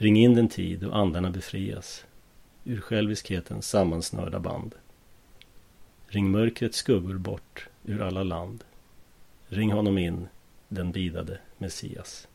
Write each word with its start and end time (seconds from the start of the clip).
Ring 0.00 0.16
in 0.16 0.34
den 0.34 0.48
tid 0.48 0.84
och 0.84 0.96
andarna 0.96 1.30
befrias 1.30 2.04
ur 2.64 2.80
själviskhetens 2.80 3.68
sammansnörda 3.68 4.38
band. 4.40 4.74
Ring 6.06 6.30
mörkrets 6.30 6.78
skuggor 6.78 7.14
bort 7.14 7.68
ur 7.84 8.02
alla 8.02 8.22
land. 8.22 8.64
Ring 9.48 9.72
honom 9.72 9.98
in, 9.98 10.28
den 10.68 10.92
bidade 10.92 11.38
Messias. 11.58 12.28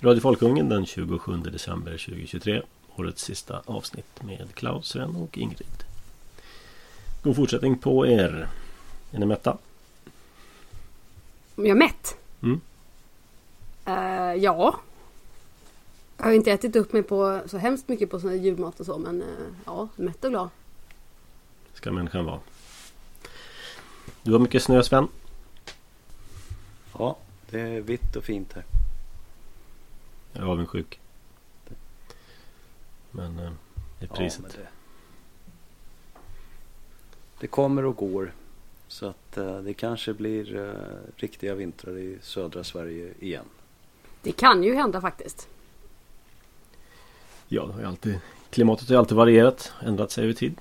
Radio 0.00 0.20
Folkungen 0.20 0.68
den 0.68 0.86
27 0.86 1.36
december 1.36 1.92
2023. 1.92 2.62
Årets 2.96 3.22
sista 3.22 3.62
avsnitt 3.64 4.22
med 4.22 4.54
Klaus, 4.54 4.88
Sven 4.88 5.16
och 5.16 5.38
Ingrid. 5.38 5.84
God 7.22 7.36
fortsättning 7.36 7.78
på 7.78 8.06
er. 8.06 8.48
Är 9.12 9.18
ni 9.18 9.26
mätta? 9.26 9.58
Om 11.54 11.66
jag 11.66 11.70
är 11.70 11.74
mätt? 11.74 12.16
Mm. 12.42 12.60
Uh, 13.88 14.34
ja. 14.42 14.80
Jag 16.16 16.24
har 16.24 16.32
inte 16.32 16.52
ätit 16.52 16.76
upp 16.76 16.92
mig 16.92 17.02
på 17.02 17.42
så 17.46 17.58
hemskt 17.58 17.88
mycket 17.88 18.10
på 18.10 18.20
sån 18.20 18.30
här 18.30 18.36
julmat 18.36 18.80
och 18.80 18.86
så 18.86 18.98
men 18.98 19.22
uh, 19.22 19.28
ja, 19.64 19.88
mätt 19.96 20.24
och 20.24 20.30
glad. 20.30 20.48
Ska 21.72 21.92
människan 21.92 22.24
vara. 22.24 22.40
Du 24.22 24.32
har 24.32 24.38
mycket 24.38 24.62
snö 24.62 24.82
Sven? 24.82 25.08
Ja, 26.98 27.16
det 27.50 27.60
är 27.60 27.80
vitt 27.80 28.16
och 28.16 28.24
fint 28.24 28.52
här. 28.52 28.64
Jag 30.32 30.42
är 30.42 30.46
avundsjuk. 30.46 31.00
Men 33.10 33.38
eh, 33.38 33.52
det 33.98 34.06
är 34.06 34.08
priset. 34.08 34.44
Ja, 34.48 34.60
det, 34.60 34.68
det, 37.40 37.46
kommer 37.46 37.84
och 37.84 37.96
går. 37.96 38.32
Så 38.88 39.06
att 39.06 39.36
eh, 39.36 39.58
det 39.58 39.74
kanske 39.74 40.14
blir 40.14 40.56
eh, 40.56 40.72
riktiga 41.16 41.54
vintrar 41.54 41.98
i 41.98 42.18
södra 42.22 42.64
Sverige 42.64 43.14
igen. 43.20 43.44
Det 44.22 44.32
kan 44.32 44.62
ju 44.62 44.74
hända 44.74 45.00
faktiskt. 45.00 45.48
Ja, 47.48 47.66
det 47.66 47.72
har 47.72 47.80
ju 47.80 47.86
alltid, 47.86 48.18
klimatet 48.50 48.88
har 48.88 48.94
ju 48.94 48.98
alltid 48.98 49.16
varierat, 49.16 49.72
ändrat 49.86 50.10
sig 50.10 50.24
över 50.24 50.34
tid. 50.34 50.54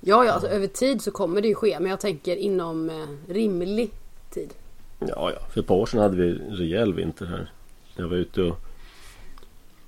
Ja, 0.00 0.24
ja, 0.24 0.32
alltså, 0.32 0.48
över 0.48 0.66
tid 0.66 1.02
så 1.02 1.10
kommer 1.10 1.40
det 1.40 1.48
ju 1.48 1.54
ske. 1.54 1.80
Men 1.80 1.90
jag 1.90 2.00
tänker 2.00 2.36
inom 2.36 2.90
eh, 2.90 3.32
rimlig 3.32 3.90
tid. 4.30 4.54
Ja, 4.98 5.32
ja. 5.32 5.46
För 5.50 5.60
ett 5.60 5.66
par 5.66 5.74
år 5.74 5.86
sedan 5.86 6.00
hade 6.00 6.16
vi 6.16 6.32
rejäl 6.32 6.94
vinter 6.94 7.26
här. 7.26 7.52
Jag 7.96 8.08
var 8.08 8.16
ute 8.16 8.42
och 8.42 8.56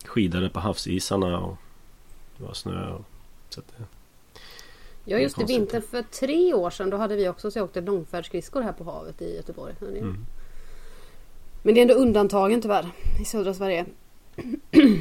skidade 0.05 0.49
på 0.49 0.61
havsisarna 0.61 1.41
och 1.41 1.57
det 2.37 2.45
var 2.45 2.53
snö. 2.53 2.91
Och, 2.91 3.05
så 3.49 3.61
att 3.61 3.67
det, 3.69 3.85
ja, 5.05 5.19
just 5.19 5.39
det. 5.39 5.45
Vintern 5.45 5.83
för 5.83 6.03
tre 6.03 6.55
år 6.55 6.71
sedan 6.71 6.91
då 6.91 6.97
hade 6.97 7.17
vi 7.17 7.29
också 7.29 7.51
så 7.51 7.59
jag 7.59 7.65
åkte 7.65 7.81
långfärdsskridskor 7.81 8.63
här 8.63 8.73
på 8.73 8.85
havet 8.85 9.23
i 9.23 9.37
Göteborg. 9.37 9.75
Mm. 9.81 10.27
Men 11.63 11.75
det 11.75 11.81
är 11.81 11.83
ändå 11.83 11.95
undantagen 11.95 12.63
tyvärr 12.63 12.89
i 13.21 13.25
södra 13.25 13.55
Sverige. 13.55 13.87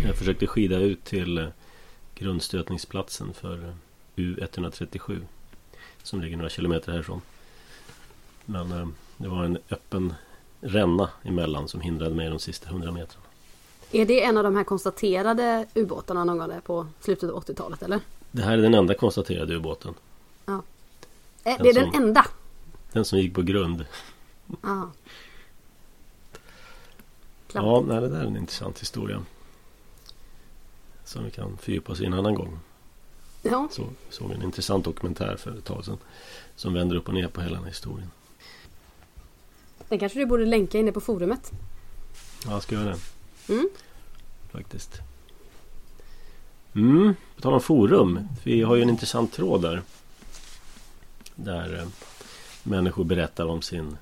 Jag 0.06 0.16
försökte 0.16 0.48
skida 0.48 0.78
ut 0.78 1.04
till 1.04 1.38
eh, 1.38 1.48
grundstötningsplatsen 2.16 3.34
för 3.34 3.74
U137 4.16 5.22
som 6.04 6.22
ligger 6.22 6.38
några 6.38 6.50
kilometer 6.50 6.92
härifrån. 6.92 7.22
Men 8.46 8.72
eh, 8.72 8.88
det 9.18 9.28
var 9.28 9.44
en 9.44 9.58
öppen 9.70 10.14
ränna 10.62 11.10
emellan 11.24 11.68
som 11.68 11.82
hindrade 11.82 12.16
mig 12.16 12.30
de 12.30 12.40
sista 12.40 12.70
hundra 12.70 12.92
metrarna. 12.92 13.26
Är 13.92 14.06
det 14.06 14.24
en 14.24 14.38
av 14.38 14.44
de 14.44 14.56
här 14.56 14.64
konstaterade 14.64 15.66
ubåtarna 15.74 16.24
någon 16.24 16.38
gång 16.38 16.62
på 16.62 16.88
slutet 17.00 17.30
av 17.30 17.44
80-talet 17.44 17.84
eller? 17.84 18.00
Det 18.32 18.42
här 18.42 18.58
är 18.58 18.62
den 18.62 18.74
enda 18.74 18.94
konstaterade 18.94 19.56
ubåten. 19.56 19.94
Ja. 20.46 20.62
Det 21.44 21.50
är 21.50 21.74
som, 21.74 21.92
den 21.92 22.04
enda? 22.04 22.26
Den 22.92 23.06
som 23.06 23.20
gick 23.20 23.36
på 23.36 23.42
grund. 23.42 23.86
Ja. 24.62 24.92
Ja, 27.54 27.84
nej, 27.88 28.02
det 28.02 28.10
där 28.10 28.20
är 28.20 28.26
en 28.26 28.38
intressant 28.38 28.82
historia. 28.82 29.24
Som 31.04 31.24
vi 31.24 31.32
kan 31.32 31.58
fördjupa 31.58 31.92
oss 31.92 32.02
i 32.02 32.06
en 32.06 32.14
annan 32.14 32.36
gång. 32.36 32.60
Ja. 33.42 33.68
Så, 33.72 33.84
såg 34.10 34.32
en 34.32 34.44
intressant 34.44 34.86
dokumentär 34.86 35.36
för 35.36 35.58
ett 35.58 35.66
tag 35.66 35.86
sedan. 35.86 35.98
Som 36.56 36.74
vänder 36.74 36.96
upp 36.96 37.08
och 37.08 37.14
ner 37.14 37.28
på 37.28 37.42
hela 37.42 37.56
den 37.56 37.64
här 37.64 37.70
historien. 37.70 38.12
Den 39.90 40.00
kanske 40.00 40.20
du 40.20 40.26
borde 40.26 40.46
länka 40.46 40.78
inne 40.78 40.92
på 40.92 41.02
forumet. 41.02 41.52
Ja, 42.46 42.52
jag 42.52 42.64
ska 42.64 42.76
göra 42.76 42.86
det. 42.86 43.54
Mm. 43.54 43.70
Faktiskt. 44.52 45.02
Mm, 46.76 47.16
på 47.36 47.42
tal 47.42 47.54
om 47.54 47.62
forum. 47.62 48.28
Vi 48.44 48.62
har 48.62 48.76
ju 48.76 48.82
en 48.82 48.90
intressant 48.90 49.34
tråd 49.34 49.62
där. 49.62 49.82
Där 51.36 51.80
eh, 51.80 51.88
människor 52.64 53.04
berättar 53.04 53.46
om 53.46 53.62
sin 53.62 53.98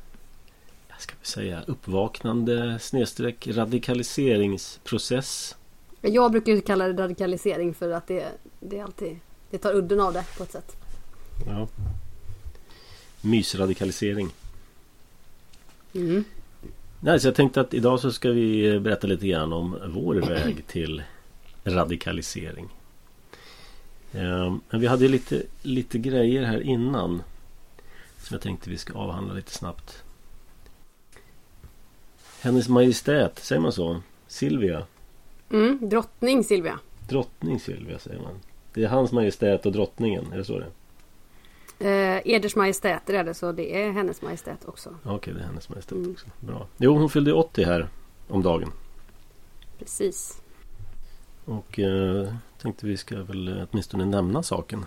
ska 0.99 1.13
vi 1.21 1.27
säga, 1.27 1.63
uppvaknande 1.67 2.79
snedstreck 2.79 3.47
radikaliseringsprocess. 3.47 5.55
Jag 6.01 6.31
brukar 6.31 6.61
kalla 6.61 6.87
det 6.87 7.03
radikalisering 7.03 7.73
för 7.73 7.91
att 7.91 8.07
det, 8.07 8.25
det 8.59 8.79
är 8.79 8.83
alltid 8.83 9.19
det 9.49 9.57
tar 9.57 9.75
udden 9.75 9.99
av 9.99 10.13
det 10.13 10.25
på 10.37 10.43
ett 10.43 10.51
sätt. 10.51 10.75
Ja. 11.47 11.67
Mysradikalisering. 13.21 14.29
Mm. 15.93 16.23
Nej, 16.99 17.19
så 17.19 17.27
jag 17.27 17.35
tänkte 17.35 17.61
att 17.61 17.73
idag 17.73 17.99
så 17.99 18.11
ska 18.11 18.31
vi 18.31 18.79
berätta 18.79 19.07
lite 19.07 19.27
grann 19.27 19.53
om 19.53 19.77
vår 19.87 20.15
väg 20.15 20.67
till 20.67 21.03
radikalisering. 21.63 22.69
Ehm, 24.13 24.61
men 24.69 24.81
vi 24.81 24.87
hade 24.87 25.07
lite, 25.07 25.43
lite 25.61 25.97
grejer 25.97 26.43
här 26.43 26.61
innan. 26.61 27.23
Som 28.17 28.33
jag 28.33 28.41
tänkte 28.41 28.69
vi 28.69 28.77
ska 28.77 28.93
avhandla 28.93 29.33
lite 29.33 29.51
snabbt. 29.51 30.03
Hennes 32.45 32.69
Majestät, 32.69 33.39
säger 33.39 33.61
man 33.61 33.71
så? 33.71 34.01
Silvia? 34.27 34.83
Mm, 35.49 35.79
drottning 35.81 36.43
Silvia. 36.43 36.79
Drottning 37.07 37.59
Silvia 37.59 37.99
säger 37.99 38.21
man. 38.21 38.39
Det 38.73 38.83
är 38.83 38.87
hans 38.87 39.11
majestät 39.11 39.65
och 39.65 39.71
drottningen, 39.71 40.33
är 40.33 40.37
det 40.37 40.43
så 40.43 40.59
det 40.59 40.67
Eh, 41.79 42.21
Eders 42.25 42.55
majestäter 42.55 43.13
är 43.13 43.23
det 43.23 43.33
så 43.33 43.51
det 43.51 43.83
är 43.83 43.91
hennes 43.91 44.21
majestät 44.21 44.65
också. 44.65 44.89
Okej, 45.03 45.15
okay, 45.15 45.33
det 45.33 45.39
är 45.39 45.43
hennes 45.45 45.69
majestät 45.69 45.91
mm. 45.91 46.11
också. 46.11 46.25
Bra. 46.39 46.67
Jo, 46.77 46.97
hon 46.97 47.09
fyllde 47.09 47.33
80 47.33 47.63
här 47.63 47.87
om 48.27 48.43
dagen. 48.43 48.71
Precis. 49.79 50.41
Och 51.45 51.79
eh, 51.79 52.33
tänkte 52.61 52.85
vi 52.85 52.97
ska 52.97 53.23
väl 53.23 53.65
åtminstone 53.71 54.05
nämna 54.05 54.43
saken. 54.43 54.85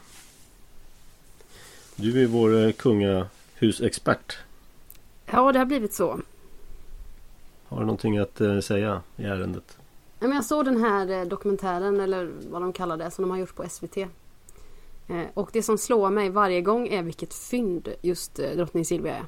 Du 1.96 2.22
är 2.22 2.26
vår 2.26 2.64
eh, 2.64 2.72
kungahusexpert. 2.72 4.38
Ja, 5.26 5.52
det 5.52 5.58
har 5.58 5.66
blivit 5.66 5.94
så. 5.94 6.20
Har 7.68 7.80
du 7.80 7.86
någonting 7.86 8.18
att 8.18 8.40
eh, 8.40 8.58
säga 8.58 9.02
i 9.16 9.24
ärendet? 9.24 9.78
Jag 10.18 10.44
såg 10.44 10.64
den 10.64 10.76
här 10.76 11.10
eh, 11.10 11.24
dokumentären 11.24 12.00
eller 12.00 12.30
vad 12.50 12.62
de 12.62 12.72
kallar 12.72 12.96
det 12.96 13.10
som 13.10 13.22
de 13.22 13.30
har 13.30 13.38
gjort 13.38 13.54
på 13.54 13.68
SVT. 13.68 13.96
Eh, 13.96 14.06
och 15.34 15.50
det 15.52 15.62
som 15.62 15.78
slår 15.78 16.10
mig 16.10 16.30
varje 16.30 16.60
gång 16.60 16.88
är 16.88 17.02
vilket 17.02 17.34
fynd 17.34 17.88
just 18.02 18.34
drottning 18.34 18.84
Silvia 18.84 19.16
är. 19.16 19.24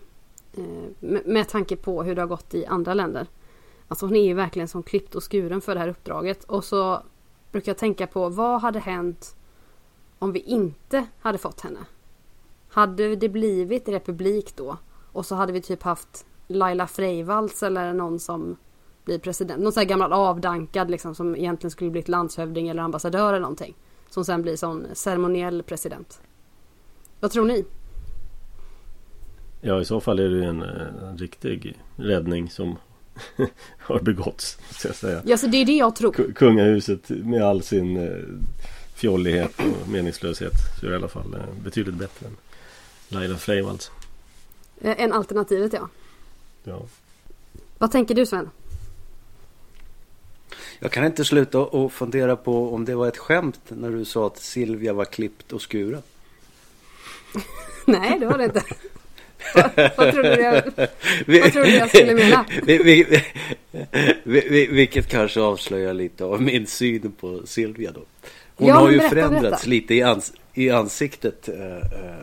Med 1.25 1.49
tanke 1.49 1.77
på 1.77 2.03
hur 2.03 2.15
det 2.15 2.23
har 2.23 2.27
gått 2.27 2.55
i 2.55 2.67
andra 2.67 2.95
länder. 2.95 3.27
Alltså 3.89 4.07
hon 4.07 4.17
är 4.17 4.25
ju 4.25 4.35
verkligen 4.35 4.69
som 4.69 4.83
klippt 4.83 5.15
och 5.15 5.33
skuren 5.33 5.61
för 5.61 5.75
det 5.75 5.81
här 5.81 5.89
uppdraget. 5.89 6.45
Och 6.45 6.65
så 6.65 7.03
brukar 7.53 7.71
jag 7.71 7.79
tänka 7.79 8.07
på 8.07 8.29
vad 8.29 8.61
hade 8.61 8.79
hänt 8.79 9.37
om 10.19 10.33
vi 10.33 10.41
inte 10.41 11.07
hade 11.21 11.39
fått 11.39 11.61
henne? 11.61 11.81
Hade 12.69 13.17
det 13.17 13.29
blivit 13.29 13.89
republik 13.89 14.57
då? 14.57 14.77
Och 15.13 15.27
så 15.27 15.35
hade 15.35 15.53
vi 15.53 15.63
typ 15.63 15.83
haft 15.83 16.27
Laila 16.51 16.87
Freivalds 16.87 17.63
eller 17.63 17.93
någon 17.93 18.21
som 18.21 18.57
bli 19.05 19.19
president. 19.19 19.63
Någon 19.63 19.73
sån 19.73 19.81
här 19.81 19.89
gammal 19.89 20.13
avdankad 20.13 20.91
liksom 20.91 21.15
som 21.15 21.37
egentligen 21.37 21.71
skulle 21.71 21.91
blivit 21.91 22.09
landshövding 22.09 22.69
eller 22.69 22.83
ambassadör 22.83 23.29
eller 23.29 23.41
någonting. 23.41 23.75
Som 24.09 24.25
sen 24.25 24.43
blir 24.43 24.57
sån 24.57 24.87
ceremoniell 24.93 25.63
president. 25.63 26.21
Vad 27.21 27.31
tror 27.31 27.45
ni? 27.45 27.65
Ja 29.61 29.81
i 29.81 29.85
så 29.85 30.01
fall 30.01 30.19
är 30.19 30.29
det 30.29 30.47
en, 30.47 30.63
en 30.63 31.19
riktig 31.19 31.79
räddning 31.97 32.51
som 32.51 32.77
har 33.79 34.01
begåtts. 34.01 34.59
Ska 34.71 34.89
jag 34.89 34.97
säga. 34.97 35.23
Ja 35.25 35.37
så 35.37 35.47
det 35.47 35.57
är 35.57 35.67
det 35.67 35.77
jag 35.77 35.97
tror. 35.97 36.33
Kungahuset 36.33 37.09
med 37.09 37.43
all 37.43 37.63
sin 37.63 37.97
eh, 37.97 38.25
fjollighet 38.95 39.53
och 39.59 39.89
meningslöshet. 39.89 40.53
Så 40.81 40.87
är 40.87 40.91
det 40.91 40.95
i 40.95 40.99
alla 40.99 41.09
fall 41.09 41.35
eh, 41.35 41.63
betydligt 41.65 41.95
bättre 41.95 42.27
än 42.27 42.37
Laila 43.09 43.37
Freivalds. 43.37 43.91
Eh, 44.81 45.01
än 45.01 45.13
alternativet 45.13 45.73
ja. 45.73 45.89
Ja. 46.65 46.83
Vad 47.79 47.93
tänker 47.93 48.15
du 48.15 48.27
Sven? 48.27 48.51
Jag 50.79 50.93
kan 50.93 51.05
inte 51.05 51.25
sluta 51.25 51.59
och 51.59 51.93
fundera 51.93 52.37
på 52.37 52.75
om 52.75 52.85
det 52.85 52.95
var 52.95 53.09
ett 53.09 53.19
skämt 53.19 53.61
när 53.69 53.91
du 53.91 54.05
sa 54.05 54.27
att 54.27 54.39
Silvia 54.39 54.93
var 54.93 55.05
klippt 55.05 55.53
och 55.53 55.71
skuren. 55.71 56.03
Nej, 57.87 58.19
det 58.19 58.27
var 58.27 58.39
det 58.39 58.45
inte. 58.45 58.63
vad, 59.55 59.71
vad, 59.97 60.13
trodde 60.13 60.37
du 60.37 60.43
jag, 60.43 60.63
vad 61.43 61.53
trodde 61.53 61.71
jag 61.71 61.89
skulle 61.89 62.15
mena? 62.15 62.45
vilket 64.73 65.09
kanske 65.09 65.41
avslöjar 65.41 65.95
lite 65.95 66.25
av 66.25 66.43
min 66.43 66.67
syn 66.67 67.13
på 67.21 67.41
Silvia 67.45 67.93
då. 67.93 68.01
Hon 68.57 68.69
ja, 68.69 68.75
har 68.75 68.91
ju 68.91 68.97
berätta, 68.97 69.15
förändrats 69.15 69.43
berätta. 69.43 69.67
lite 69.67 69.95
i, 69.95 70.03
ans 70.03 70.33
i 70.55 70.71
ansiktet. 70.71 71.49
Äh, 71.49 71.79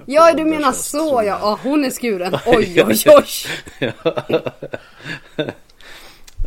ja, 0.06 0.34
du 0.34 0.46
menar 0.46 0.72
så 0.72 1.22
ja. 1.26 1.40
ja. 1.42 1.60
Hon 1.64 1.86
är 1.86 1.90
skuren. 1.90 2.34
Oj, 2.46 2.84
oj, 2.84 3.04
oj. 3.06 3.26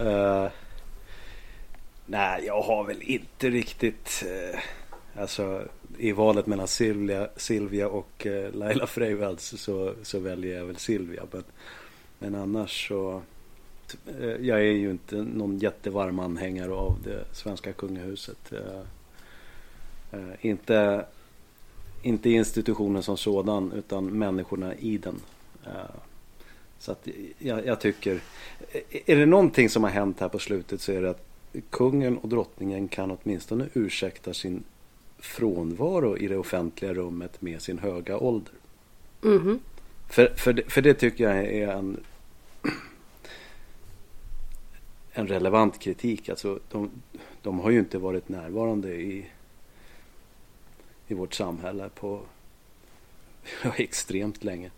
uh, 0.00 0.48
Nej, 2.10 2.44
jag 2.46 2.62
har 2.62 2.84
väl 2.84 3.02
inte 3.02 3.50
riktigt... 3.50 4.24
Eh, 4.26 4.60
alltså 5.22 5.68
i 5.98 6.12
valet 6.12 6.46
mellan 6.46 6.68
Silvia, 6.68 7.28
Silvia 7.36 7.88
och 7.88 8.26
eh, 8.26 8.52
Laila 8.54 8.86
Freivalds 8.86 9.54
så, 9.56 9.94
så 10.02 10.18
väljer 10.18 10.58
jag 10.58 10.64
väl 10.64 10.76
Silvia. 10.76 11.22
Men, 11.30 11.44
men 12.18 12.34
annars 12.34 12.88
så... 12.88 13.22
Eh, 14.20 14.26
jag 14.26 14.58
är 14.58 14.72
ju 14.72 14.90
inte 14.90 15.16
någon 15.16 15.58
jättevarm 15.58 16.18
anhängare 16.18 16.72
av 16.72 16.98
det 17.04 17.24
svenska 17.32 17.72
kungahuset. 17.72 18.52
Eh, 18.52 18.80
eh 20.12 20.34
inte, 20.40 21.04
inte 22.02 22.30
institutionen 22.30 23.02
som 23.02 23.16
sådan 23.16 23.72
utan 23.72 24.06
människorna 24.06 24.74
i 24.74 24.98
den. 24.98 25.20
Eh, 25.66 25.70
så 26.78 26.92
att 26.92 27.08
jag, 27.38 27.66
jag, 27.66 27.80
tycker... 27.80 28.20
Är 29.06 29.16
det 29.16 29.26
någonting 29.26 29.68
som 29.68 29.84
har 29.84 29.90
hänt 29.90 30.20
här 30.20 30.28
på 30.28 30.38
slutet 30.38 30.80
så 30.80 30.92
är 30.92 31.02
det 31.02 31.10
att 31.10 31.26
kungen 31.70 32.18
och 32.18 32.28
drottningen 32.28 32.88
kan 32.88 33.10
åtminstone 33.10 33.68
ursäkta 33.74 34.34
sin 34.34 34.64
frånvaro 35.18 36.16
i 36.16 36.28
det 36.28 36.36
offentliga 36.36 36.94
rummet 36.94 37.42
med 37.42 37.62
sin 37.62 37.78
höga 37.78 38.18
ålder. 38.18 38.54
Mm. 39.24 39.58
För, 40.08 40.32
för, 40.36 40.52
det, 40.52 40.62
för 40.62 40.82
det 40.82 40.94
tycker 40.94 41.24
jag 41.24 41.38
är 41.38 41.68
en, 41.68 42.00
en 45.12 45.28
relevant 45.28 45.78
kritik. 45.78 46.28
Alltså, 46.28 46.58
de, 46.70 46.90
de 47.42 47.60
har 47.60 47.70
ju 47.70 47.78
inte 47.78 47.98
varit 47.98 48.28
närvarande 48.28 48.94
i, 48.94 49.26
i 51.10 51.14
vårt 51.14 51.34
samhälle 51.34 51.88
på 51.88 52.20
extremt 53.76 54.44
länge. 54.44 54.70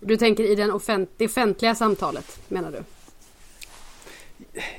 Du 0.00 0.16
tänker 0.16 0.44
i 0.44 0.54
den 0.54 0.70
offent 0.70 1.10
det 1.16 1.24
offentliga 1.24 1.74
samtalet 1.74 2.40
menar 2.48 2.72
du? 2.72 2.82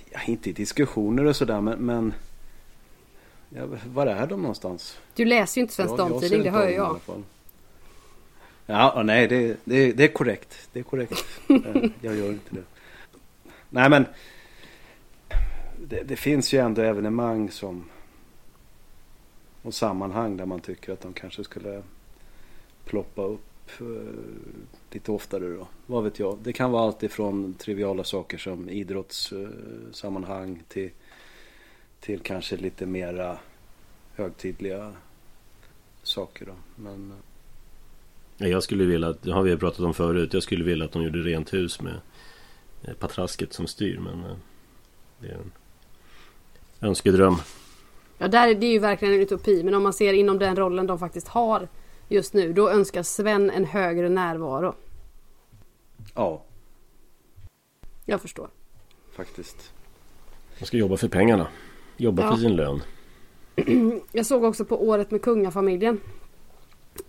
Ja, 0.10 0.20
inte 0.26 0.50
i 0.50 0.54
diskussioner 0.54 1.26
och 1.26 1.36
sådär 1.36 1.62
men, 1.62 1.80
men 1.80 2.14
ja, 3.50 3.66
var 3.94 4.08
är 4.08 4.28
de 4.28 4.42
någonstans? 4.42 5.00
Du 5.16 5.26
läser 5.26 5.62
ju 5.62 5.62
inte 5.62 5.74
Svensk 5.74 5.98
Damtidning, 5.98 6.44
det 6.44 6.50
hör 6.50 6.70
jag. 6.70 7.00
Ja, 8.66 9.02
nej 9.06 9.28
det, 9.28 9.58
det, 9.64 9.92
det 9.92 10.04
är 10.04 10.08
korrekt. 10.08 10.70
Det 10.74 10.80
är 10.80 10.84
korrekt. 10.84 11.26
Eh, 11.50 11.90
jag 12.02 12.16
gör 12.16 12.30
inte 12.30 12.56
det. 12.56 12.64
Nej 13.70 13.90
men 13.90 14.06
det, 15.78 16.04
det, 16.04 16.16
finns 16.16 16.54
ju 16.54 16.60
ändå 16.60 16.82
evenemang 16.82 17.52
som 17.52 17.84
och 19.68 19.74
sammanhang 19.74 20.38
där 20.38 20.46
man 20.46 20.60
tycker 20.60 20.94
att 20.94 21.02
de 21.02 21.14
kanske 21.14 21.44
skulle 21.44 21.84
ploppa 22.86 23.24
upp 23.24 23.70
eh, 23.80 23.86
lite 24.92 25.12
oftare 25.12 25.50
då. 25.50 25.68
Vad 25.86 26.04
vet 26.04 26.20
jag. 26.20 26.38
Det 26.44 26.54
kan 26.54 26.72
vara 26.72 26.84
allt 26.84 27.04
ifrån 27.04 27.54
triviala 27.54 28.04
saker 28.04 28.38
som 28.38 28.70
idrottssammanhang 28.70 30.56
eh, 30.56 30.64
till, 30.68 30.92
till 32.00 32.20
kanske 32.20 32.58
lite 32.58 32.86
mera 32.86 33.38
högtidliga 34.16 34.94
saker 36.04 36.46
då. 36.46 36.54
Men, 36.76 37.14
uh... 38.38 38.50
Jag 38.50 38.64
skulle 38.64 38.86
vilja, 38.86 39.16
det 39.22 39.32
har 39.32 39.44
vi 39.44 39.58
pratat 39.58 39.80
om 39.80 39.94
förut, 39.94 40.34
jag 40.34 40.44
skulle 40.44 40.64
vilja 40.64 40.86
att 40.86 40.92
de 40.92 41.04
gjorde 41.04 41.20
rent 41.20 41.54
hus 41.54 41.82
med 41.82 42.00
patrasket 43.00 43.54
som 43.54 43.68
styr 43.68 44.00
men 44.00 44.24
det 45.20 45.28
är 45.28 45.34
en 45.34 45.52
önskedröm. 46.82 47.36
Ja, 48.18 48.28
där, 48.28 48.56
det 48.56 48.68
är 48.68 48.72
ju 48.72 48.80
verkligen 48.80 49.14
en 49.14 49.20
utopi 49.20 49.64
men 49.64 49.74
om 49.74 49.84
man 49.84 49.94
ser 49.94 50.14
inom 50.14 50.40
den 50.40 50.56
rollen 50.56 50.88
de 50.88 51.00
faktiskt 51.00 51.28
har 51.28 51.68
just 52.08 52.34
nu. 52.34 52.54
Då 52.54 52.70
önskar 52.70 53.04
Sven 53.04 53.50
en 53.50 53.66
högre 53.66 54.10
närvaro. 54.10 54.76
Ja. 56.16 56.44
Jag 58.06 58.22
förstår. 58.22 58.50
Faktiskt. 59.16 59.74
Man 60.60 60.68
ska 60.68 60.78
jobba 60.78 60.98
för 60.98 61.08
pengarna. 61.08 61.48
Jobba 61.98 62.24
ja. 62.24 62.32
för 62.32 62.38
sin 62.38 62.56
lön. 62.56 62.82
Jag 64.12 64.26
såg 64.26 64.44
också 64.44 64.66
på 64.66 64.88
året 64.88 65.12
med 65.12 65.22
kungafamiljen. 65.22 66.00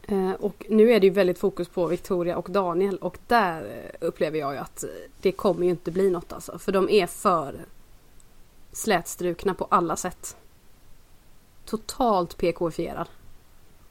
Eh, 0.08 0.32
och 0.32 0.66
nu 0.68 0.92
är 0.92 1.00
det 1.00 1.06
ju 1.06 1.12
väldigt 1.12 1.38
fokus 1.38 1.68
på 1.68 1.86
Victoria 1.86 2.36
och 2.36 2.50
Daniel 2.50 2.96
och 2.96 3.18
där 3.26 3.82
upplever 4.00 4.38
jag 4.38 4.52
ju 4.52 4.58
att 4.58 4.84
det 5.20 5.32
kommer 5.32 5.64
ju 5.64 5.70
inte 5.70 5.90
bli 5.90 6.10
något 6.10 6.32
alltså. 6.32 6.58
För 6.58 6.72
de 6.72 6.88
är 6.88 7.06
för 7.06 7.54
slätstrukna 8.72 9.54
på 9.54 9.66
alla 9.70 9.96
sätt. 9.96 10.36
Totalt 11.68 12.38
PK-fierad. 12.38 13.06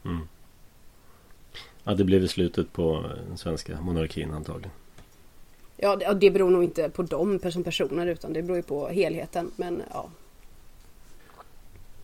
Mm. 0.05 0.27
Ja, 1.83 1.93
det 1.93 2.03
blev 2.03 2.27
slutet 2.27 2.73
på 2.73 3.05
den 3.27 3.37
svenska 3.37 3.81
monarkin 3.81 4.31
antagligen. 4.31 4.71
Ja, 5.77 6.13
det 6.13 6.31
beror 6.31 6.49
nog 6.49 6.63
inte 6.63 6.89
på 6.89 7.03
dem 7.03 7.39
som 7.51 7.63
personer 7.63 8.07
utan 8.07 8.33
det 8.33 8.41
beror 8.41 8.57
ju 8.57 8.63
på 8.63 8.87
helheten. 8.87 9.51
Men 9.55 9.81
ja. 9.93 10.09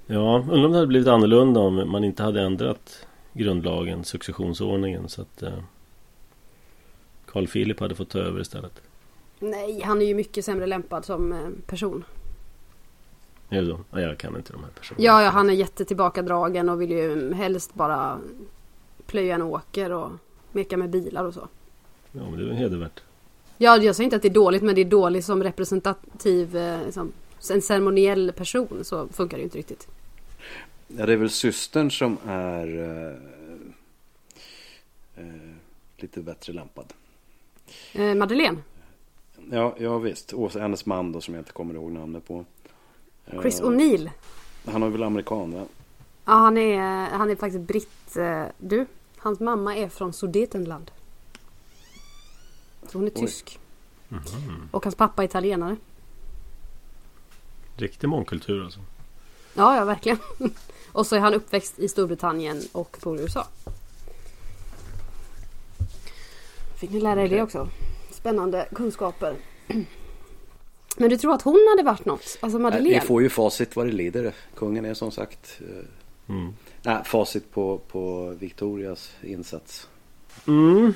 Ja, 0.08 0.38
undrar 0.38 0.66
om 0.66 0.72
det 0.72 0.78
hade 0.78 0.88
blivit 0.88 1.08
annorlunda 1.08 1.60
om 1.60 1.92
man 1.92 2.04
inte 2.04 2.24
hade 2.24 2.42
ändrat 2.42 3.08
grundlagen, 3.34 4.04
successionsordningen 4.04 5.10
så 5.10 5.22
att 5.22 5.44
eh, 5.44 5.60
Carl 7.26 7.48
Philip 7.48 7.80
hade 7.80 7.96
fått 7.96 8.10
ta 8.10 8.20
över 8.20 8.42
istället. 8.42 8.82
Nej, 9.40 9.82
han 9.82 10.02
är 10.02 10.06
ju 10.06 10.14
mycket 10.14 10.46
sämre 10.46 10.66
lämpad 10.66 11.06
som 11.06 11.32
eh, 11.34 11.50
person. 11.66 12.04
Är 13.54 13.62
det 13.62 13.68
så? 13.68 13.80
Ja, 13.92 14.02
jag 14.02 14.18
kan 14.18 14.36
inte 14.36 14.54
de 14.54 14.64
här 14.64 14.72
personerna. 14.72 15.06
Ja, 15.06 15.24
ja, 15.24 15.30
han 15.30 15.50
är 15.50 15.54
jättetillbakadragen 15.54 16.70
och 16.70 16.82
vill 16.82 16.92
ju 16.92 17.34
helst 17.34 17.74
bara 17.74 18.20
plöja 19.06 19.36
en 19.36 19.42
åker 19.42 19.92
och 19.92 20.12
meka 20.52 20.78
med 20.78 20.90
bilar 20.90 21.26
och 21.26 21.34
så. 21.34 21.48
Ja, 22.12 22.22
men 22.30 22.38
det 22.38 22.44
är 22.44 22.48
väl 22.48 22.56
hedervärt. 22.56 23.02
Ja, 23.58 23.78
jag 23.78 23.96
säger 23.96 24.06
inte 24.06 24.16
att 24.16 24.22
det 24.22 24.28
är 24.28 24.34
dåligt, 24.34 24.62
men 24.62 24.76
det 24.76 24.82
är 24.82 24.86
dåligt 24.86 25.26
som 25.26 25.44
representativ, 25.44 26.56
eh, 26.56 26.86
liksom, 26.86 27.12
en 27.52 27.62
ceremoniell 27.62 28.32
person 28.36 28.80
så 28.84 29.08
funkar 29.08 29.38
det 29.38 29.42
ju 29.42 29.46
inte 29.46 29.58
riktigt. 29.58 29.88
Ja, 30.88 31.06
det 31.06 31.14
är 31.14 31.18
väl 31.18 31.30
systern 31.30 31.92
som 31.92 32.18
är 32.26 32.68
eh, 32.78 33.16
eh, 35.26 35.56
lite 35.98 36.20
bättre 36.20 36.54
lämpad. 36.54 36.94
Eh, 37.94 38.16
Madeleine? 38.16 38.58
Ja, 39.52 39.76
ja 39.80 39.98
visst. 39.98 40.34
Och 40.34 40.54
hennes 40.54 40.86
man 40.86 41.12
då 41.12 41.22
som 41.22 41.34
jag 41.34 41.42
inte 41.42 41.52
kommer 41.52 41.74
ihåg 41.74 41.92
namnet 41.92 42.28
på. 42.28 42.46
Chris 43.32 43.60
eh, 43.60 43.66
O'Neill? 43.66 44.10
Han 44.66 44.84
är 44.84 44.90
väl 44.90 45.04
amerikan 45.04 45.54
va? 45.54 45.66
Ja, 46.26 46.34
han 46.34 46.58
är, 46.58 47.10
han 47.10 47.30
är 47.30 47.36
faktiskt 47.36 47.64
britt. 47.64 48.18
Eh, 48.18 48.44
du, 48.58 48.86
hans 49.18 49.40
mamma 49.40 49.76
är 49.76 49.90
från 49.90 50.14
Sudetenland. 50.14 50.92
Så 52.88 52.98
hon 52.98 53.08
är 53.08 53.12
Oj. 53.16 53.22
tysk. 53.22 53.60
Mm 54.12 54.24
-hmm. 54.24 54.68
Och 54.72 54.84
hans 54.84 54.96
pappa 54.96 55.24
är 55.24 55.26
italienare. 55.26 55.76
Riktig 57.76 58.08
mångkultur 58.10 58.64
alltså. 58.64 58.80
Ja, 59.54 59.78
ja 59.78 59.86
verkligen. 59.86 60.18
och 60.92 61.08
så 61.08 61.16
är 61.16 61.20
han 61.20 61.34
uppväxt 61.34 61.80
i 61.80 61.88
Storbritannien 61.88 62.62
och 62.72 62.98
på 63.02 63.18
USA. 63.18 63.48
Fick 66.76 66.92
ni 66.92 67.00
lära 67.00 67.22
er 67.22 67.26
okay. 67.26 67.38
det 67.38 67.44
också? 67.44 67.70
Spännande 68.12 68.68
kunskaper. 68.76 69.36
Men 70.98 71.10
du 71.10 71.18
tror 71.18 71.34
att 71.34 71.42
hon 71.42 71.68
hade 71.70 71.84
varit 71.90 72.06
något? 72.06 72.38
Alltså 72.40 72.60
Madeleine? 72.60 73.00
Vi 73.00 73.08
får 73.08 73.22
ju 73.22 73.30
facit 73.30 73.76
vad 73.76 73.86
det 73.86 73.92
lider. 73.92 74.34
Kungen 74.56 74.86
är 74.86 74.94
som 74.94 75.12
sagt 75.12 75.62
eh, 75.62 75.86
Mm. 76.28 76.54
Nej, 76.84 77.04
facit 77.06 77.52
på, 77.52 77.78
på 77.78 78.30
Victorias 78.40 79.12
insats. 79.22 79.88
Mm. 80.48 80.94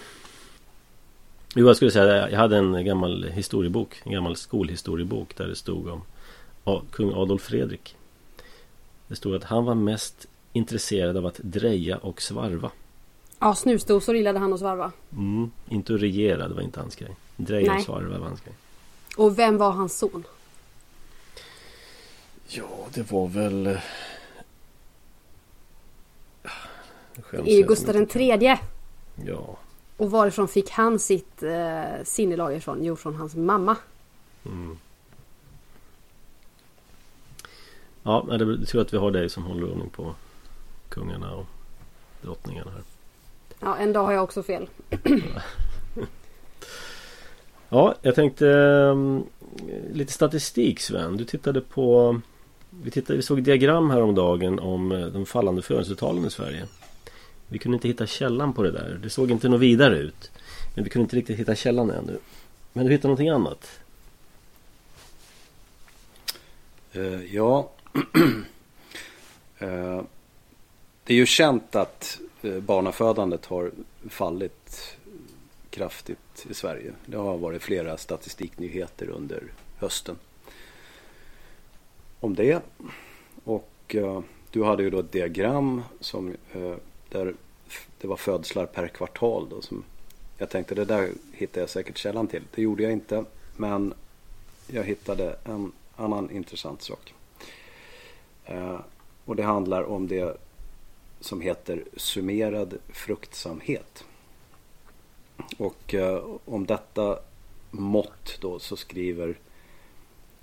Jo, 1.56 1.68
jag 1.68 1.76
skulle 1.76 1.92
säga 1.92 2.30
jag 2.30 2.40
hade 2.40 2.58
en 2.58 2.86
gammal 2.86 3.24
historiebok, 3.24 4.02
en 4.04 4.12
gammal 4.12 4.36
skolhistoriebok 4.36 5.38
där 5.38 5.48
det 5.48 5.56
stod 5.56 5.88
om 5.88 6.02
kung 6.92 7.14
Adolf 7.14 7.42
Fredrik. 7.42 7.96
Det 9.08 9.16
stod 9.16 9.36
att 9.36 9.44
han 9.44 9.66
var 9.66 9.76
mest 9.76 10.28
intresserad 10.54 11.18
av 11.18 11.26
att 11.26 11.40
dreja 11.44 11.98
och 11.98 12.22
svarva. 12.22 12.72
Ja, 13.40 13.56
snusdosor 13.56 14.16
gillade 14.16 14.40
han 14.40 14.54
att 14.54 14.60
svarva. 14.60 14.92
Mm, 15.12 15.52
inte 15.70 15.94
att 15.94 16.02
regera, 16.02 16.48
det 16.48 16.54
var 16.54 16.62
inte 16.62 16.80
hans 16.80 16.96
grej. 16.96 17.16
Dreja 17.36 17.76
och 17.76 17.82
svarva 17.82 18.18
var 18.18 18.28
hans 18.28 18.42
grej. 18.42 18.54
Och 19.18 19.40
vem 19.40 19.58
var 19.58 19.72
hans 19.72 19.98
son? 19.98 20.24
Ja, 22.48 22.88
det 22.94 23.12
var 23.12 23.28
väl 23.28 23.80
är 27.32 27.58
ju 27.58 27.64
Gustav 27.64 27.94
den 27.94 28.08
tredje. 28.08 28.60
Ja. 29.26 29.58
Och 29.98 30.12
varifrån 30.12 30.48
fick 30.48 30.70
han 30.70 31.00
sitt 31.00 31.44
eh, 31.44 32.04
sinnelag 32.04 32.56
ifrån? 32.56 32.84
Jo, 32.84 32.96
från 32.96 33.16
hans 33.16 33.36
mamma. 33.36 33.76
Mm. 34.46 34.78
Ja, 38.04 38.26
det 38.28 38.36
är 38.36 38.66
tur 38.66 38.82
att 38.82 38.94
vi 38.94 38.98
har 38.98 39.12
dig 39.12 39.30
som 39.30 39.44
håller 39.44 39.72
ordning 39.72 39.90
på 39.90 40.16
kungarna 40.90 41.36
och 41.36 41.46
drottningarna 42.22 42.72
här. 42.72 42.84
Ja, 43.60 43.78
en 43.78 43.94
dag 43.94 44.04
har 44.04 44.12
jag 44.14 44.24
också 44.24 44.44
fel. 44.44 44.70
ja, 47.70 47.96
jag 48.02 48.16
tänkte 48.16 48.46
um, 48.46 49.26
lite 49.94 50.14
statistik 50.14 50.80
Sven. 50.80 51.18
Du 51.18 51.26
tittade 51.26 51.62
på 51.62 52.20
vi, 52.70 52.92
tittade, 52.92 53.18
vi 53.18 53.24
såg 53.24 53.44
diagram 53.44 53.90
häromdagen 53.90 54.60
om 54.60 54.92
eh, 54.92 55.08
de 55.08 55.26
fallande 55.26 55.62
födelsetalen 55.62 56.26
i 56.26 56.30
Sverige. 56.30 56.66
Vi 57.48 57.60
kunde 57.60 57.76
inte 57.76 57.88
hitta 57.88 58.08
källan 58.08 58.54
på 58.54 58.64
det 58.64 58.72
där. 58.72 59.00
Det 59.04 59.10
såg 59.10 59.32
inte 59.32 59.50
något 59.50 59.62
vidare 59.62 59.98
ut. 59.98 60.32
Men 60.76 60.84
vi 60.84 60.90
kunde 60.90 61.04
inte 61.04 61.16
riktigt 61.16 61.40
hitta 61.40 61.56
källan 61.56 61.90
ännu. 61.90 62.18
Men 62.74 62.86
du 62.86 62.92
hittade 62.92 63.08
någonting 63.08 63.30
annat? 63.30 63.80
Uh, 66.96 67.36
ja. 67.36 67.72
uh, 69.62 70.02
det 71.04 71.14
är 71.14 71.18
ju 71.18 71.26
känt 71.26 71.76
att 71.76 72.20
barnafödandet 72.62 73.46
har 73.46 73.72
fallit 74.10 74.97
kraftigt 75.78 76.46
i 76.50 76.54
Sverige. 76.54 76.94
Det 77.06 77.18
har 77.18 77.38
varit 77.38 77.62
flera 77.62 77.98
statistiknyheter 77.98 79.10
under 79.10 79.44
hösten 79.78 80.16
om 82.20 82.36
det. 82.36 82.62
Och 83.44 83.96
eh, 83.96 84.22
du 84.52 84.64
hade 84.64 84.84
ju 84.84 84.90
då 84.90 85.00
ett 85.00 85.12
diagram 85.12 85.84
som, 86.00 86.36
eh, 86.54 86.76
där 87.10 87.34
det 88.02 88.08
var 88.08 88.18
födslar 88.18 88.66
per 88.66 88.88
kvartal. 88.88 89.50
Då, 89.50 89.62
som 89.62 89.84
jag 90.38 90.50
tänkte 90.50 90.76
det 90.76 90.86
där 90.86 91.12
hittar 91.32 91.62
jag 91.62 91.70
säkert 91.70 91.98
källan 91.98 92.28
till. 92.28 92.44
Det 92.56 92.62
gjorde 92.62 92.84
jag 92.84 92.92
inte. 92.92 93.26
Men 93.58 93.94
jag 94.68 94.84
hittade 94.84 95.36
en 95.44 95.72
annan 95.96 96.32
intressant 96.32 96.82
sak. 96.82 97.14
Eh, 98.46 98.80
och 99.26 99.36
det 99.36 99.44
handlar 99.44 99.84
om 99.84 100.08
det 100.08 100.38
som 101.20 101.42
heter 101.42 101.84
summerad 101.96 102.78
fruktsamhet. 102.90 104.06
Och 105.58 105.94
eh, 105.94 106.24
om 106.46 106.66
detta 106.66 107.20
mått 107.72 108.38
då 108.42 108.60
så 108.60 108.76
skriver 108.76 109.38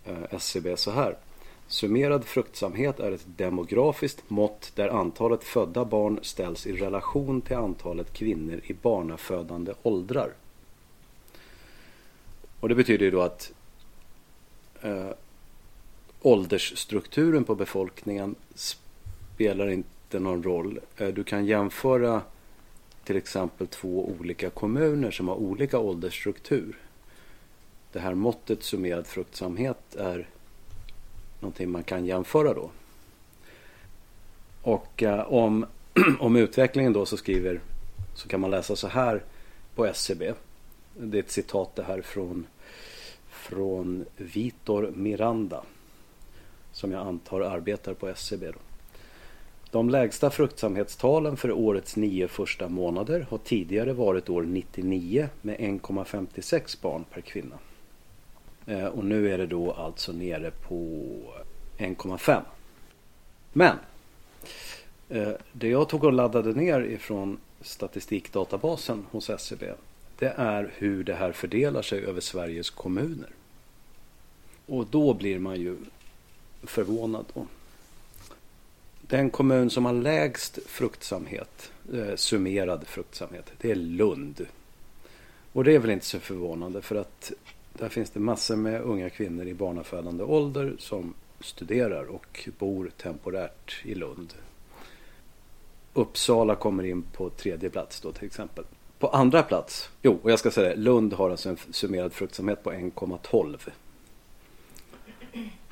eh, 0.04 0.22
SCB 0.30 0.76
så 0.76 0.90
här. 0.90 1.16
Summerad 1.68 2.24
fruktsamhet 2.24 3.00
är 3.00 3.12
ett 3.12 3.26
demografiskt 3.26 4.30
mått 4.30 4.72
där 4.74 4.88
antalet 4.88 5.44
födda 5.44 5.84
barn 5.84 6.18
ställs 6.22 6.66
i 6.66 6.72
relation 6.72 7.40
till 7.40 7.56
antalet 7.56 8.12
kvinnor 8.12 8.60
i 8.64 8.72
barnafödande 8.72 9.72
åldrar. 9.82 10.32
Och 12.60 12.68
det 12.68 12.74
betyder 12.74 13.04
ju 13.04 13.10
då 13.10 13.20
att 13.22 13.52
eh, 14.82 15.10
åldersstrukturen 16.22 17.44
på 17.44 17.54
befolkningen 17.54 18.34
spelar 18.54 19.70
inte 19.70 20.18
någon 20.18 20.42
roll. 20.42 20.80
Eh, 20.96 21.08
du 21.08 21.24
kan 21.24 21.46
jämföra 21.46 22.22
till 23.04 23.16
exempel 23.16 23.66
två 23.66 24.08
olika 24.20 24.50
kommuner 24.50 25.10
som 25.10 25.28
har 25.28 25.34
olika 25.34 25.78
åldersstruktur. 25.78 26.78
Det 27.92 28.00
här 28.00 28.14
måttet 28.14 28.62
summerad 28.62 29.06
fruktsamhet 29.06 29.96
är 29.96 30.28
någonting 31.40 31.70
man 31.70 31.84
kan 31.84 32.06
jämföra 32.06 32.54
då. 32.54 32.70
Och 34.62 35.02
eh, 35.02 35.32
om, 35.32 35.66
om 36.18 36.36
utvecklingen 36.36 36.92
då 36.92 37.06
så 37.06 37.16
skriver 37.16 37.60
så 38.14 38.28
kan 38.28 38.40
man 38.40 38.50
läsa 38.50 38.76
så 38.76 38.88
här 38.88 39.22
på 39.74 39.86
SCB. 39.86 40.32
Det 40.96 41.18
är 41.18 41.22
ett 41.22 41.30
citat 41.30 41.76
det 41.76 41.82
här 41.82 42.02
från, 42.02 42.46
från 43.28 44.04
Vitor 44.16 44.92
Miranda. 44.94 45.62
Som 46.72 46.92
jag 46.92 47.06
antar 47.06 47.40
arbetar 47.40 47.94
på 47.94 48.08
SCB. 48.08 48.46
Då. 48.46 48.58
De 49.74 49.90
lägsta 49.90 50.30
fruktsamhetstalen 50.30 51.36
för 51.36 51.52
årets 51.52 51.96
nio 51.96 52.28
första 52.28 52.68
månader 52.68 53.26
har 53.30 53.38
tidigare 53.38 53.92
varit 53.92 54.28
år 54.28 54.42
99 54.42 55.28
med 55.42 55.56
1,56 55.58 56.82
barn 56.82 57.04
per 57.12 57.20
kvinna. 57.20 57.58
Eh, 58.66 58.86
och 58.86 59.04
nu 59.04 59.30
är 59.30 59.38
det 59.38 59.46
då 59.46 59.72
alltså 59.72 60.12
nere 60.12 60.50
på 60.50 60.76
1,5. 61.78 62.40
Men 63.52 63.76
eh, 65.08 65.32
det 65.52 65.68
jag 65.68 65.88
tog 65.88 66.04
och 66.04 66.12
laddade 66.12 66.52
ner 66.52 66.80
ifrån 66.80 67.38
statistikdatabasen 67.60 69.06
hos 69.10 69.30
SCB 69.30 69.72
det 70.18 70.34
är 70.36 70.70
hur 70.74 71.04
det 71.04 71.14
här 71.14 71.32
fördelar 71.32 71.82
sig 71.82 72.04
över 72.04 72.20
Sveriges 72.20 72.70
kommuner. 72.70 73.30
Och 74.66 74.86
då 74.86 75.14
blir 75.14 75.38
man 75.38 75.60
ju 75.60 75.76
förvånad. 76.62 77.24
Då. 77.34 77.46
Den 79.08 79.30
kommun 79.30 79.70
som 79.70 79.84
har 79.84 79.92
lägst 79.92 80.58
fruktsamhet, 80.66 81.72
eh, 81.92 82.16
summerad 82.16 82.86
fruktsamhet, 82.86 83.52
det 83.58 83.70
är 83.70 83.74
Lund. 83.74 84.46
Och 85.52 85.64
det 85.64 85.74
är 85.74 85.78
väl 85.78 85.90
inte 85.90 86.06
så 86.06 86.20
förvånande 86.20 86.82
för 86.82 86.96
att 86.96 87.32
där 87.72 87.88
finns 87.88 88.10
det 88.10 88.20
massor 88.20 88.56
med 88.56 88.80
unga 88.80 89.10
kvinnor 89.10 89.46
i 89.46 89.54
barnafödande 89.54 90.24
ålder 90.24 90.74
som 90.78 91.14
studerar 91.40 92.04
och 92.04 92.48
bor 92.58 92.90
temporärt 92.96 93.80
i 93.84 93.94
Lund. 93.94 94.34
Uppsala 95.94 96.54
kommer 96.54 96.84
in 96.84 97.02
på 97.02 97.30
tredje 97.30 97.70
plats 97.70 98.00
då 98.00 98.12
till 98.12 98.26
exempel. 98.26 98.64
På 98.98 99.08
andra 99.08 99.42
plats, 99.42 99.90
jo, 100.02 100.18
och 100.22 100.30
jag 100.30 100.38
ska 100.38 100.50
säga 100.50 100.68
det, 100.68 100.76
Lund 100.76 101.12
har 101.12 101.30
alltså 101.30 101.48
en 101.48 101.56
summerad 101.70 102.12
fruktsamhet 102.12 102.62
på 102.62 102.72
1,12. 102.72 103.70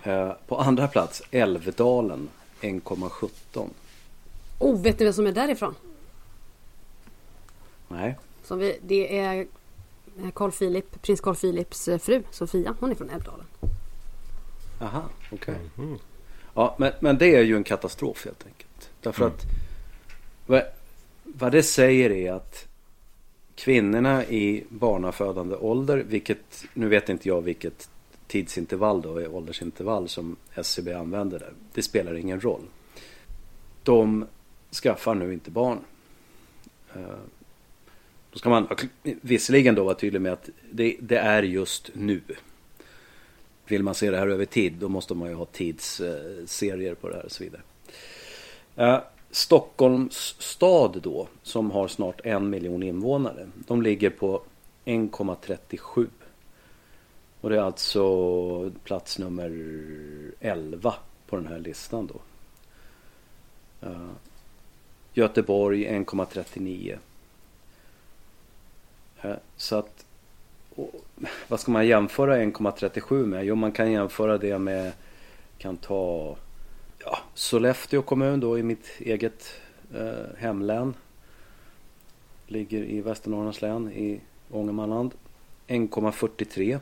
Eh, 0.02 0.32
på 0.46 0.56
andra 0.56 0.88
plats 0.88 1.22
Älvdalen 1.30 2.28
1,17. 2.62 3.68
Oh, 4.58 4.82
vet 4.82 4.98
du 4.98 5.04
vem 5.04 5.12
som 5.12 5.26
är 5.26 5.32
därifrån? 5.32 5.74
Nej. 7.88 8.18
Som 8.44 8.58
vi, 8.58 8.78
det 8.82 9.18
är 9.18 9.46
Carl 10.34 10.50
Philip, 10.50 11.02
prins 11.02 11.20
Carl 11.20 11.36
Philips 11.36 11.88
eh, 11.88 11.98
fru 11.98 12.22
Sofia. 12.30 12.74
Hon 12.80 12.90
är 12.90 12.94
från 12.94 13.10
Älvdalen. 13.10 13.46
Aha, 14.80 15.04
okej. 15.32 15.54
Okay. 15.54 15.84
Mm. 15.86 15.98
Ja, 16.54 16.76
men, 16.78 16.92
men 17.00 17.18
det 17.18 17.36
är 17.36 17.42
ju 17.42 17.56
en 17.56 17.64
katastrof 17.64 18.24
helt 18.24 18.46
enkelt. 18.46 18.90
Därför 19.00 19.24
mm. 19.24 19.34
att 19.34 19.44
vad, 20.46 20.62
vad 21.22 21.52
det 21.52 21.62
säger 21.62 22.10
är 22.10 22.32
att 22.32 22.66
kvinnorna 23.54 24.24
i 24.24 24.64
barnafödande 24.68 25.56
ålder, 25.56 25.96
vilket, 25.96 26.64
nu 26.74 26.88
vet 26.88 27.08
inte 27.08 27.28
jag 27.28 27.40
vilket 27.40 27.88
tidsintervall 28.32 29.02
då, 29.02 29.26
åldersintervall 29.26 30.08
som 30.08 30.36
SCB 30.54 30.92
använder 30.92 31.38
där. 31.38 31.52
Det 31.74 31.82
spelar 31.82 32.14
ingen 32.14 32.40
roll. 32.40 32.62
De 33.82 34.26
skaffar 34.82 35.14
nu 35.14 35.32
inte 35.32 35.50
barn. 35.50 35.78
Eh, 36.94 37.00
då 38.30 38.38
ska 38.38 38.50
man 38.50 38.68
visserligen 39.02 39.74
då 39.74 39.84
vara 39.84 39.94
tydlig 39.94 40.20
med 40.20 40.32
att 40.32 40.48
det, 40.70 40.96
det, 41.00 41.18
är 41.18 41.42
just 41.42 41.90
nu. 41.94 42.20
Vill 43.66 43.82
man 43.82 43.94
se 43.94 44.10
det 44.10 44.18
här 44.18 44.28
över 44.28 44.44
tid 44.44 44.72
då 44.72 44.88
måste 44.88 45.14
man 45.14 45.28
ju 45.28 45.34
ha 45.34 45.44
tidsserier 45.44 46.94
på 46.94 47.08
det 47.08 47.14
här 47.14 47.24
och 47.24 47.32
så 47.32 47.44
vidare. 47.44 47.62
Eh, 48.76 49.00
Stockholms 49.30 50.36
stad 50.38 51.00
då 51.02 51.28
som 51.42 51.70
har 51.70 51.88
snart 51.88 52.20
en 52.24 52.50
miljon 52.50 52.82
invånare. 52.82 53.48
De 53.54 53.82
ligger 53.82 54.10
på 54.10 54.42
1,37. 54.84 56.06
Och 57.42 57.50
det 57.50 57.56
är 57.56 57.60
alltså 57.60 58.70
plats 58.84 59.18
nummer 59.18 59.50
11 60.40 60.94
på 61.26 61.36
den 61.36 61.46
här 61.46 61.58
listan 61.58 62.06
då. 62.06 62.20
Uh, 63.88 64.10
Göteborg 65.12 65.86
1,39. 65.86 66.98
Uh, 69.24 69.30
eh, 69.30 69.36
så 69.56 69.76
att 69.76 70.06
och, 70.74 70.90
vad 71.48 71.60
ska 71.60 71.72
man 71.72 71.86
jämföra 71.86 72.36
1,37 72.36 73.26
med? 73.26 73.44
Jo, 73.44 73.54
man 73.54 73.72
kan 73.72 73.92
jämföra 73.92 74.38
det 74.38 74.58
med, 74.58 74.92
kan 75.58 75.76
ta 75.76 76.36
ja, 76.98 77.18
Sollefteå 77.34 78.02
kommun 78.02 78.40
då 78.40 78.58
i 78.58 78.62
mitt 78.62 78.90
eget 78.98 79.54
eh, 79.94 80.36
hemlän. 80.38 80.94
Ligger 82.46 82.84
i 82.84 83.00
Västernorrlands 83.00 83.62
län 83.62 83.92
i 83.92 84.20
Ångermanland. 84.50 85.14
1,43. 85.68 86.80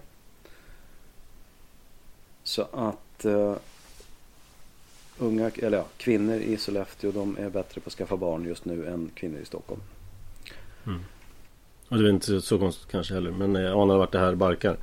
Så 2.51 2.63
att 2.73 3.25
uh, 3.25 3.55
unga, 5.19 5.51
eller 5.57 5.79
ja, 5.79 5.85
kvinnor 5.97 6.37
i 6.37 6.57
Sollefteå 6.57 7.13
de 7.13 7.37
är 7.39 7.51
bättre 7.51 7.81
på 7.81 7.89
att 7.89 7.93
skaffa 7.93 8.17
barn 8.17 8.45
just 8.45 8.65
nu 8.65 8.87
än 8.87 9.11
kvinnor 9.15 9.41
i 9.41 9.45
Stockholm. 9.45 9.81
Mm. 10.87 11.01
Och 11.89 11.99
det 11.99 12.09
är 12.09 12.11
inte 12.11 12.41
så 12.41 12.59
konstigt 12.59 12.91
kanske 12.91 13.15
heller. 13.15 13.31
Men 13.31 13.55
jag 13.55 13.81
anar 13.81 13.99
vart 13.99 14.13
det 14.13 14.19
här 14.19 14.35
barkar. 14.35 14.77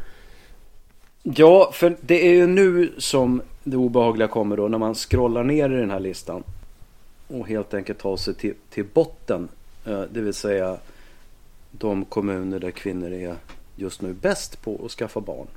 Ja, 1.24 1.72
för 1.74 1.98
det 2.02 2.28
är 2.28 2.34
ju 2.34 2.48
nu 2.48 2.94
som 2.98 3.42
det 3.64 3.78
obehagliga 3.78 4.28
kommer 4.28 4.58
då 4.58 4.68
när 4.68 4.78
man 4.78 4.96
scrollar 4.96 5.44
ner 5.44 5.70
i 5.70 5.76
den 5.80 5.92
här 5.92 6.00
listan. 6.00 6.44
Och 7.28 7.48
helt 7.48 7.74
enkelt 7.74 8.00
tar 8.00 8.18
sig 8.18 8.34
till, 8.34 8.54
till 8.70 8.86
botten. 8.94 9.50
Eh, 9.86 10.02
det 10.02 10.22
vill 10.22 10.34
säga 10.34 10.78
de 11.72 12.06
kommuner 12.06 12.60
där 12.60 12.72
kvinnor 12.72 13.12
är 13.12 13.36
just 13.76 14.02
nu 14.02 14.14
bäst 14.14 14.62
på 14.62 14.82
att 14.86 14.92
skaffa 14.92 15.22
barn. 15.22 15.48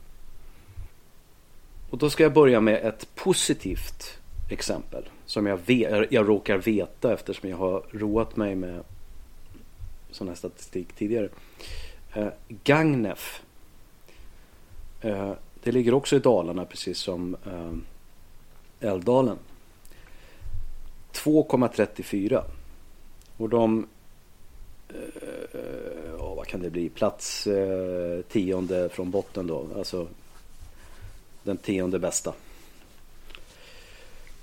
Och 1.90 1.98
då 1.98 2.10
ska 2.10 2.22
jag 2.22 2.32
börja 2.32 2.60
med 2.60 2.84
ett 2.84 3.14
positivt 3.14 4.18
exempel. 4.50 5.08
Som 5.26 5.46
jag, 5.46 5.58
vet, 5.66 6.12
jag 6.12 6.28
råkar 6.28 6.58
veta 6.58 7.14
eftersom 7.14 7.50
jag 7.50 7.56
har 7.56 7.82
roat 7.90 8.36
mig 8.36 8.54
med 8.54 8.84
sån 10.10 10.28
här 10.28 10.34
statistik 10.34 10.92
tidigare. 10.92 11.28
Eh, 12.14 12.28
Gagnef. 12.64 13.42
Eh, 15.00 15.32
det 15.62 15.72
ligger 15.72 15.94
också 15.94 16.16
i 16.16 16.18
Dalarna 16.18 16.64
precis 16.64 16.98
som 16.98 17.36
eh, 17.46 18.88
Älvdalen. 18.88 19.38
2,34. 21.12 22.42
Och 23.36 23.48
de 23.48 23.86
eh, 24.88 25.60
eh 25.60 26.34
vad 26.36 26.46
kan 26.46 26.62
det 26.62 26.70
bli? 26.70 26.88
Plats 26.88 27.46
eh, 27.46 28.22
tionde 28.22 28.88
från 28.88 29.10
botten 29.10 29.46
då. 29.46 29.66
Alltså 29.76 30.08
den 31.42 31.56
tionde 31.56 31.98
bästa. 31.98 32.32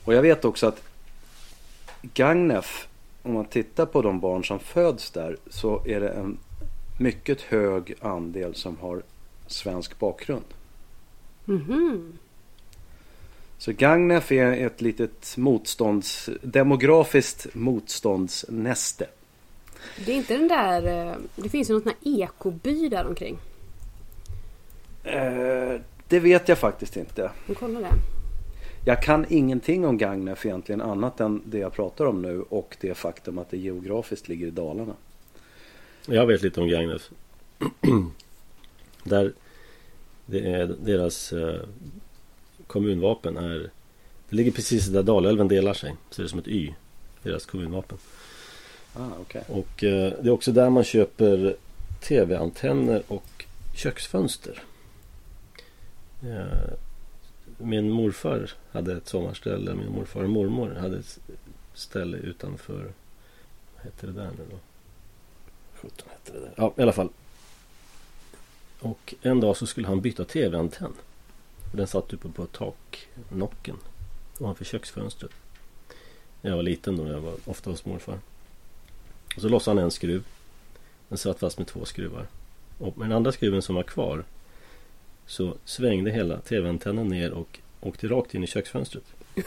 Och 0.04 0.13
jag 0.13 0.22
vet 0.22 0.46
också 0.46 0.68
att 0.68 0.82
Gagnef, 2.01 2.88
om 3.24 3.34
man 3.34 3.46
tittar 3.46 3.86
på 3.86 4.01
de 4.01 4.20
barn 4.20 4.44
som 4.46 4.60
föds 4.60 5.12
där 5.12 5.38
så 5.50 5.82
är 5.86 6.00
det 6.00 6.10
en 6.10 6.38
mycket 7.00 7.42
hög 7.42 7.96
andel 8.01 8.56
som 8.56 8.77
har 8.77 9.04
svensk 9.48 10.00
bakgrund. 10.00 10.46
Mhm. 11.46 12.18
Så 13.58 13.72
Gagnef 13.72 14.32
är 14.32 14.66
ett 14.66 14.82
litet 14.82 15.38
motstånds, 15.38 16.30
demografiskt 16.42 17.48
motståndsnäste. 17.56 19.08
Det 20.06 20.12
är 20.12 20.16
inte 20.16 20.38
den 20.38 20.48
där... 20.48 21.08
eh, 21.12 21.16
Det 21.36 21.50
finns 21.50 21.70
ju 21.70 21.74
någon 21.74 21.82
sån 21.84 21.92
här 22.04 22.24
ekoby 22.24 22.89
där 22.89 23.08
omkring. 23.08 23.38
Eh, 25.04 25.82
det 26.08 26.20
vet 26.20 26.50
jag 26.50 26.58
faktiskt 26.58 26.98
inte. 26.98 27.32
Men 27.46 27.56
kolla 27.56 27.80
det. 27.80 27.94
Jag 28.86 29.04
kan 29.04 29.26
ingenting 29.30 29.86
om 29.86 29.98
Gagnef 29.98 30.46
egentligen 30.46 30.82
annat 30.82 31.20
än 31.20 31.42
det 31.46 31.58
jag 31.58 31.74
pratar 31.74 32.06
om 32.06 32.22
nu 32.22 32.42
och 32.42 32.78
det 32.82 32.94
faktum 32.94 33.38
att 33.38 33.50
det 33.50 33.58
geografiskt 33.58 34.28
ligger 34.28 34.48
i 34.48 34.52
Dalarna. 34.52 34.94
Jag 36.06 36.26
vet 36.26 36.42
lite 36.42 36.62
om 36.62 36.68
Gagnef. 36.68 37.10
Där 39.04 39.34
det 40.26 40.52
är 40.52 40.68
deras 40.68 41.34
eh, 41.34 41.62
kommunvapen 42.68 43.38
är 43.38 43.70
Det 44.30 44.36
ligger 44.36 44.52
precis 44.52 44.88
där 44.88 45.04
Dalälven 45.04 45.48
delar 45.48 45.74
sig. 45.74 45.96
Så 46.10 46.22
det 46.22 46.26
är 46.26 46.30
som 46.30 46.40
ett 46.40 46.48
Y. 46.48 46.74
Deras 47.24 47.46
kommunvapen. 47.46 47.98
Ah, 48.94 49.22
okay. 49.22 49.42
Och 49.48 49.84
eh, 49.84 50.14
det 50.22 50.28
är 50.28 50.32
också 50.32 50.52
där 50.52 50.70
man 50.70 50.84
köper 50.84 51.56
tv-antenner 52.02 53.04
och 53.08 53.46
köksfönster. 53.76 54.64
Eh, 56.21 56.74
min 57.57 57.91
morfar 57.91 58.51
hade 58.71 58.97
ett 58.97 59.07
sommarställe. 59.07 59.74
Min 59.74 59.91
morfar 59.91 60.24
och 60.24 60.29
mormor 60.29 60.75
hade 60.75 60.97
ett 60.97 61.19
ställe 61.74 62.17
utanför. 62.17 62.91
Vad 63.75 63.83
hette 63.83 64.05
det 64.05 64.12
där 64.12 64.29
nu 64.38 64.45
då? 64.51 64.57
17 65.75 66.07
hette 66.09 66.31
det 66.33 66.39
där. 66.39 66.53
Ja, 66.55 66.74
i 66.77 66.81
alla 66.81 66.93
fall. 66.93 67.09
Och 68.79 69.13
en 69.21 69.39
dag 69.39 69.57
så 69.57 69.65
skulle 69.65 69.88
han 69.88 70.01
byta 70.01 70.25
tv-antenn. 70.25 70.93
Och 71.71 71.77
Den 71.77 71.88
satt 71.88 72.13
uppe 72.13 72.29
på 72.29 72.45
taknocken 72.45 73.77
ovanför 74.39 74.65
köksfönstret. 74.65 75.31
När 76.41 76.51
jag 76.51 76.57
var 76.57 76.63
liten 76.63 76.97
då, 76.97 77.07
jag 77.07 77.21
var 77.21 77.36
ofta 77.45 77.69
hos 77.69 77.86
morfar. 77.86 78.19
Och 79.36 79.41
så 79.41 79.50
lossade 79.50 79.79
han 79.79 79.86
en 79.86 79.91
skruv. 79.91 80.24
Den 81.09 81.17
satt 81.17 81.39
fast 81.39 81.57
med 81.57 81.67
två 81.67 81.86
skruvar. 81.86 82.27
Och 82.77 82.97
med 82.97 83.09
den 83.09 83.17
andra 83.17 83.31
skruven 83.31 83.62
som 83.62 83.75
var 83.75 83.83
kvar 83.83 84.24
så 85.27 85.57
svängde 85.65 86.12
hela 86.12 86.39
tv-antennen 86.39 87.07
ner 87.07 87.31
och 87.31 87.60
åkte 87.81 88.07
rakt 88.07 88.36
in 88.36 88.43
i 88.43 88.48
köksfönstret. 88.48 89.03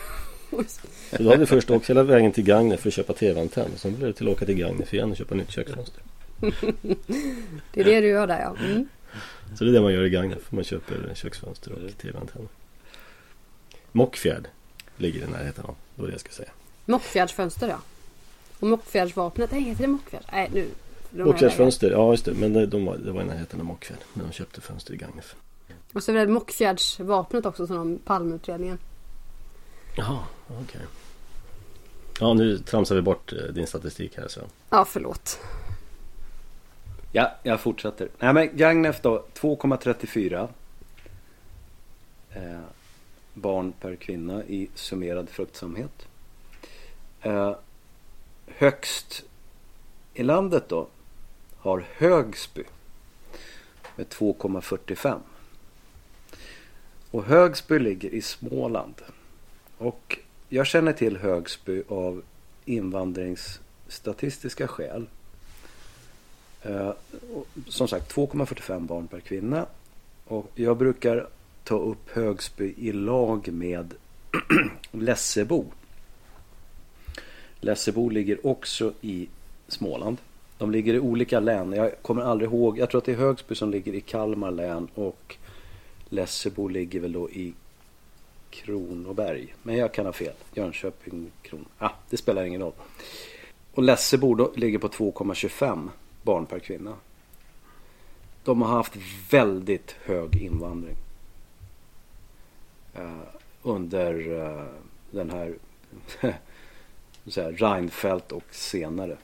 Så 1.10 1.22
då 1.22 1.24
hade 1.24 1.36
vi 1.36 1.46
först 1.46 1.70
åkt 1.70 1.90
hela 1.90 2.02
vägen 2.02 2.32
till 2.32 2.44
Gagnef 2.44 2.80
för 2.80 2.88
att 2.88 2.94
köpa 2.94 3.12
tv-antenn. 3.12 3.70
Sen 3.76 3.96
blev 3.96 4.08
det 4.08 4.12
till 4.12 4.28
att 4.28 4.36
åka 4.36 4.46
till 4.46 4.54
Gagnef 4.54 4.94
igen 4.94 5.10
och 5.10 5.16
köpa 5.16 5.34
nytt 5.34 5.50
köksfönster. 5.50 6.02
Det 7.72 7.80
är 7.80 7.84
det 7.84 8.00
du 8.00 8.08
gör 8.08 8.26
där 8.26 8.40
ja. 8.40 8.56
Mm. 8.64 8.88
Så 9.58 9.64
det 9.64 9.70
är 9.70 9.72
det 9.72 9.80
man 9.80 9.92
gör 9.92 10.04
i 10.04 10.10
Gagnef. 10.10 10.52
Man 10.52 10.64
köper 10.64 11.14
köksfönster 11.14 11.72
och 11.72 11.98
tv-antenn. 11.98 12.48
Mockfjärd 13.92 14.48
ligger 14.96 15.22
i 15.22 15.30
närheten 15.30 15.64
av. 15.64 15.74
Det 15.94 16.02
var 16.02 16.08
det 16.08 16.14
jag 16.14 16.20
skulle 16.20 16.34
säga. 16.34 16.50
Mockfjärdsfönster 16.84 17.68
ja. 17.68 17.80
Och 18.58 18.68
Mockfjärdsvapnet, 18.68 19.52
nej 19.52 19.62
heter 19.62 19.82
det 19.82 19.88
Mockfjärd? 19.88 20.24
Nej 20.32 20.50
nu. 20.54 20.68
de 21.10 21.20
är 21.20 21.24
Mockfjärdsfönster, 21.24 21.90
ja 21.90 22.10
just 22.10 22.24
det. 22.24 22.32
Men 22.32 22.70
de 22.70 22.84
var, 22.84 22.96
det 22.96 23.12
var 23.12 23.22
i 23.22 23.24
närheten 23.24 23.60
av 23.60 23.66
Mockfjärd. 23.66 23.98
När 24.14 24.24
de 24.24 24.32
köpte 24.32 24.60
fönster 24.60 24.94
i 24.94 24.96
Gagnef. 24.96 25.34
Och 25.92 26.02
så 26.02 26.12
är 26.12 26.26
det 26.26 26.32
Mockfjärdsvapnet 26.32 27.46
också 27.46 27.66
som 27.66 27.76
de 27.76 27.98
Palmeutredningen. 27.98 28.78
Jaha, 29.96 30.24
okej. 30.62 30.80
Ja, 32.20 32.34
nu 32.34 32.58
tramsar 32.58 32.94
vi 32.94 33.02
bort 33.02 33.32
eh, 33.32 33.38
din 33.38 33.66
statistik 33.66 34.16
här 34.16 34.28
så. 34.28 34.40
Ja 34.70 34.84
förlåt. 34.84 35.40
Ja, 37.12 37.32
jag 37.42 37.60
fortsätter. 37.60 38.08
Nej 38.18 38.32
men 38.32 38.56
Gagnef 38.56 39.00
då, 39.02 39.24
2,34 39.34 40.48
eh, 42.30 42.60
barn 43.34 43.72
per 43.72 43.96
kvinna 43.96 44.44
i 44.44 44.70
summerad 44.74 45.28
fruktsamhet. 45.28 46.06
Eh, 47.20 47.56
högst 48.46 49.24
i 50.14 50.22
landet 50.22 50.68
då 50.68 50.88
har 51.56 51.84
Högsby 51.96 52.64
med 53.96 54.06
2,45. 54.06 55.20
Och 57.10 57.24
Högsby 57.24 57.78
ligger 57.78 58.14
i 58.14 58.22
Småland. 58.22 58.94
Och 59.78 60.18
jag 60.48 60.66
känner 60.66 60.92
till 60.92 61.16
Högsby 61.16 61.82
av 61.88 62.22
invandringsstatistiska 62.64 64.68
skäl. 64.68 65.06
Eh, 66.62 66.92
som 67.68 67.88
sagt 67.88 68.14
2,45 68.14 68.86
barn 68.86 69.06
per 69.06 69.20
kvinna. 69.20 69.66
Och 70.24 70.50
jag 70.54 70.76
brukar 70.76 71.28
ta 71.64 71.78
upp 71.78 72.10
Högsby 72.10 72.74
i 72.78 72.92
lag 72.92 73.48
med 73.52 73.94
Lessebo. 74.90 75.64
Lessebo 77.60 78.08
ligger 78.08 78.46
också 78.46 78.92
i 79.00 79.28
Småland. 79.68 80.16
De 80.58 80.70
ligger 80.70 80.94
i 80.94 81.00
olika 81.00 81.40
län. 81.40 81.72
Jag 81.72 82.02
kommer 82.02 82.22
aldrig 82.22 82.50
ihåg. 82.50 82.78
Jag 82.78 82.90
tror 82.90 82.98
att 82.98 83.04
det 83.04 83.12
är 83.12 83.16
Högsby 83.16 83.54
som 83.54 83.70
ligger 83.70 83.94
i 83.94 84.00
Kalmar 84.00 84.50
län 84.50 84.88
och 84.94 85.36
Lessebo 86.10 86.68
ligger 86.68 87.00
väl 87.00 87.12
då 87.12 87.30
i 87.30 87.54
Kronoberg. 88.50 89.54
Men 89.62 89.76
jag 89.76 89.94
kan 89.94 90.06
ha 90.06 90.12
fel. 90.12 90.34
Jönköping, 90.54 91.30
Kron... 91.42 91.64
Ah, 91.78 91.90
det 92.10 92.16
spelar 92.16 92.44
ingen 92.44 92.60
roll. 92.60 92.72
Och 93.74 93.82
Lessebo 93.82 94.34
då 94.34 94.52
ligger 94.56 94.78
på 94.78 94.88
2,25 94.88 95.88
barn 96.22 96.46
per 96.46 96.58
kvinna. 96.58 96.96
De 98.44 98.62
har 98.62 98.68
haft 98.68 98.96
väldigt 99.30 99.92
hög 100.04 100.36
invandring. 100.36 100.96
Uh, 102.98 103.22
under 103.62 104.14
uh, 104.14 104.66
den 105.10 105.30
här, 105.30 105.54
så 107.26 107.42
här 107.42 107.52
Reinfeldt 107.52 108.32
och 108.32 108.54
senare. 108.54 109.16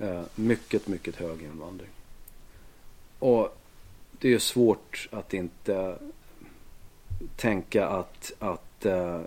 Uh, 0.00 0.22
mycket, 0.34 0.88
mycket 0.88 1.16
hög 1.16 1.42
invandring. 1.42 1.90
Och 3.18 3.56
det 4.22 4.28
är 4.28 4.32
ju 4.32 4.40
svårt 4.40 5.08
att 5.12 5.34
inte 5.34 5.98
tänka 7.36 7.86
att, 7.86 8.32
att 8.38 8.86
eh, 8.86 9.20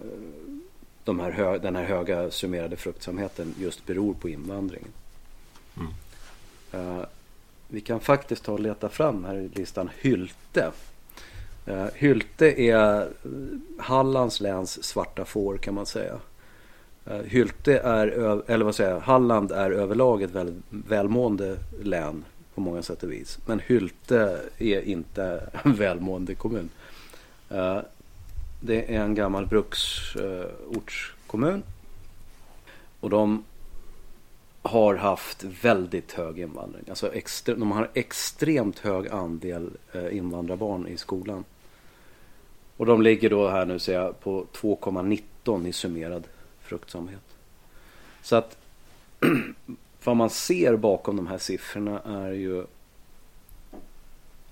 de 1.03 1.19
här 1.19 1.31
hö, 1.31 1.58
den 1.58 1.75
här 1.75 1.84
höga 1.84 2.31
summerade 2.31 2.75
fruktsamheten 2.75 3.55
just 3.60 3.86
beror 3.86 4.13
på 4.13 4.29
invandringen. 4.29 4.91
Mm. 5.77 5.91
Eh, 6.71 7.05
vi 7.67 7.81
kan 7.81 7.99
faktiskt 7.99 8.43
ta 8.43 8.51
och 8.51 8.60
leta 8.60 8.89
fram 8.89 9.25
här 9.25 9.36
i 9.36 9.47
listan 9.47 9.89
Hylte. 10.01 10.71
Uh, 11.67 11.88
Hylte 11.93 12.62
är 12.62 13.01
eh, 13.01 13.08
Hallands 13.79 14.39
läns 14.39 14.84
svarta 14.84 15.25
får 15.25 15.58
kan 15.58 15.73
man 15.73 15.86
säga. 15.86 16.19
Hylte 17.25 17.79
är, 17.79 18.08
eller 18.51 18.65
vad 18.65 18.75
säger 18.75 18.91
jag, 18.91 18.99
Halland 18.99 19.51
är 19.51 19.71
överlag 19.71 20.21
ett 20.21 20.31
väldigt 20.31 20.63
välmående 20.69 21.58
län 21.84 22.23
på 22.55 22.61
många 22.61 22.81
sätt 22.81 23.03
och 23.03 23.11
vis. 23.11 23.39
Men 23.45 23.59
Hylte 23.59 24.41
är 24.57 24.81
inte 24.81 25.49
en 25.63 25.75
välmående 25.75 26.35
kommun. 26.35 26.69
Eh, 27.49 27.79
det 28.61 28.95
är 28.95 29.01
en 29.01 29.15
gammal 29.15 29.45
bruksortskommun. 29.45 31.63
Och 32.99 33.09
de 33.09 33.43
har 34.61 34.95
haft 34.95 35.43
väldigt 35.43 36.11
hög 36.11 36.39
invandring. 36.39 36.83
Alltså 36.89 37.11
extre- 37.11 37.59
de 37.59 37.71
har 37.71 37.89
extremt 37.93 38.79
hög 38.79 39.07
andel 39.07 39.69
eh, 39.93 40.17
invandrarbarn 40.17 40.87
i 40.87 40.97
skolan. 40.97 41.43
Och 42.77 42.85
de 42.85 43.01
ligger 43.01 43.29
då 43.29 43.49
här 43.49 43.65
nu 43.65 43.79
ser 43.79 43.93
jag 43.93 44.19
på 44.19 44.45
2,19 44.53 45.67
i 45.67 45.73
summerad 45.73 46.27
fruktsamhet. 46.61 47.21
Så 48.21 48.35
att 48.35 48.57
vad 50.05 50.15
man 50.15 50.29
ser 50.29 50.75
bakom 50.75 51.15
de 51.15 51.27
här 51.27 51.37
siffrorna 51.37 51.99
är 51.99 52.31
ju 52.31 52.65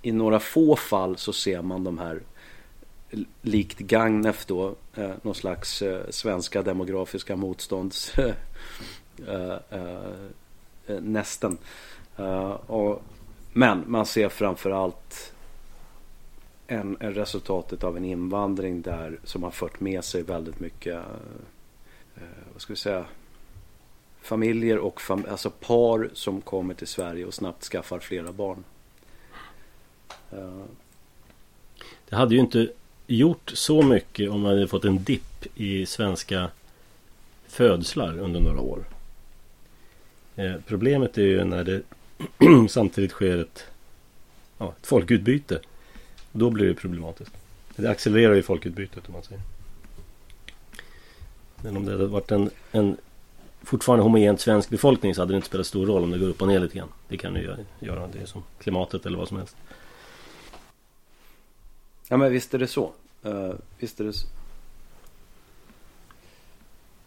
i 0.01 0.11
några 0.11 0.39
få 0.39 0.75
fall 0.75 1.17
så 1.17 1.33
ser 1.33 1.61
man 1.61 1.83
de 1.83 1.97
här 1.97 2.21
likt 3.41 3.79
Gagnef 3.79 4.45
då, 4.45 4.75
eh, 4.95 5.11
någon 5.21 5.35
slags 5.35 5.81
eh, 5.81 6.01
svenska 6.09 6.61
demografiska 6.61 7.35
motstånds 7.35 8.13
eh, 9.27 9.57
eh, 9.69 10.99
nästen. 11.01 11.57
Eh, 12.17 12.51
och, 12.51 13.01
men 13.53 13.83
man 13.87 14.05
ser 14.05 14.29
framförallt 14.29 15.33
en, 16.67 16.97
en 16.99 17.13
resultatet 17.13 17.83
av 17.83 17.97
en 17.97 18.05
invandring 18.05 18.81
där 18.81 19.19
som 19.23 19.43
har 19.43 19.51
fört 19.51 19.79
med 19.79 20.03
sig 20.03 20.23
väldigt 20.23 20.59
mycket 20.59 20.95
eh, 22.15 22.21
vad 22.53 22.61
ska 22.61 22.73
vi 22.73 22.77
säga 22.77 23.05
familjer 24.23 24.77
och 24.77 25.01
fam 25.01 25.25
alltså 25.29 25.49
par 25.49 26.09
som 26.13 26.41
kommer 26.41 26.73
till 26.73 26.87
Sverige 26.87 27.25
och 27.25 27.33
snabbt 27.33 27.63
skaffar 27.63 27.99
flera 27.99 28.31
barn. 28.31 28.63
Eh, 30.31 30.63
det 32.09 32.15
hade 32.15 32.35
ju 32.35 32.41
inte 32.41 32.71
gjort 33.07 33.51
så 33.53 33.81
mycket 33.81 34.29
om 34.29 34.41
man 34.41 34.51
hade 34.51 34.67
fått 34.67 34.85
en 34.85 35.03
dipp 35.03 35.45
i 35.55 35.85
svenska 35.85 36.49
födslar 37.47 38.19
under 38.19 38.39
några 38.39 38.59
år. 38.59 38.85
Eh, 40.35 40.55
problemet 40.67 41.17
är 41.17 41.21
ju 41.21 41.43
när 41.43 41.63
det 41.63 41.81
samtidigt 42.69 43.11
sker 43.11 43.37
ett, 43.37 43.63
ja, 44.57 44.73
ett 44.79 44.87
folkutbyte. 44.87 45.59
Då 46.31 46.49
blir 46.49 46.67
det 46.67 46.73
problematiskt. 46.73 47.31
Det 47.75 47.89
accelererar 47.89 48.33
ju 48.33 48.43
folkutbytet 48.43 49.07
om 49.07 49.13
man 49.13 49.23
säger. 49.23 49.41
Men 51.61 51.77
om 51.77 51.85
det 51.85 51.91
hade 51.91 52.05
varit 52.05 52.31
en, 52.31 52.49
en 52.71 52.97
fortfarande 53.63 54.03
homogent 54.03 54.39
svensk 54.39 54.69
befolkning 54.69 55.15
så 55.15 55.21
hade 55.21 55.33
det 55.33 55.35
inte 55.35 55.47
spelat 55.47 55.67
stor 55.67 55.85
roll 55.85 56.03
om 56.03 56.11
det 56.11 56.17
går 56.17 56.27
upp 56.27 56.41
och 56.41 56.47
ner 56.47 56.59
lite 56.59 56.77
grann. 56.77 56.89
Det 57.07 57.17
kan 57.17 57.35
ju 57.35 57.55
göra. 57.79 58.07
Det 58.07 58.27
som 58.27 58.43
klimatet 58.59 59.05
eller 59.05 59.17
vad 59.17 59.27
som 59.27 59.37
helst. 59.37 59.55
Ja 62.07 62.17
men 62.17 62.31
visst 62.31 62.53
är 62.53 62.59
det 62.59 62.67
så. 62.67 62.91
Uh, 63.25 63.53
visst 63.79 63.99
är 63.99 64.03
det 64.03 64.13
så. 64.13 64.27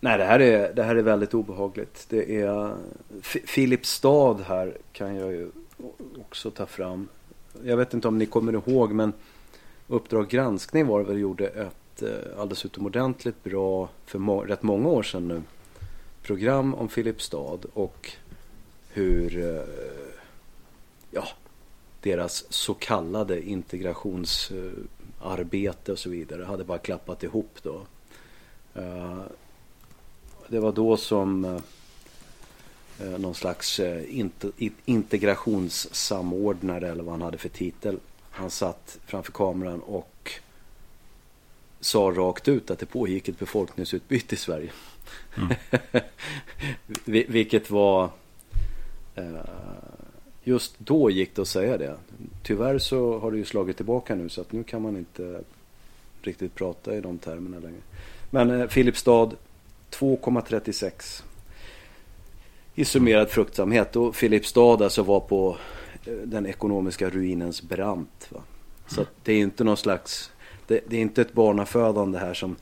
Nej 0.00 0.18
det 0.18 0.24
här 0.24 0.40
är, 0.40 0.74
det 0.74 0.82
här 0.82 0.96
är 0.96 1.02
väldigt 1.02 1.34
obehagligt. 1.34 2.06
Det 2.08 2.40
är 2.40 2.74
Filipstad 3.22 4.34
här 4.46 4.76
kan 4.92 5.16
jag 5.16 5.32
ju 5.32 5.50
också 6.20 6.50
ta 6.50 6.66
fram. 6.66 7.08
Jag 7.64 7.76
vet 7.76 7.94
inte 7.94 8.08
om 8.08 8.18
ni 8.18 8.26
kommer 8.26 8.52
ihåg 8.52 8.92
men 8.92 9.12
Uppdrag 9.88 10.28
granskning 10.28 10.86
var 10.86 11.00
det 11.00 11.06
väl 11.06 11.18
gjorde 11.18 11.46
ett 11.46 12.02
eh, 12.02 12.40
alldeles 12.40 12.64
utomordentligt 12.64 13.44
bra 13.44 13.88
för 14.06 14.18
må 14.18 14.40
rätt 14.40 14.62
många 14.62 14.88
år 14.88 15.02
sedan 15.02 15.28
nu 15.28 15.42
program 16.26 16.74
om 16.74 16.88
Filipstad 16.88 17.58
och 17.74 18.12
hur 18.88 19.38
eh, 19.38 19.62
ja, 21.10 21.28
deras 22.00 22.52
så 22.52 22.74
kallade 22.74 23.48
integrationsarbete 23.48 25.92
och 25.92 25.98
så 25.98 26.10
vidare 26.10 26.44
hade 26.44 26.64
bara 26.64 26.78
klappat 26.78 27.22
ihop 27.22 27.58
då. 27.62 27.86
Eh, 28.74 29.20
det 30.48 30.60
var 30.60 30.72
då 30.72 30.96
som 30.96 31.44
eh, 31.44 31.60
någon 33.18 33.34
slags 33.34 33.80
integrationssamordnare 34.84 36.90
eller 36.90 37.02
vad 37.02 37.12
han 37.12 37.22
hade 37.22 37.38
för 37.38 37.48
titel. 37.48 37.98
Han 38.30 38.50
satt 38.50 38.98
framför 39.06 39.32
kameran 39.32 39.80
och 39.80 40.32
sa 41.80 42.12
rakt 42.16 42.48
ut 42.48 42.70
att 42.70 42.78
det 42.78 42.86
pågick 42.86 43.28
ett 43.28 43.38
befolkningsutbyte 43.38 44.34
i 44.34 44.38
Sverige. 44.38 44.72
Mm. 45.36 45.54
Vilket 47.28 47.70
var 47.70 48.10
eh, 49.14 49.24
Just 50.48 50.78
då 50.78 51.10
gick 51.10 51.34
det 51.34 51.42
att 51.42 51.48
säga 51.48 51.78
det. 51.78 51.96
Tyvärr 52.42 52.78
så 52.78 53.18
har 53.18 53.30
det 53.30 53.38
ju 53.38 53.44
slagit 53.44 53.76
tillbaka 53.76 54.14
nu 54.14 54.28
så 54.28 54.40
att 54.40 54.52
nu 54.52 54.62
kan 54.62 54.82
man 54.82 54.96
inte 54.96 55.40
riktigt 56.22 56.54
prata 56.54 56.96
i 56.96 57.00
de 57.00 57.18
termerna 57.18 57.58
längre. 57.58 57.80
Men 58.30 58.60
eh, 58.60 58.68
Filipstad 58.68 59.30
2,36 59.90 61.22
i 62.74 62.84
summerad 62.84 63.30
fruktsamhet. 63.30 63.96
Och 63.96 64.16
Filipstad 64.16 64.84
alltså 64.84 65.02
var 65.02 65.20
på 65.20 65.56
eh, 66.04 66.12
den 66.12 66.46
ekonomiska 66.46 67.10
ruinens 67.10 67.62
brant. 67.62 68.28
Va? 68.28 68.42
Så 68.86 69.00
mm. 69.00 69.12
det 69.22 69.32
är 69.32 69.38
inte 69.38 69.64
någon 69.64 69.76
slags 69.76 70.30
det, 70.66 70.80
det, 70.86 70.96
är 70.96 71.00
inte 71.00 71.22
ett 71.22 71.32
barnafödande 71.32 72.18
här 72.18 72.34
som, 72.34 72.56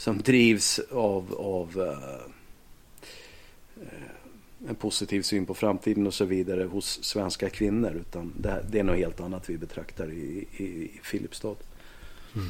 som 0.00 0.18
drivs 0.18 0.80
av, 0.90 1.34
av 1.38 1.80
eh, 1.80 2.20
eh, 3.86 4.68
en 4.68 4.74
positiv 4.74 5.22
syn 5.22 5.46
på 5.46 5.54
framtiden 5.54 6.06
och 6.06 6.14
så 6.14 6.24
vidare 6.24 6.64
hos 6.64 7.04
svenska 7.04 7.50
kvinnor. 7.50 7.92
Utan 8.00 8.32
det, 8.36 8.64
det 8.70 8.78
är 8.78 8.82
något 8.82 8.96
helt 8.96 9.20
annat 9.20 9.50
vi 9.50 9.58
betraktar 9.58 10.10
i, 10.12 10.46
i, 10.56 10.64
i 10.64 11.00
Filipstad. 11.02 11.56
Mm. 12.34 12.48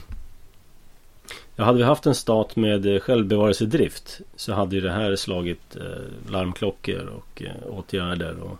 Ja, 1.57 1.65
hade 1.65 1.79
vi 1.79 1.85
haft 1.85 2.07
en 2.07 2.15
stat 2.15 2.57
med 2.57 2.87
eh, 2.87 3.01
självbevarelsedrift 3.01 4.21
så 4.37 4.53
hade 4.53 4.75
ju 4.75 4.81
det 4.81 4.93
här 4.93 5.17
slagit 5.17 5.77
eh, 5.77 6.31
larmklockor 6.31 7.07
och 7.07 7.43
eh, 7.43 7.67
åtgärder 7.67 8.41
och 8.41 8.59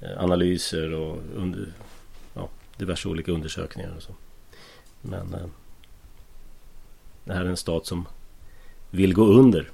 eh, 0.00 0.22
analyser 0.22 0.94
och 0.94 1.18
under, 1.36 1.72
ja, 2.34 2.48
diverse 2.76 3.08
olika 3.08 3.32
undersökningar 3.32 3.92
och 3.96 4.02
så. 4.02 4.14
Men 5.02 5.34
eh, 5.34 5.46
det 7.26 7.34
här 7.34 7.44
är 7.44 7.48
en 7.48 7.56
stat 7.56 7.86
som 7.86 8.08
vill 8.90 9.14
gå 9.14 9.24
under 9.24 9.70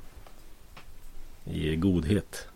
i 1.45 1.77
godhet. 1.77 2.49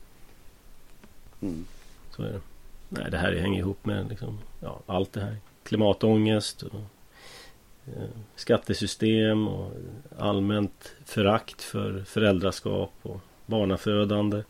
Mm. 1.42 1.64
Så 2.10 2.22
är 2.22 2.32
det. 2.32 2.40
Nej, 2.88 3.10
det 3.10 3.18
här 3.18 3.32
hänger 3.32 3.58
ihop 3.58 3.86
med 3.86 4.08
liksom, 4.08 4.38
ja, 4.60 4.80
allt 4.86 5.12
det 5.12 5.20
här. 5.20 5.36
Klimatångest 5.62 6.62
och 6.62 6.80
eh, 7.86 8.08
skattesystem 8.36 9.48
och 9.48 9.72
allmänt 10.18 10.94
förakt 11.04 11.62
för 11.62 12.04
föräldraskap 12.04 12.92
och 13.02 13.20
barnafödande. 13.46 14.42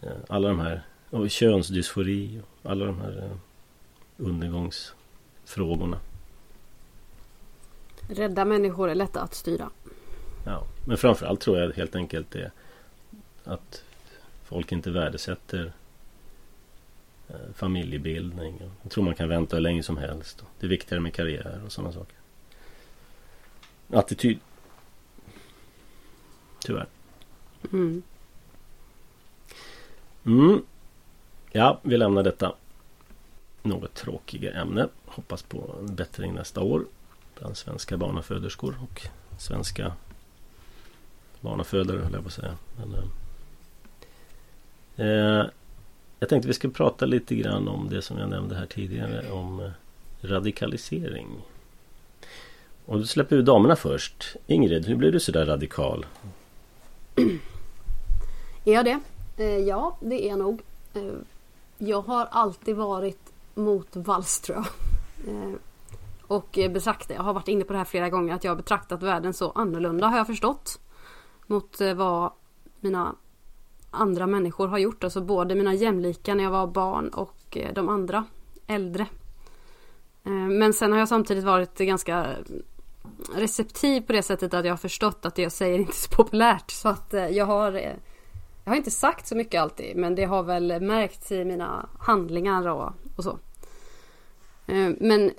Eh, 0.00 0.16
alla 0.28 0.48
de 0.48 0.60
här 0.60 0.82
och 1.10 1.30
könsdysfori 1.30 2.40
och 2.40 2.70
alla 2.70 2.84
de 2.84 3.00
här 3.00 3.18
eh, 3.18 3.36
undergångsfrågorna. 4.16 5.98
Rädda 8.08 8.44
människor 8.44 8.90
är 8.90 8.94
lätta 8.94 9.20
att 9.20 9.34
styra. 9.34 9.70
Ja, 10.44 10.66
men 10.84 10.96
framförallt 10.96 11.40
tror 11.40 11.58
jag 11.58 11.72
helt 11.72 11.96
enkelt 11.96 12.30
det 12.30 12.50
att 13.44 13.84
folk 14.44 14.72
inte 14.72 14.90
värdesätter 14.90 15.72
eh, 17.28 17.34
familjebildning. 17.54 18.62
Jag 18.82 18.92
tror 18.92 19.04
man 19.04 19.14
kan 19.14 19.28
vänta 19.28 19.56
hur 19.56 19.60
länge 19.60 19.82
som 19.82 19.96
helst. 19.96 20.44
Det 20.60 20.66
är 20.66 20.70
viktigare 20.70 21.00
med 21.00 21.14
karriär 21.14 21.62
och 21.66 21.72
sådana 21.72 21.92
saker. 21.92 22.16
Attityd. 23.92 24.38
Tyvärr. 26.60 26.86
Mm. 27.72 28.02
Mm. 30.24 30.62
Ja, 31.52 31.80
vi 31.82 31.96
lämnar 31.96 32.22
detta 32.22 32.54
något 33.62 33.94
tråkiga 33.94 34.52
ämne. 34.52 34.88
Hoppas 35.04 35.42
på 35.42 35.74
en 35.80 35.94
bättring 35.94 36.34
nästa 36.34 36.60
år 36.60 36.84
bland 37.38 37.56
svenska 37.56 37.96
barnaföderskor 37.96 38.78
och 38.82 39.02
svenska 39.38 39.92
barnafödare 41.40 41.98
höll 41.98 42.12
jag 42.12 42.22
på 42.22 42.28
att 42.28 42.32
säga. 42.32 42.56
Men, 42.76 42.94
eh, 44.96 45.06
eh, 45.06 45.46
jag 46.18 46.28
tänkte 46.28 46.48
vi 46.48 46.54
skulle 46.54 46.72
prata 46.72 47.06
lite 47.06 47.34
grann 47.34 47.68
om 47.68 47.88
det 47.90 48.02
som 48.02 48.18
jag 48.18 48.28
nämnde 48.28 48.54
här 48.54 48.66
tidigare 48.66 49.30
om 49.30 49.60
eh, 49.60 49.70
radikalisering. 50.20 51.26
Och 52.86 52.98
då 52.98 53.06
släpper 53.06 53.36
vi 53.36 53.42
damerna 53.42 53.76
först. 53.76 54.36
Ingrid, 54.46 54.86
hur 54.86 54.96
blir 54.96 55.12
du 55.12 55.20
sådär 55.20 55.46
radikal? 55.46 56.06
Är 58.64 58.72
jag 58.72 58.84
det? 58.84 59.00
Eh, 59.36 59.58
ja, 59.58 59.96
det 60.00 60.26
är 60.26 60.28
jag 60.28 60.38
nog. 60.38 60.62
Eh, 60.94 61.02
jag 61.78 62.02
har 62.02 62.26
alltid 62.30 62.76
varit 62.76 63.32
mot 63.54 63.96
vals 63.96 64.40
tror 64.40 64.58
jag. 64.58 64.66
Eh, 65.34 65.54
och 66.26 66.58
eh, 66.58 66.72
jag 67.08 67.22
har 67.22 67.32
varit 67.32 67.48
inne 67.48 67.64
på 67.64 67.72
det 67.72 67.78
här 67.78 67.84
flera 67.84 68.10
gånger, 68.10 68.34
att 68.34 68.44
jag 68.44 68.50
har 68.50 68.56
betraktat 68.56 69.02
världen 69.02 69.34
så 69.34 69.50
annorlunda 69.50 70.06
har 70.06 70.16
jag 70.16 70.26
förstått. 70.26 70.80
Mot 71.46 71.80
eh, 71.80 71.94
vad 71.94 72.32
mina 72.80 73.14
andra 73.90 74.26
människor 74.26 74.68
har 74.68 74.78
gjort. 74.78 75.04
Alltså 75.04 75.20
både 75.20 75.54
mina 75.54 75.74
jämlika 75.74 76.34
när 76.34 76.44
jag 76.44 76.50
var 76.50 76.66
barn 76.66 77.08
och 77.08 77.56
eh, 77.56 77.74
de 77.74 77.88
andra 77.88 78.24
äldre. 78.66 79.06
Eh, 80.24 80.32
men 80.32 80.72
sen 80.72 80.92
har 80.92 80.98
jag 80.98 81.08
samtidigt 81.08 81.44
varit 81.44 81.78
ganska 81.78 82.26
receptiv 83.34 84.00
på 84.00 84.12
det 84.12 84.22
sättet 84.22 84.54
att 84.54 84.64
jag 84.64 84.72
har 84.72 84.76
förstått 84.76 85.26
att 85.26 85.34
det 85.34 85.42
jag 85.42 85.52
säger 85.52 85.78
inte 85.78 85.92
är 85.92 85.94
så 85.94 86.10
populärt. 86.10 86.70
Så 86.70 86.88
att 86.88 87.14
jag 87.30 87.46
har 87.46 87.72
Jag 88.64 88.72
har 88.72 88.76
inte 88.76 88.90
sagt 88.90 89.26
så 89.26 89.36
mycket 89.36 89.62
alltid 89.62 89.96
men 89.96 90.14
det 90.14 90.24
har 90.24 90.42
väl 90.42 90.80
märkts 90.80 91.32
i 91.32 91.44
mina 91.44 91.88
handlingar 91.98 92.68
och, 92.68 92.92
och 93.16 93.24
så. 93.24 93.38
Men 94.98 95.30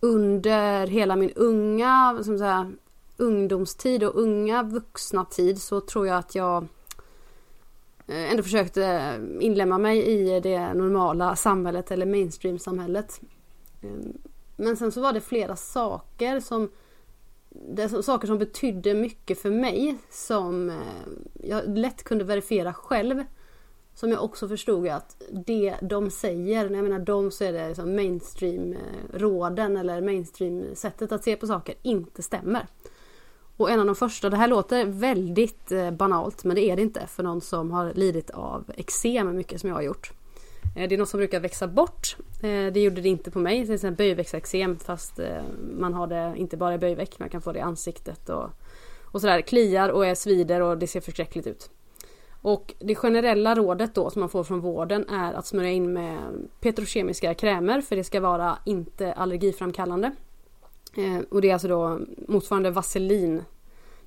under 0.00 0.86
hela 0.86 1.16
min 1.16 1.32
unga 1.36 2.18
som 2.22 2.38
säga, 2.38 2.72
ungdomstid 3.16 4.04
och 4.04 4.20
unga 4.20 4.62
vuxna 4.62 5.24
tid 5.24 5.62
så 5.62 5.80
tror 5.80 6.06
jag 6.06 6.16
att 6.16 6.34
jag 6.34 6.66
eh, 8.06 8.30
ändå 8.30 8.42
försökte 8.42 9.14
inlämna 9.40 9.78
mig 9.78 10.06
i 10.06 10.40
det 10.40 10.74
normala 10.74 11.36
samhället 11.36 11.90
eller 11.90 12.06
mainstream-samhället. 12.06 13.20
Ehm, 13.82 14.12
men 14.56 14.76
sen 14.76 14.92
så 14.92 15.00
var 15.00 15.12
det 15.12 15.20
flera 15.20 15.56
saker 15.56 16.40
som 16.40 16.70
det 17.50 17.82
är 17.82 18.02
saker 18.02 18.26
som 18.26 18.38
betydde 18.38 18.94
mycket 18.94 19.38
för 19.42 19.50
mig 19.50 19.96
som 20.10 20.70
eh, 20.70 20.76
jag 21.42 21.78
lätt 21.78 22.04
kunde 22.04 22.24
verifiera 22.24 22.74
själv. 22.74 23.24
Som 24.00 24.10
jag 24.10 24.24
också 24.24 24.48
förstod 24.48 24.88
att 24.88 25.22
det 25.30 25.76
de 25.82 26.10
säger, 26.10 26.68
när 26.68 26.76
jag 26.76 26.82
menar 26.82 26.98
de 26.98 27.30
så 27.30 27.44
är 27.44 27.52
det 27.52 27.68
liksom 27.68 27.96
mainstream-råden 27.96 29.76
eh, 29.76 29.80
eller 29.80 30.00
mainstream-sättet 30.00 31.12
att 31.12 31.24
se 31.24 31.36
på 31.36 31.46
saker 31.46 31.74
inte 31.82 32.22
stämmer. 32.22 32.66
Och 33.56 33.70
en 33.70 33.80
av 33.80 33.86
de 33.86 33.94
första, 33.94 34.30
det 34.30 34.36
här 34.36 34.48
låter 34.48 34.84
väldigt 34.84 35.72
eh, 35.72 35.90
banalt 35.90 36.44
men 36.44 36.56
det 36.56 36.62
är 36.62 36.76
det 36.76 36.82
inte 36.82 37.06
för 37.06 37.22
någon 37.22 37.40
som 37.40 37.70
har 37.70 37.92
lidit 37.94 38.30
av 38.30 38.64
eksem 38.76 39.36
mycket 39.36 39.60
som 39.60 39.68
jag 39.68 39.76
har 39.76 39.82
gjort. 39.82 40.12
Eh, 40.76 40.88
det 40.88 40.94
är 40.94 40.98
något 40.98 41.08
som 41.08 41.18
brukar 41.18 41.40
växa 41.40 41.68
bort. 41.68 42.16
Det 42.40 42.80
gjorde 42.80 43.00
det 43.00 43.08
inte 43.08 43.30
på 43.30 43.38
mig, 43.38 43.64
till 43.64 43.74
exempel 43.74 44.06
böjväcksexem 44.06 44.78
fast 44.78 45.20
man 45.78 45.94
har 45.94 46.06
det 46.06 46.34
inte 46.36 46.56
bara 46.56 46.74
i 46.74 46.78
böjväck, 46.78 47.18
man 47.18 47.28
kan 47.28 47.42
få 47.42 47.52
det 47.52 47.58
i 47.58 47.62
ansiktet 47.62 48.28
och 48.28 48.50
Och 49.12 49.20
sådär 49.20 49.40
kliar 49.40 49.88
och 49.88 50.06
är 50.06 50.14
svider 50.14 50.60
och 50.60 50.78
det 50.78 50.86
ser 50.86 51.00
förskräckligt 51.00 51.46
ut. 51.46 51.70
Och 52.42 52.74
det 52.78 52.94
generella 52.94 53.54
rådet 53.54 53.94
då 53.94 54.10
som 54.10 54.20
man 54.20 54.28
får 54.28 54.44
från 54.44 54.60
vården 54.60 55.08
är 55.08 55.32
att 55.32 55.46
smörja 55.46 55.70
in 55.70 55.92
med 55.92 56.18
petrokemiska 56.60 57.34
krämer 57.34 57.80
för 57.80 57.96
det 57.96 58.04
ska 58.04 58.20
vara 58.20 58.58
inte 58.64 59.12
allergiframkallande. 59.12 60.10
Eh, 60.96 61.18
och 61.30 61.40
det 61.40 61.48
är 61.48 61.52
alltså 61.52 61.68
då 61.68 61.98
motsvarande 62.28 62.70
vaselin. 62.70 63.42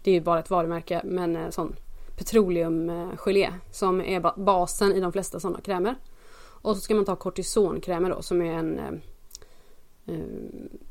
Det 0.03 0.11
är 0.11 0.15
ju 0.15 0.21
bara 0.21 0.39
ett 0.39 0.49
varumärke 0.49 1.01
men 1.03 1.35
eh, 1.35 1.49
sån 1.49 1.75
petroleumgelé 2.17 3.53
som 3.71 4.01
är 4.01 4.39
basen 4.39 4.91
i 4.91 4.99
de 4.99 5.11
flesta 5.11 5.39
sådana 5.39 5.61
krämer. 5.61 5.95
Och 6.63 6.75
så 6.75 6.81
ska 6.81 6.95
man 6.95 7.05
ta 7.05 7.15
kortisonkrämer 7.15 8.09
då 8.09 8.21
som 8.21 8.41
är 8.41 8.53
en 8.53 8.79
eh, 8.79 8.93
eh, 10.05 10.25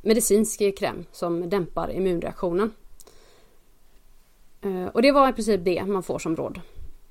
medicinsk 0.02 0.78
kräm 0.78 1.04
som 1.12 1.48
dämpar 1.50 1.90
immunreaktionen. 1.90 2.70
Eh, 4.60 4.86
och 4.86 5.02
det 5.02 5.12
var 5.12 5.28
i 5.28 5.32
princip 5.32 5.64
det 5.64 5.84
man 5.86 6.02
får 6.02 6.18
som 6.18 6.36
råd. 6.36 6.60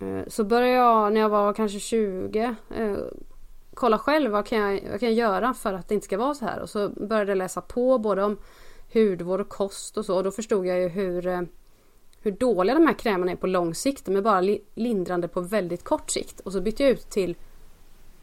Eh, 0.02 0.24
så 0.28 0.44
började 0.44 0.74
jag 0.74 1.14
när 1.14 1.22
jag 1.22 1.30
var 1.30 1.54
kanske 1.54 1.80
20 1.80 2.56
eh, 2.76 2.98
kolla 3.74 3.98
själv 3.98 4.32
vad 4.32 4.46
kan, 4.46 4.60
jag, 4.60 4.92
vad 4.92 5.00
kan 5.00 5.10
jag 5.10 5.14
göra 5.14 5.54
för 5.54 5.74
att 5.74 5.88
det 5.88 5.96
inte 5.96 6.06
ska 6.06 6.18
vara 6.18 6.34
så 6.34 6.46
här. 6.46 6.60
Och 6.60 6.70
så 6.70 6.90
började 6.90 7.32
jag 7.32 7.38
läsa 7.38 7.62
på 7.62 7.98
både 7.98 8.24
om 8.24 8.38
hudvård 8.94 9.42
och 9.42 9.50
kost 9.50 9.98
och 9.98 10.06
så. 10.06 10.18
Och 10.18 10.24
då 10.24 10.32
förstod 10.32 10.66
jag 10.66 10.80
ju 10.80 10.88
hur, 10.88 11.28
eh, 11.28 11.42
hur 12.22 12.32
dåliga 12.32 12.76
de 12.76 12.88
här 12.88 12.94
krämerna 12.94 13.32
är 13.32 13.36
på 13.36 13.48
lång 13.48 13.76
sikt. 13.76 14.06
De 14.06 14.16
är 14.16 14.22
bara 14.22 14.58
lindrande 14.76 15.28
på 15.28 15.42
väldigt 15.42 15.84
kort 15.84 16.10
sikt. 16.10 16.40
Och 16.40 16.52
så 16.52 16.62
bytte 16.62 16.84
jag 16.84 16.92
ut 16.92 17.10
till 17.10 17.36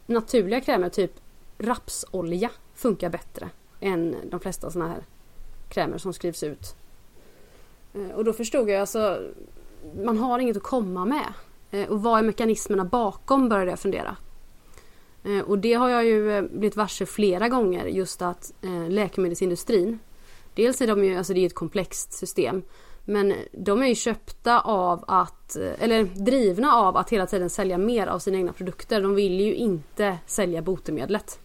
naturliga 0.05 0.61
krämer, 0.61 0.89
typ 0.89 1.11
rapsolja 1.57 2.49
funkar 2.75 3.09
bättre 3.09 3.49
än 3.79 4.15
de 4.23 4.39
flesta 4.39 4.71
sådana 4.71 4.91
här 4.91 5.03
krämer 5.69 5.97
som 5.97 6.13
skrivs 6.13 6.43
ut. 6.43 6.75
Och 8.15 8.25
då 8.25 8.33
förstod 8.33 8.69
jag 8.69 8.81
alltså, 8.81 9.21
man 10.03 10.17
har 10.17 10.39
inget 10.39 10.57
att 10.57 10.63
komma 10.63 11.05
med. 11.05 11.33
Eh, 11.71 11.89
och 11.89 12.03
vad 12.03 12.19
är 12.19 12.23
mekanismerna 12.23 12.85
bakom 12.85 13.49
började 13.49 13.71
jag 13.71 13.79
fundera. 13.79 14.15
Eh, 15.23 15.39
och 15.39 15.59
det 15.59 15.73
har 15.73 15.89
jag 15.89 16.05
ju 16.05 16.31
eh, 16.31 16.41
blivit 16.41 16.75
varse 16.75 17.05
flera 17.05 17.49
gånger 17.49 17.85
just 17.85 18.21
att 18.21 18.53
läkemedelsindustrin 18.89 19.99
Dels 20.53 20.81
är 20.81 20.87
de 20.87 21.03
ju, 21.03 21.17
alltså 21.17 21.33
det 21.33 21.39
är 21.39 21.45
ett 21.45 21.55
komplext 21.55 22.13
system 22.13 22.61
Men 23.05 23.33
de 23.51 23.83
är 23.83 23.87
ju 23.87 23.95
köpta 23.95 24.59
av 24.59 25.03
att, 25.07 25.55
eller 25.55 26.03
drivna 26.03 26.73
av 26.73 26.97
att 26.97 27.09
hela 27.09 27.25
tiden 27.25 27.49
sälja 27.49 27.77
mer 27.77 28.07
av 28.07 28.19
sina 28.19 28.37
egna 28.37 28.53
produkter. 28.53 29.01
De 29.01 29.15
vill 29.15 29.39
ju 29.39 29.55
inte 29.55 30.17
sälja 30.25 30.61
botemedlet. 30.61 31.39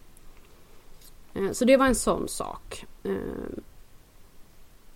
Så 1.51 1.65
det 1.65 1.77
var 1.77 1.85
en 1.85 1.95
sån 1.95 2.27
sak. 2.27 2.85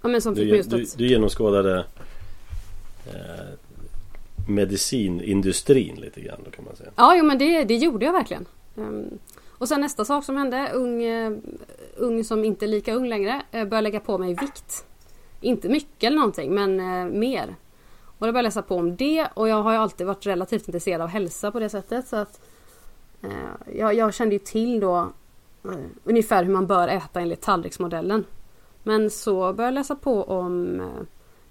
Ja, 0.02 0.10
men 0.10 0.22
som 0.22 0.34
du, 0.34 0.60
att... 0.60 0.70
du, 0.70 0.86
du 0.98 1.08
genomskådade 1.08 1.86
eh, 3.06 3.68
medicinindustrin 4.49 5.95
lite 5.95 6.21
grann 6.21 6.39
då 6.45 6.51
kan 6.51 6.65
man 6.65 6.75
säga. 6.75 6.89
Ja, 6.95 7.15
jo, 7.17 7.25
men 7.25 7.38
det, 7.38 7.63
det 7.63 7.75
gjorde 7.75 8.05
jag 8.05 8.13
verkligen. 8.13 8.45
Ehm, 8.77 9.17
och 9.47 9.67
sen 9.67 9.81
nästa 9.81 10.05
sak 10.05 10.23
som 10.23 10.38
hände, 10.38 10.71
ung, 10.73 11.03
eh, 11.03 11.31
ung 11.97 12.23
som 12.23 12.45
inte 12.45 12.65
är 12.65 12.67
lika 12.67 12.93
ung 12.93 13.07
längre, 13.07 13.41
eh, 13.51 13.65
började 13.65 13.81
lägga 13.81 13.99
på 13.99 14.17
mig 14.17 14.33
vikt. 14.33 14.85
Inte 15.41 15.69
mycket 15.69 16.03
eller 16.03 16.17
någonting, 16.17 16.53
men 16.53 16.79
eh, 16.79 17.13
mer. 17.19 17.55
Och 18.05 18.27
då 18.27 18.31
började 18.31 18.38
jag 18.38 18.43
läsa 18.43 18.62
på 18.62 18.75
om 18.75 18.95
det 18.95 19.27
och 19.33 19.49
jag 19.49 19.63
har 19.63 19.71
ju 19.71 19.77
alltid 19.77 20.07
varit 20.07 20.25
relativt 20.25 20.67
intresserad 20.67 21.01
av 21.01 21.07
hälsa 21.07 21.51
på 21.51 21.59
det 21.59 21.69
sättet. 21.69 22.07
Så 22.07 22.15
att 22.15 22.41
jag, 23.75 23.93
jag, 23.93 24.13
kände 24.13 24.35
ju 24.35 24.39
till 24.39 24.79
då 24.79 25.13
ungefär 26.03 26.43
hur 26.43 26.53
man 26.53 26.67
bör 26.67 26.88
äta 26.88 27.21
enligt 27.21 27.41
tallriksmodellen. 27.41 28.25
Men 28.83 29.09
så 29.09 29.39
började 29.39 29.63
jag 29.63 29.73
läsa 29.73 29.95
på 29.95 30.23
om 30.23 30.81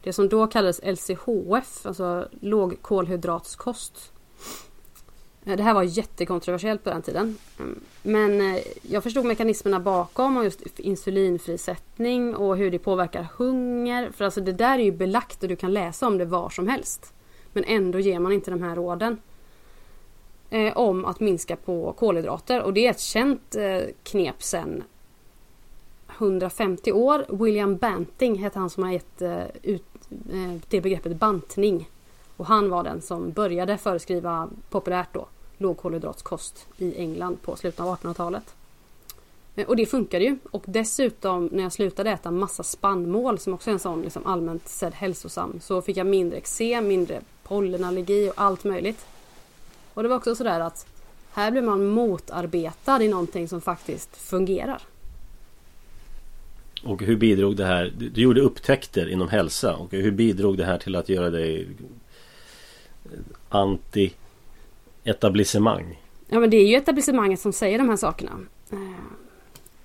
det 0.02 0.12
som 0.12 0.28
då 0.28 0.46
kallades 0.46 0.80
LCHF, 0.82 1.87
alltså 1.87 2.28
lågkolhydratskost. 2.40 4.12
Eh, 5.44 5.56
det 5.56 5.62
här 5.62 5.74
var 5.74 5.82
jättekontroversiellt 5.82 6.84
på 6.84 6.90
den 6.90 7.02
tiden. 7.02 7.38
Mm. 7.58 7.80
Men 8.02 8.40
eh, 8.54 8.62
jag 8.82 9.02
förstod 9.02 9.24
mekanismerna 9.24 9.80
bakom 9.80 10.37
och 10.37 10.44
just 10.44 10.78
insulinfrisättning 10.78 12.34
och 12.34 12.56
hur 12.56 12.70
det 12.70 12.78
påverkar 12.78 13.26
hunger. 13.37 14.11
För 14.11 14.24
alltså 14.24 14.40
det 14.40 14.52
där 14.52 14.78
är 14.78 14.82
ju 14.82 14.92
belagt 14.92 15.42
och 15.42 15.48
du 15.48 15.56
kan 15.56 15.72
läsa 15.72 16.06
om 16.06 16.18
det 16.18 16.24
var 16.24 16.50
som 16.50 16.68
helst. 16.68 17.14
Men 17.52 17.64
ändå 17.64 17.98
ger 17.98 18.18
man 18.18 18.32
inte 18.32 18.50
de 18.50 18.62
här 18.62 18.76
råden. 18.76 19.20
Eh, 20.50 20.76
om 20.76 21.04
att 21.04 21.20
minska 21.20 21.56
på 21.56 21.92
kolhydrater 21.92 22.62
och 22.62 22.72
det 22.72 22.87
är 22.87 22.90
ett 22.90 23.00
känt 23.00 23.56
knep 24.02 24.42
sen 24.42 24.84
150 26.18 26.92
år. 26.92 27.26
William 27.28 27.76
Banting 27.76 28.38
hette 28.38 28.59
han 28.59 28.70
som 28.70 28.83
har 28.83 28.92
gett 28.92 29.22
eh, 29.22 29.42
ut 29.62 29.85
eh, 30.11 30.61
det 30.68 30.81
begreppet 30.81 31.16
bantning. 31.16 31.90
Och 32.37 32.46
han 32.46 32.70
var 32.70 32.85
den 32.85 33.02
som 33.02 33.31
började 33.33 33.78
föreskriva 33.78 34.48
populärt 34.70 35.14
då 35.14 35.26
lågkolhydratskost 35.59 36.66
i 36.76 36.94
England 36.98 37.42
på 37.42 37.57
slutet 37.57 37.81
av 37.81 37.96
1800-talet. 37.96 38.54
Eh, 39.57 39.66
och 39.66 39.76
det 39.76 39.87
funkade 39.87 40.24
ju. 40.24 40.38
Och 40.50 40.64
dessutom 40.66 41.48
när 41.52 41.62
jag 41.62 41.72
slutade 41.72 42.11
äta 42.11 42.31
massa 42.31 42.62
spannmål 42.62 43.38
som 43.38 43.54
också 43.54 43.70
är 43.70 43.72
en 43.72 43.78
sån 43.78 44.02
liksom 44.02 44.26
allmänt 44.26 44.68
sedd 44.68 44.94
hälsosam 44.94 45.61
så 45.61 45.83
fick 45.83 45.96
jag 45.96 46.07
mindre 46.07 46.38
eksem, 46.38 46.88
mindre 46.88 47.20
pollenallergi 47.42 48.31
och 48.31 48.35
allt 48.37 48.64
möjligt. 48.64 49.07
Och 49.94 50.02
det 50.02 50.09
var 50.09 50.16
också 50.16 50.35
sådär 50.35 50.61
att 50.61 50.87
här 51.33 51.50
blir 51.50 51.62
man 51.62 51.87
motarbetad 51.87 53.02
i 53.02 53.09
någonting 53.09 53.48
som 53.48 53.61
faktiskt 53.61 54.16
fungerar. 54.16 54.83
Och 56.85 57.03
hur 57.03 57.17
bidrog 57.17 57.57
det 57.57 57.64
här? 57.64 57.93
Du 57.97 58.21
gjorde 58.21 58.41
upptäckter 58.41 59.09
inom 59.09 59.29
hälsa 59.29 59.77
och 59.77 59.93
hur 59.93 60.11
bidrog 60.11 60.59
det 60.59 60.64
här 60.64 60.79
till 60.79 60.97
att 60.97 61.09
göra 61.09 61.31
dig 61.31 61.69
eh, 63.05 63.19
anti 63.49 64.12
etablissemang? 65.05 66.01
Ja 66.29 66.41
men 66.41 66.51
det 66.51 66.57
är 66.57 66.67
ju 66.67 66.77
etablissemanget 66.77 67.41
som 67.41 67.53
säger 67.53 67.79
de 67.79 67.88
här 67.88 67.97
sakerna. 67.97 68.33
Eh, 68.71 68.79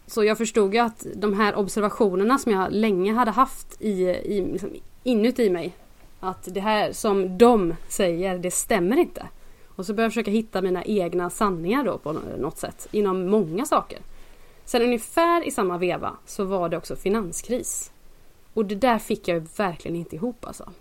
så 0.07 0.23
jag 0.23 0.37
förstod 0.37 0.73
ju 0.73 0.79
att 0.79 1.05
de 1.15 1.33
här 1.33 1.55
observationerna 1.55 2.37
som 2.37 2.51
jag 2.51 2.71
länge 2.71 3.13
hade 3.13 3.31
haft 3.31 3.81
i, 3.81 4.03
i, 4.03 4.49
liksom 4.51 4.69
inuti 5.03 5.49
mig. 5.49 5.75
Att 6.19 6.53
det 6.53 6.59
här 6.59 6.91
som 6.91 7.37
de 7.37 7.75
säger, 7.87 8.37
det 8.37 8.51
stämmer 8.51 8.97
inte. 8.97 9.27
Och 9.75 9.85
så 9.85 9.93
började 9.93 10.05
jag 10.05 10.11
försöka 10.11 10.31
hitta 10.31 10.61
mina 10.61 10.83
egna 10.83 11.29
sanningar 11.29 11.83
då 11.83 11.97
på 11.97 12.13
något 12.39 12.57
sätt. 12.57 12.87
Inom 12.91 13.29
många 13.29 13.65
saker. 13.65 13.99
Sen 14.65 14.81
ungefär 14.81 15.47
i 15.47 15.51
samma 15.51 15.77
veva 15.77 16.17
så 16.25 16.43
var 16.43 16.69
det 16.69 16.77
också 16.77 16.95
finanskris. 16.95 17.91
Och 18.53 18.65
det 18.65 18.75
där 18.75 18.99
fick 18.99 19.27
jag 19.27 19.47
verkligen 19.57 19.97
inte 19.97 20.15
ihop 20.15 20.45
alltså. 20.45 20.71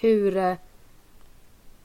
Hur... 0.00 0.36
Eh, 0.36 0.42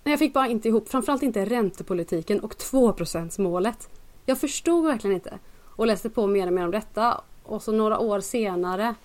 nej, 0.04 0.12
jag 0.12 0.20
fick 0.20 0.34
bara 0.34 0.48
inte 0.48 0.68
ihop, 0.68 0.90
framförallt 0.90 1.24
inte 1.24 1.46
räntepolitiken 1.46 2.40
och 2.40 2.54
2% 2.54 3.42
målet. 3.42 3.90
Jag 4.26 4.40
förstod 4.40 4.86
verkligen 4.86 5.16
inte. 5.16 5.40
Och 5.76 5.88
läste 5.88 6.10
på 6.10 6.28
mer 6.28 6.48
och 6.48 6.54
mer 6.54 6.66
om 6.66 6.72
detta. 6.72 7.22
Och 7.44 7.64
så 7.64 7.72
några 7.72 8.00
år 8.00 8.20
senare, 8.20 8.96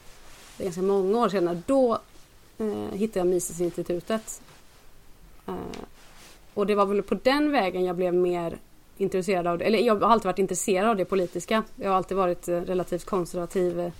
det 0.56 0.62
är 0.62 0.64
ganska 0.64 0.82
många 0.82 1.18
år 1.18 1.28
senare, 1.28 1.62
då 1.66 1.98
eh, 2.58 2.92
hittade 2.92 3.20
jag 3.20 3.26
Misesinstitutet. 3.26 4.42
Eh, 5.46 5.54
och 6.54 6.66
det 6.66 6.74
var 6.74 6.86
väl 6.86 7.02
på 7.02 7.14
den 7.14 7.52
vägen 7.52 7.84
jag 7.84 7.96
blev 7.96 8.14
mer 8.14 8.58
intresserad 9.00 9.46
av 9.46 9.58
det. 9.58 9.64
Eller 9.64 9.78
jag 9.78 10.00
har 10.00 10.10
alltid 10.10 10.26
varit 10.26 10.38
intresserad 10.38 10.88
av 10.88 10.96
det 10.96 11.04
politiska. 11.04 11.62
Jag 11.76 11.90
har 11.90 11.96
alltid 11.96 12.16
varit 12.16 12.48
eh, 12.48 12.60
relativt 12.60 13.04
konservativ, 13.04 13.80
eh, 13.80 13.92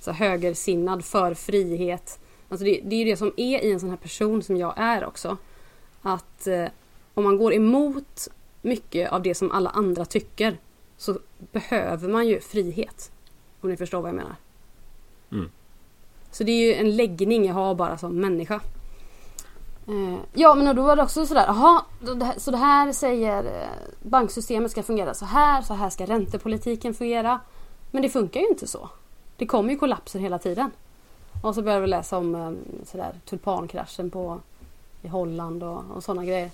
så 0.00 0.12
högersinnad, 0.12 1.04
för 1.04 1.34
frihet. 1.34 2.18
Alltså 2.48 2.64
det, 2.64 2.80
det 2.84 2.96
är 2.96 2.98
ju 2.98 3.04
det 3.04 3.16
som 3.16 3.32
är 3.36 3.64
i 3.64 3.72
en 3.72 3.80
sån 3.80 3.90
här 3.90 3.96
person 3.96 4.42
som 4.42 4.56
jag 4.56 4.74
är 4.76 5.04
också. 5.04 5.36
Att 6.02 6.46
eh, 6.46 6.66
om 7.14 7.24
man 7.24 7.38
går 7.38 7.54
emot 7.54 8.28
mycket 8.62 9.12
av 9.12 9.22
det 9.22 9.34
som 9.34 9.50
alla 9.50 9.70
andra 9.70 10.04
tycker 10.04 10.58
så 10.96 11.18
behöver 11.38 12.08
man 12.08 12.28
ju 12.28 12.40
frihet. 12.40 13.10
Om 13.60 13.70
ni 13.70 13.76
förstår 13.76 14.00
vad 14.00 14.08
jag 14.08 14.16
menar. 14.16 14.36
Mm. 15.32 15.50
Så 16.30 16.44
det 16.44 16.52
är 16.52 16.66
ju 16.66 16.74
en 16.74 16.96
läggning 16.96 17.46
jag 17.46 17.54
har 17.54 17.74
bara 17.74 17.98
som 17.98 18.20
människa. 18.20 18.60
Eh, 19.88 20.18
ja 20.32 20.54
men 20.54 20.76
då 20.76 20.82
var 20.82 20.96
det 20.96 21.02
också 21.02 21.26
sådär, 21.26 21.44
jaha, 21.46 21.82
så 22.36 22.50
det 22.50 22.56
här 22.56 22.92
säger 22.92 23.44
eh, 23.44 23.68
banksystemet 24.02 24.70
ska 24.70 24.82
fungera 24.82 25.14
så 25.14 25.24
här, 25.24 25.62
så 25.62 25.74
här 25.74 25.90
ska 25.90 26.06
räntepolitiken 26.06 26.94
fungera. 26.94 27.40
Men 27.90 28.02
det 28.02 28.08
funkar 28.08 28.40
ju 28.40 28.48
inte 28.48 28.66
så. 28.66 28.88
Det 29.36 29.46
kommer 29.46 29.70
ju 29.70 29.78
kollapser 29.78 30.18
hela 30.18 30.38
tiden. 30.38 30.70
Och 31.42 31.54
så 31.54 31.62
började 31.62 31.80
vi 31.80 31.86
läsa 31.86 32.18
om 32.18 32.34
eh, 32.34 32.50
sådär, 32.84 33.14
tulpankraschen 33.24 34.10
på, 34.10 34.40
i 35.02 35.08
Holland 35.08 35.62
och, 35.62 35.82
och 35.94 36.04
sådana 36.04 36.24
grejer. 36.24 36.50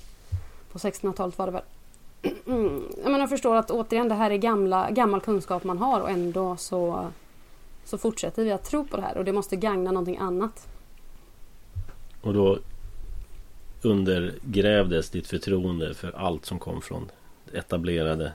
På 0.72 0.78
1600-talet 0.78 1.38
var 1.38 1.46
det 1.46 1.52
väl. 1.52 1.62
Jag 2.96 3.04
menar, 3.04 3.18
jag 3.18 3.30
förstår 3.30 3.56
att 3.56 3.70
återigen 3.70 4.08
det 4.08 4.14
här 4.14 4.30
är 4.30 4.36
gamla, 4.36 4.90
gammal 4.90 5.20
kunskap 5.20 5.64
man 5.64 5.78
har 5.78 6.00
och 6.00 6.10
ändå 6.10 6.56
så, 6.56 7.06
så 7.84 7.98
fortsätter 7.98 8.44
vi 8.44 8.52
att 8.52 8.64
tro 8.64 8.84
på 8.86 8.96
det 8.96 9.02
här 9.02 9.16
och 9.16 9.24
det 9.24 9.32
måste 9.32 9.56
gagna 9.56 9.90
någonting 9.90 10.18
annat. 10.18 10.68
Och 12.22 12.34
då 12.34 12.58
undergrävdes 13.84 15.10
ditt 15.10 15.26
förtroende 15.26 15.94
för 15.94 16.12
allt 16.12 16.46
som 16.46 16.58
kom 16.58 16.82
från 16.82 17.10
det 17.44 17.58
etablerade 17.58 18.32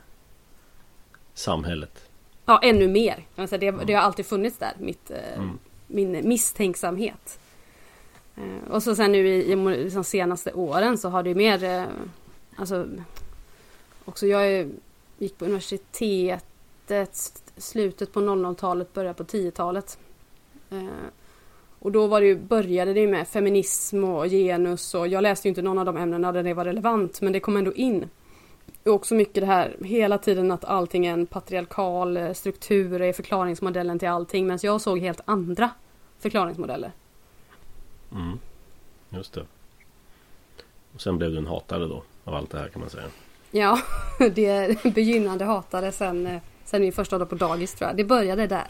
samhället. 1.34 2.10
Ja, 2.46 2.60
ännu 2.64 2.88
mer. 2.88 3.26
Alltså 3.36 3.58
det, 3.58 3.72
det 3.72 3.94
har 3.94 4.02
alltid 4.02 4.26
funnits 4.26 4.58
där, 4.58 4.74
mitt, 4.80 5.12
eh, 5.12 5.38
mm. 5.38 5.60
min 5.88 6.28
misstänksamhet. 6.28 7.40
Eh, 8.36 8.72
och 8.72 8.84
så 8.84 8.96
sen 8.96 9.12
nu 9.12 9.28
i, 9.28 9.52
i 9.52 9.90
de 9.90 10.04
senaste 10.04 10.54
åren 10.54 10.98
så 10.98 11.10
har 11.10 11.24
det 11.24 11.30
ju 11.30 11.36
mer, 11.36 11.64
eh, 11.64 11.84
alltså 12.56 12.88
också 14.06 14.28
jag 14.28 14.72
gick 15.18 15.38
på 15.38 15.46
universitetet 15.46 16.44
slutet 17.58 18.14
på 18.14 18.20
00-talet, 18.20 18.94
början 18.94 19.16
på 19.16 19.24
10-talet. 19.24 19.98
Och 21.80 21.92
då 21.92 22.08
var 22.08 22.22
det 22.22 22.28
ju, 22.28 22.36
började 22.40 22.94
det 22.94 23.08
med 23.08 23.28
feminism 23.28 24.04
och 24.04 24.28
genus 24.28 24.96
och 24.96 25.08
jag 25.08 25.22
läste 25.22 25.48
ju 25.48 25.50
inte 25.50 25.62
någon 25.62 25.78
av 25.78 25.86
de 25.86 25.98
ämnena 25.98 26.32
där 26.32 26.44
det 26.44 26.54
var 26.54 26.66
relevant 26.66 27.22
men 27.22 27.34
det 27.34 27.40
kom 27.40 27.58
ändå 27.58 27.74
in. 27.74 28.10
Och 28.84 28.94
också 28.94 29.14
mycket 29.16 29.42
det 29.42 29.46
här 29.46 29.76
hela 29.82 30.18
tiden 30.18 30.52
att 30.52 30.66
allting 30.66 31.06
är 31.06 31.14
en 31.14 31.26
patriarkal 31.26 32.18
eh, 32.18 32.34
struktur 32.34 33.02
är 33.02 33.14
förklaringsmodellen 33.14 34.00
till 34.00 34.08
allting 34.08 34.46
medan 34.46 34.60
jag 34.62 34.82
såg 34.82 35.00
helt 35.00 35.22
andra 35.26 35.70
förklaringsmodeller. 36.20 36.92
Mm. 38.12 38.40
Just 39.10 39.34
det. 39.34 39.46
Och 40.94 41.02
sen 41.02 41.18
blev 41.18 41.32
du 41.32 41.38
en 41.38 41.48
hatare 41.48 41.88
då 41.88 42.04
av 42.24 42.34
allt 42.34 42.50
det 42.50 42.58
här 42.58 42.68
kan 42.68 42.80
man 42.80 42.90
säga. 42.90 43.08
Ja, 43.52 43.80
det 44.32 44.84
begynnande 44.84 45.46
hatare 45.46 45.92
sen, 45.92 46.28
eh, 46.28 46.42
sen 46.66 46.82
min 46.82 46.94
första 46.94 47.18
dag 47.18 47.30
på 47.30 47.36
dagis 47.36 47.74
tror 47.74 47.90
jag. 47.90 47.98
Det 47.98 48.04
började 48.04 48.48
där. 48.48 48.68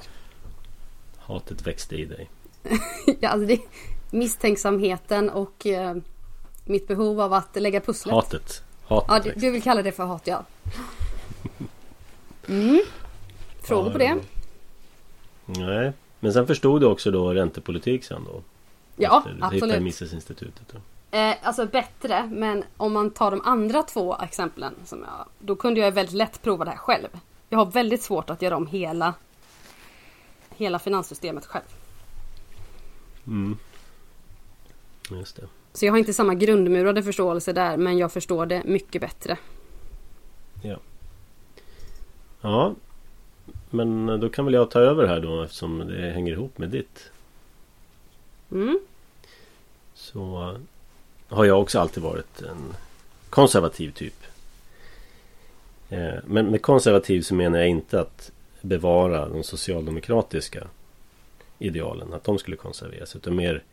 Hatet 1.18 1.68
växte 1.68 1.96
i 1.96 2.06
dig. 2.06 2.30
ja, 3.20 3.30
alltså 3.30 3.48
det, 3.48 3.60
misstänksamheten 4.12 5.30
och 5.30 5.66
eh, 5.68 5.96
mitt 6.66 6.88
behov 6.88 7.22
av 7.22 7.34
att 7.34 7.56
lägga 7.56 7.82
pusslet. 7.82 8.16
Hatet. 8.16 8.64
Hatet 8.88 9.26
ja, 9.26 9.34
du, 9.36 9.40
du 9.40 9.52
vill 9.52 9.64
kalla 9.64 9.82
det 9.82 9.92
för 9.92 10.04
hat, 10.04 10.28
ja. 10.28 10.44
Mm. 12.50 12.82
Frågor 13.62 13.92
på 13.92 13.98
det? 13.98 14.18
Nej, 15.46 15.94
men 16.20 16.34
sen 16.34 16.48
förstod 16.48 16.82
du 16.82 16.88
också 16.88 17.12
då 17.12 17.34
räntepolitik 17.34 18.04
sen 18.04 18.24
då? 18.26 18.42
Ja, 18.96 19.24
Efter, 19.26 19.46
absolut. 19.46 19.82
Missesinstitutet. 19.82 20.74
Eh, 21.12 21.34
alltså 21.42 21.66
bättre, 21.66 22.30
men 22.32 22.64
om 22.78 22.94
man 22.94 23.12
tar 23.12 23.32
de 23.32 23.42
andra 23.44 23.84
två 23.84 24.18
exemplen 24.24 24.76
som 24.86 25.00
jag, 25.00 25.26
då 25.40 25.56
kunde 25.56 25.80
jag 25.80 25.92
väldigt 25.92 26.16
lätt 26.16 26.42
prova 26.42 26.66
det 26.66 26.72
här 26.72 26.78
själv. 26.78 27.08
Jag 27.50 27.58
har 27.58 27.66
väldigt 27.66 28.02
svårt 28.02 28.30
att 28.30 28.42
göra 28.42 28.58
om 28.58 28.68
hela 28.68 29.14
hela 30.58 30.80
finanssystemet 30.80 31.46
själv. 31.46 31.66
Mm. 33.28 33.58
Just 35.12 35.36
det. 35.36 35.48
Så 35.74 35.86
jag 35.86 35.94
har 35.94 35.98
inte 35.98 36.14
samma 36.14 36.34
grundmurade 36.34 37.04
förståelse 37.04 37.54
där 37.54 37.78
men 37.78 37.98
jag 37.98 38.12
förstår 38.12 38.46
det 38.46 38.64
mycket 38.66 39.02
bättre. 39.02 39.38
Ja. 40.64 40.78
Ja. 42.42 42.76
Men 43.70 44.06
då 44.20 44.30
kan 44.30 44.46
väl 44.46 44.54
jag 44.54 44.72
ta 44.72 44.80
över 44.80 45.08
här 45.08 45.20
då 45.20 45.44
eftersom 45.44 45.80
det 45.80 46.12
hänger 46.12 46.32
ihop 46.32 46.58
med 46.58 46.70
ditt. 46.70 47.12
Mm. 48.52 48.80
Så 49.94 50.56
har 51.28 51.46
jag 51.46 51.62
också 51.62 51.80
alltid 51.80 52.04
varit 52.04 52.42
en 52.42 52.76
konservativ 53.30 53.92
typ. 53.92 54.24
Eh, 55.90 56.16
men 56.26 56.46
med 56.46 56.62
konservativ 56.62 57.22
så 57.22 57.36
menar 57.36 57.60
jag 57.60 57.68
inte 57.68 58.02
att 58.02 58.32
bevara 58.62 59.30
de 59.30 59.44
socialdemokratiska 59.44 60.68
idealen. 61.60 62.14
Att 62.14 62.24
de 62.24 62.38
skulle 62.38 62.58
konserveras. 62.58 63.16
Utan 63.16 63.36
mer 63.36 63.64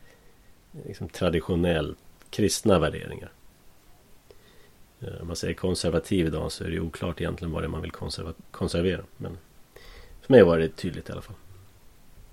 liksom, 0.85 1.09
traditionellt 1.09 1.97
kristna 2.29 2.79
värderingar. 2.79 3.31
Eh, 5.01 5.21
om 5.21 5.27
man 5.27 5.35
säger 5.35 5.53
konservativ 5.53 6.27
idag 6.27 6.51
så 6.51 6.63
är 6.63 6.69
det 6.69 6.79
oklart 6.79 7.21
egentligen 7.21 7.51
vad 7.51 7.63
det 7.63 7.67
är 7.67 7.69
man 7.69 7.81
vill 7.81 7.91
konserva 7.91 8.33
konservera. 8.51 9.01
Men 9.17 9.37
för 10.21 10.33
mig 10.33 10.43
var 10.43 10.59
det 10.59 10.69
tydligt 10.69 11.09
i 11.09 11.11
alla 11.11 11.21
fall. 11.21 11.35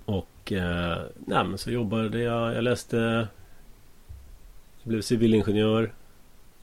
Och 0.05 0.51
eh, 0.51 1.01
nej, 1.15 1.43
men 1.43 1.57
så 1.57 1.71
jobbade 1.71 2.19
jag. 2.19 2.55
Jag 2.55 2.63
läste 2.63 2.97
Jag 4.81 4.89
blev 4.89 5.01
civilingenjör. 5.01 5.91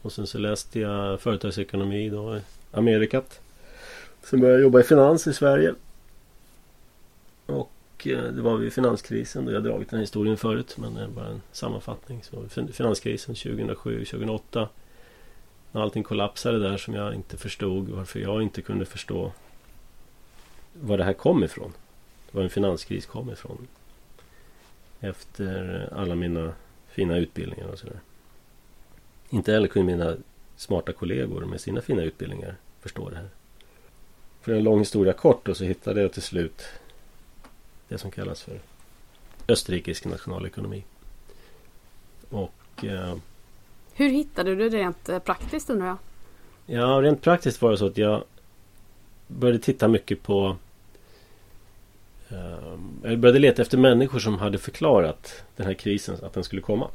Och 0.02 0.12
sen 0.12 0.26
så 0.26 0.38
läste 0.38 0.80
jag 0.80 1.20
företagsekonomi 1.20 2.08
då 2.08 2.36
i 2.36 2.40
Amerikat. 2.72 3.40
Sen 4.22 4.40
började 4.40 4.58
jag 4.58 4.62
jobba 4.62 4.80
i 4.80 4.82
finans 4.82 5.26
i 5.26 5.32
Sverige. 5.32 5.74
Och 7.46 7.70
Eh, 8.06 8.22
det 8.22 8.42
var 8.42 8.56
vid 8.56 8.72
finanskrisen. 8.72 9.44
Då 9.44 9.52
jag 9.52 9.60
har 9.60 9.68
dragit 9.68 9.90
den 9.90 9.96
här 9.96 10.02
historien 10.02 10.36
förut. 10.36 10.76
Men 10.78 10.94
det 10.94 11.02
är 11.02 11.08
bara 11.08 11.26
en 11.26 11.42
sammanfattning. 11.52 12.22
Så 12.22 12.48
finanskrisen 12.72 13.34
2007-2008. 13.34 14.68
När 15.72 15.82
allting 15.82 16.02
kollapsade 16.02 16.58
där 16.58 16.76
som 16.76 16.94
jag 16.94 17.14
inte 17.14 17.36
förstod. 17.36 17.88
Varför 17.88 18.20
jag 18.20 18.42
inte 18.42 18.62
kunde 18.62 18.84
förstå 18.84 19.32
var 20.72 20.98
det 20.98 21.04
här 21.04 21.12
kom 21.12 21.44
ifrån. 21.44 21.72
Var 22.30 22.42
en 22.42 22.50
finanskris 22.50 23.06
kom 23.06 23.30
ifrån. 23.30 23.66
Efter 25.00 25.88
alla 25.96 26.14
mina 26.14 26.52
fina 26.88 27.16
utbildningar 27.16 27.68
och 27.68 27.78
sådär. 27.78 28.00
Inte 29.30 29.52
heller 29.52 29.68
kunde 29.68 29.96
mina 29.96 30.16
smarta 30.56 30.92
kollegor 30.92 31.44
med 31.44 31.60
sina 31.60 31.80
fina 31.80 32.02
utbildningar 32.02 32.56
förstå 32.80 33.08
det 33.08 33.16
här. 33.16 33.28
För 34.40 34.52
en 34.52 34.64
lång 34.64 34.78
historia 34.78 35.12
kort 35.12 35.48
och 35.48 35.56
så 35.56 35.64
hittade 35.64 36.02
jag 36.02 36.12
till 36.12 36.22
slut 36.22 36.62
det 37.90 37.98
som 37.98 38.10
kallas 38.10 38.42
för 38.42 38.60
Österrikisk 39.48 40.04
nationalekonomi. 40.04 40.84
Och 42.28 42.84
eh, 42.84 43.14
Hur 43.94 44.08
hittade 44.08 44.54
du 44.54 44.68
det 44.68 44.76
rent 44.76 45.08
eh, 45.08 45.18
praktiskt 45.18 45.70
undrar 45.70 45.86
jag? 45.86 45.96
Ja, 46.66 46.86
rent 47.02 47.22
praktiskt 47.22 47.62
var 47.62 47.70
det 47.70 47.76
så 47.76 47.86
att 47.86 47.98
jag 47.98 48.24
började 49.26 49.58
titta 49.58 49.88
mycket 49.88 50.22
på 50.22 50.56
eh, 52.28 52.78
Jag 53.02 53.18
började 53.18 53.38
leta 53.38 53.62
efter 53.62 53.78
människor 53.78 54.18
som 54.18 54.38
hade 54.38 54.58
förklarat 54.58 55.42
den 55.56 55.66
här 55.66 55.74
krisen 55.74 56.16
att 56.22 56.32
den 56.32 56.44
skulle 56.44 56.62
komma. 56.62 56.88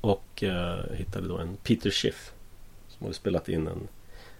Och 0.00 0.42
eh, 0.42 0.92
hittade 0.94 1.28
då 1.28 1.38
en 1.38 1.56
Peter 1.56 1.90
Schiff 1.90 2.32
Som 2.88 3.04
hade 3.04 3.14
spelat 3.14 3.48
in 3.48 3.66
en 3.66 3.88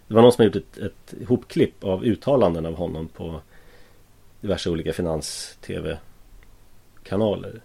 Det 0.07 0.13
var 0.13 0.21
någon 0.21 0.31
som 0.31 0.45
hade 0.45 0.57
gjort 0.57 0.67
ett, 0.77 0.77
ett 0.77 1.27
hopklipp 1.27 1.83
av 1.83 2.05
uttalanden 2.05 2.65
av 2.65 2.75
honom 2.75 3.07
på 3.07 3.41
diverse 4.41 4.69
olika 4.69 4.93
finans-tv-kanaler. 4.93 7.61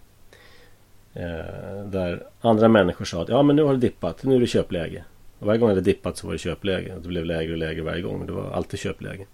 Eh, 1.13 1.85
där 1.85 2.27
andra 2.41 2.67
människor 2.67 3.05
sa 3.05 3.21
att 3.21 3.29
ja 3.29 3.43
men 3.43 3.55
nu 3.55 3.63
har 3.63 3.73
det 3.73 3.79
dippat, 3.79 4.23
nu 4.23 4.35
är 4.35 4.39
det 4.39 4.47
köpläge. 4.47 5.03
Och 5.39 5.47
varje 5.47 5.59
gång 5.59 5.75
det 5.75 5.81
dippat 5.81 6.17
så 6.17 6.27
var 6.27 6.33
det 6.33 6.39
köpläge. 6.39 6.95
Det 7.01 7.07
blev 7.07 7.25
lägre 7.25 7.51
och 7.51 7.57
lägre 7.57 7.81
varje 7.81 8.01
gång. 8.01 8.17
Men 8.17 8.27
det 8.27 8.33
var 8.33 8.51
alltid 8.51 8.79
köpläge. 8.79 9.25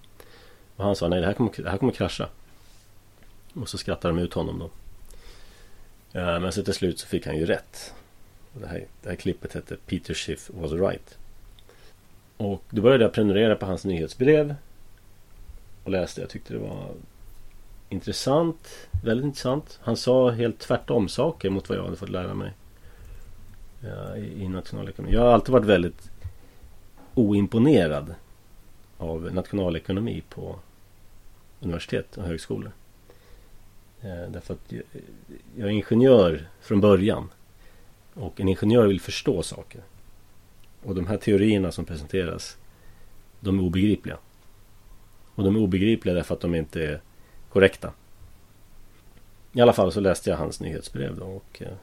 Och 0.75 0.83
han 0.83 0.95
sa 0.95 1.07
nej 1.07 1.19
det 1.19 1.25
här 1.25 1.33
kommer, 1.33 1.51
det 1.57 1.69
här 1.69 1.77
kommer 1.77 1.93
krascha. 1.93 2.29
Och 3.53 3.69
så 3.69 3.77
skrattade 3.77 4.15
de 4.15 4.21
ut 4.21 4.33
honom 4.33 4.59
då. 4.59 4.69
Eh, 6.19 6.39
men 6.39 6.51
så 6.51 6.63
till 6.63 6.73
slut 6.73 6.99
så 6.99 7.07
fick 7.07 7.25
han 7.25 7.37
ju 7.37 7.45
rätt. 7.45 7.93
Det 8.53 8.67
här, 8.67 8.85
det 9.01 9.09
här 9.09 9.15
klippet 9.15 9.53
hette 9.53 9.77
Peter 9.85 10.13
Schiff 10.13 10.49
was 10.53 10.71
right. 10.71 11.17
Och 12.37 12.63
då 12.69 12.81
började 12.81 13.03
jag 13.03 13.13
prenumerera 13.13 13.55
på 13.55 13.65
hans 13.65 13.85
nyhetsbrev. 13.85 14.55
Och 15.83 15.91
läste. 15.91 16.21
Jag 16.21 16.29
tyckte 16.29 16.53
det 16.53 16.59
var 16.59 16.87
intressant. 17.93 18.87
Väldigt 19.03 19.25
intressant. 19.25 19.79
Han 19.81 19.97
sa 19.97 20.29
helt 20.29 20.59
tvärtom 20.59 21.09
saker 21.09 21.49
mot 21.49 21.69
vad 21.69 21.77
jag 21.77 21.83
hade 21.83 21.95
fått 21.95 22.09
lära 22.09 22.33
mig. 22.33 22.53
Ja, 23.81 24.15
i, 24.17 24.43
i 24.43 24.47
nationalekonomi. 24.47 25.13
Jag 25.13 25.21
har 25.21 25.33
alltid 25.33 25.53
varit 25.53 25.65
väldigt 25.65 26.11
oimponerad 27.13 28.15
av 28.97 29.33
nationalekonomi 29.33 30.23
på 30.29 30.59
universitet 31.59 32.17
och 32.17 32.23
högskolor. 32.23 32.71
Eh, 34.01 34.31
därför 34.31 34.53
att 34.53 34.71
jag, 34.71 34.83
jag 35.55 35.67
är 35.67 35.71
ingenjör 35.71 36.47
från 36.61 36.81
början. 36.81 37.29
Och 38.13 38.41
en 38.41 38.49
ingenjör 38.49 38.87
vill 38.87 39.01
förstå 39.01 39.43
saker. 39.43 39.81
Och 40.83 40.95
de 40.95 41.07
här 41.07 41.17
teorierna 41.17 41.71
som 41.71 41.85
presenteras 41.85 42.57
De 43.39 43.59
är 43.59 43.63
obegripliga. 43.63 44.17
Och 45.35 45.43
de 45.43 45.55
är 45.55 45.59
obegripliga 45.59 46.15
därför 46.15 46.35
att 46.35 46.41
de 46.41 46.55
inte 46.55 46.85
är 46.85 47.01
korrekta. 47.53 47.93
I 49.53 49.61
alla 49.61 49.73
fall 49.73 49.91
så 49.91 49.99
läste 49.99 50.29
jag 50.29 50.37
hans 50.37 50.59
nyhetsbrev 50.59 51.17
då 51.17 51.25
och 51.25 51.61
eh, 51.61 51.73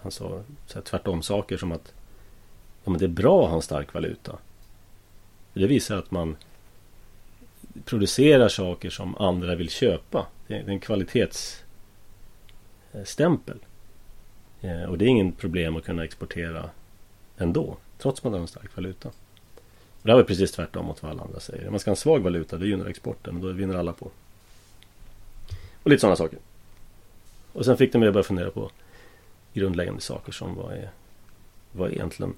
han 0.00 0.12
sa 0.12 0.42
så 0.66 0.74
här, 0.74 0.82
tvärtom 0.82 1.22
saker 1.22 1.56
som 1.56 1.72
att 1.72 1.92
ja, 2.84 2.90
men 2.90 2.98
det 2.98 3.04
är 3.04 3.08
bra 3.08 3.44
att 3.44 3.48
ha 3.48 3.56
en 3.56 3.62
stark 3.62 3.94
valuta. 3.94 4.38
Det 5.52 5.66
visar 5.66 5.96
att 5.96 6.10
man 6.10 6.36
producerar 7.84 8.48
saker 8.48 8.90
som 8.90 9.16
andra 9.16 9.54
vill 9.54 9.70
köpa. 9.70 10.26
Det 10.46 10.54
är 10.54 10.68
en 10.68 10.80
kvalitetsstämpel. 10.80 13.58
Eh, 14.60 14.82
och 14.82 14.98
det 14.98 15.04
är 15.04 15.08
ingen 15.08 15.32
problem 15.32 15.76
att 15.76 15.84
kunna 15.84 16.04
exportera 16.04 16.70
ändå. 17.38 17.76
Trots 17.98 18.20
att 18.20 18.24
man 18.24 18.32
har 18.32 18.40
en 18.40 18.48
stark 18.48 18.76
valuta. 18.76 19.08
Och 19.08 19.14
det 20.02 20.10
här 20.10 20.16
var 20.16 20.24
precis 20.24 20.52
tvärtom 20.52 20.86
mot 20.86 21.02
vad 21.02 21.10
alla 21.10 21.22
andra 21.22 21.40
säger. 21.40 21.66
Om 21.66 21.72
man 21.72 21.80
ska 21.80 21.90
ha 21.90 21.92
en 21.92 21.96
svag 21.96 22.20
valuta, 22.20 22.56
det 22.56 22.66
gynnar 22.66 22.86
exporten. 22.86 23.36
Och 23.36 23.42
då 23.42 23.52
vinner 23.52 23.74
alla 23.74 23.92
på. 23.92 24.10
Och 25.82 25.90
lite 25.90 26.00
sådana 26.00 26.16
saker. 26.16 26.38
Och 27.52 27.64
sen 27.64 27.76
fick 27.76 27.92
de 27.92 27.98
mig 27.98 28.08
att 28.08 28.14
börja 28.14 28.24
fundera 28.24 28.50
på 28.50 28.70
grundläggande 29.52 30.00
saker 30.00 30.32
som 30.32 30.54
vad 30.54 30.72
är, 30.72 30.90
vad 31.72 31.88
är 31.88 31.92
egentligen 31.92 32.34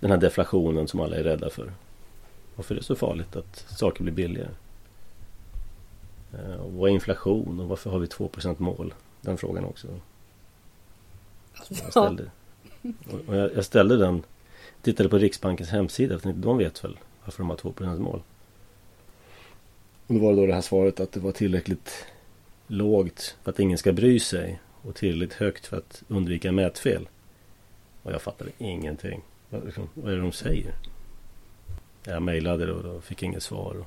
den 0.00 0.10
här 0.10 0.18
deflationen 0.18 0.88
som 0.88 1.00
alla 1.00 1.16
är 1.16 1.22
rädda 1.22 1.50
för. 1.50 1.72
Varför 2.56 2.74
är 2.74 2.78
det 2.78 2.84
så 2.84 2.96
farligt 2.96 3.36
att 3.36 3.66
saker 3.68 4.02
blir 4.02 4.12
billigare? 4.12 4.50
Eh, 6.32 6.54
och 6.54 6.72
vad 6.72 6.90
är 6.90 6.94
inflation 6.94 7.60
och 7.60 7.68
varför 7.68 7.90
har 7.90 7.98
vi 7.98 8.06
2% 8.06 8.54
mål? 8.58 8.94
Den 9.20 9.38
frågan 9.38 9.64
också. 9.64 9.88
Jag 11.68 11.90
ställde, 11.90 12.30
och 13.28 13.36
jag, 13.36 13.54
jag 13.54 13.64
ställde 13.64 13.96
den 13.96 14.22
Tittade 14.82 15.08
på 15.08 15.18
Riksbankens 15.18 15.70
hemsida 15.70 16.18
för 16.18 16.32
de 16.32 16.58
vet 16.58 16.84
väl 16.84 16.98
varför 17.24 17.38
de 17.38 17.50
har 17.50 17.56
2% 17.56 17.98
mål. 17.98 18.22
Och 20.06 20.14
då 20.14 20.20
var 20.20 20.32
det 20.32 20.40
då 20.40 20.46
det 20.46 20.54
här 20.54 20.60
svaret 20.60 21.00
att 21.00 21.12
det 21.12 21.20
var 21.20 21.32
tillräckligt 21.32 22.06
lågt 22.66 23.36
för 23.42 23.50
att 23.50 23.58
ingen 23.58 23.78
ska 23.78 23.92
bry 23.92 24.20
sig 24.20 24.60
och 24.82 24.94
tillräckligt 24.94 25.38
högt 25.38 25.66
för 25.66 25.76
att 25.76 26.02
undvika 26.08 26.52
mätfel. 26.52 27.08
Och 28.02 28.12
jag 28.12 28.22
fattade 28.22 28.50
ingenting. 28.58 29.22
Vad, 29.50 29.64
liksom, 29.64 29.88
vad 29.94 30.12
är 30.12 30.16
det 30.16 30.22
de 30.22 30.32
säger? 30.32 30.74
Jag 32.04 32.22
mejlade 32.22 32.72
och, 32.72 32.96
och 32.96 33.04
fick 33.04 33.22
inget 33.22 33.42
svar. 33.42 33.84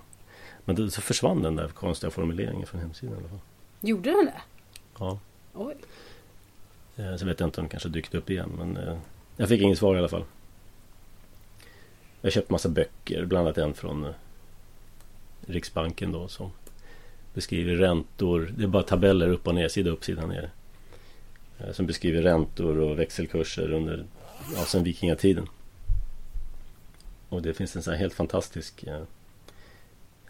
Men 0.65 0.75
då, 0.75 0.89
så 0.89 1.01
försvann 1.01 1.41
den 1.41 1.55
där 1.55 1.67
konstiga 1.67 2.11
formuleringen 2.11 2.67
från 2.67 2.82
hemsidan 2.82 3.15
i 3.15 3.19
alla 3.19 3.30
fall. 3.30 3.39
Gjorde 3.82 4.09
den 4.11 4.25
det? 4.25 4.41
Ja. 4.99 5.19
Oj. 5.53 5.75
Eh, 6.95 7.15
så 7.15 7.25
vet 7.25 7.39
jag 7.39 7.47
inte 7.47 7.61
om 7.61 7.63
den 7.63 7.69
kanske 7.69 7.89
dykt 7.89 8.15
upp 8.15 8.30
igen. 8.30 8.51
Men 8.57 8.78
eh, 8.78 8.97
jag 9.38 9.49
fick 9.49 9.61
inget 9.61 9.78
svar 9.78 9.95
i 9.95 9.97
alla 9.97 10.07
fall. 10.07 10.25
Jag 12.21 12.28
har 12.28 12.32
köpt 12.32 12.49
massa 12.49 12.69
böcker, 12.69 13.25
bland 13.25 13.47
annat 13.47 13.57
en 13.57 13.73
från 13.73 14.05
eh, 14.05 14.11
Riksbanken 15.41 16.11
då 16.11 16.28
som 16.28 16.51
beskriver 17.38 17.75
räntor. 17.75 18.53
Det 18.57 18.63
är 18.63 18.67
bara 18.67 18.83
tabeller 18.83 19.29
upp 19.29 19.47
och 19.47 19.55
ner, 19.55 19.67
sida 19.67 19.89
upp, 19.89 20.03
sida 20.03 20.25
ner. 20.25 20.49
Eh, 21.59 21.71
som 21.71 21.85
beskriver 21.85 22.21
räntor 22.21 22.79
och 22.79 22.99
växelkurser 22.99 23.71
under, 23.71 24.05
ja, 24.55 24.65
sen 24.65 24.83
vikingatiden. 24.83 25.47
Och 27.29 27.41
det 27.41 27.53
finns 27.53 27.75
en 27.75 27.83
sån 27.83 27.93
här 27.93 27.99
helt 27.99 28.13
fantastisk 28.13 28.83
eh, 28.83 29.01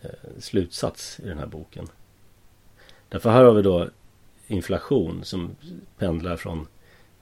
eh 0.02 0.10
slutsats 0.40 1.20
i 1.20 1.28
den 1.28 1.38
här 1.38 1.46
boken. 1.46 1.88
Därför 3.10 3.30
här 3.30 3.44
har 3.44 3.54
vi 3.54 3.62
då 3.62 3.90
inflation 4.48 5.24
som 5.24 5.56
pendlar 5.98 6.38
från 6.38 6.68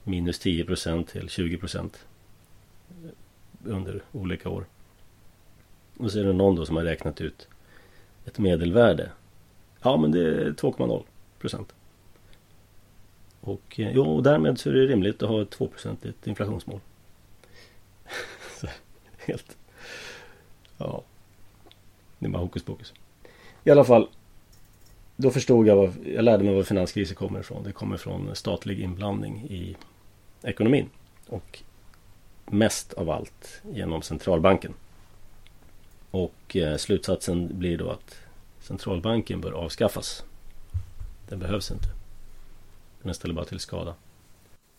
minus 0.02 0.38
10 0.38 0.64
procent 0.64 1.08
till 1.08 1.28
20 1.28 1.56
procent 1.56 2.06
eh, 3.04 3.10
under 3.64 4.02
olika 4.12 4.48
år. 4.48 4.66
Och 5.96 6.12
så 6.12 6.18
är 6.18 6.24
det 6.24 6.32
någon 6.32 6.56
då 6.56 6.66
som 6.66 6.76
har 6.76 6.84
räknat 6.84 7.20
ut 7.20 7.48
ett 8.24 8.38
medelvärde. 8.38 9.10
Ja 9.86 9.96
men 9.96 10.10
det 10.10 10.20
är 10.20 10.50
2,0 10.52 11.02
procent. 11.38 11.74
Och, 13.40 13.80
eh, 13.80 13.90
jo, 13.94 14.02
och 14.02 14.22
därmed 14.22 14.58
så 14.58 14.70
är 14.70 14.74
det 14.74 14.86
rimligt 14.86 15.22
att 15.22 15.28
ha 15.28 15.42
ett 15.42 15.50
2 15.50 15.66
procentigt 15.66 16.26
inflationsmål. 16.26 16.80
helt... 19.16 19.56
Ja. 20.78 21.02
Det 22.18 22.26
är 22.26 22.30
bara 22.30 22.42
hokus 22.42 22.62
pokus. 22.62 22.94
I 23.64 23.70
alla 23.70 23.84
fall. 23.84 24.08
Då 25.16 25.30
förstod 25.30 25.66
jag, 25.66 25.76
vad, 25.76 25.94
jag 26.06 26.24
lärde 26.24 26.44
mig 26.44 26.54
var 26.54 26.62
finanskriser 26.62 27.14
kommer 27.14 27.40
ifrån. 27.40 27.62
Det 27.62 27.72
kommer 27.72 27.96
från 27.96 28.36
statlig 28.36 28.80
inblandning 28.80 29.46
i 29.50 29.76
ekonomin. 30.42 30.90
Och 31.26 31.62
mest 32.46 32.92
av 32.92 33.10
allt 33.10 33.62
genom 33.72 34.02
centralbanken. 34.02 34.74
Och 36.10 36.56
eh, 36.56 36.76
slutsatsen 36.76 37.58
blir 37.58 37.78
då 37.78 37.90
att 37.90 38.25
centralbanken 38.66 39.40
bör 39.40 39.52
avskaffas. 39.52 40.24
Den 41.28 41.38
behövs 41.38 41.70
inte. 41.70 41.88
Den 43.02 43.14
ställer 43.14 43.34
bara 43.34 43.44
till 43.44 43.60
skada. 43.60 43.94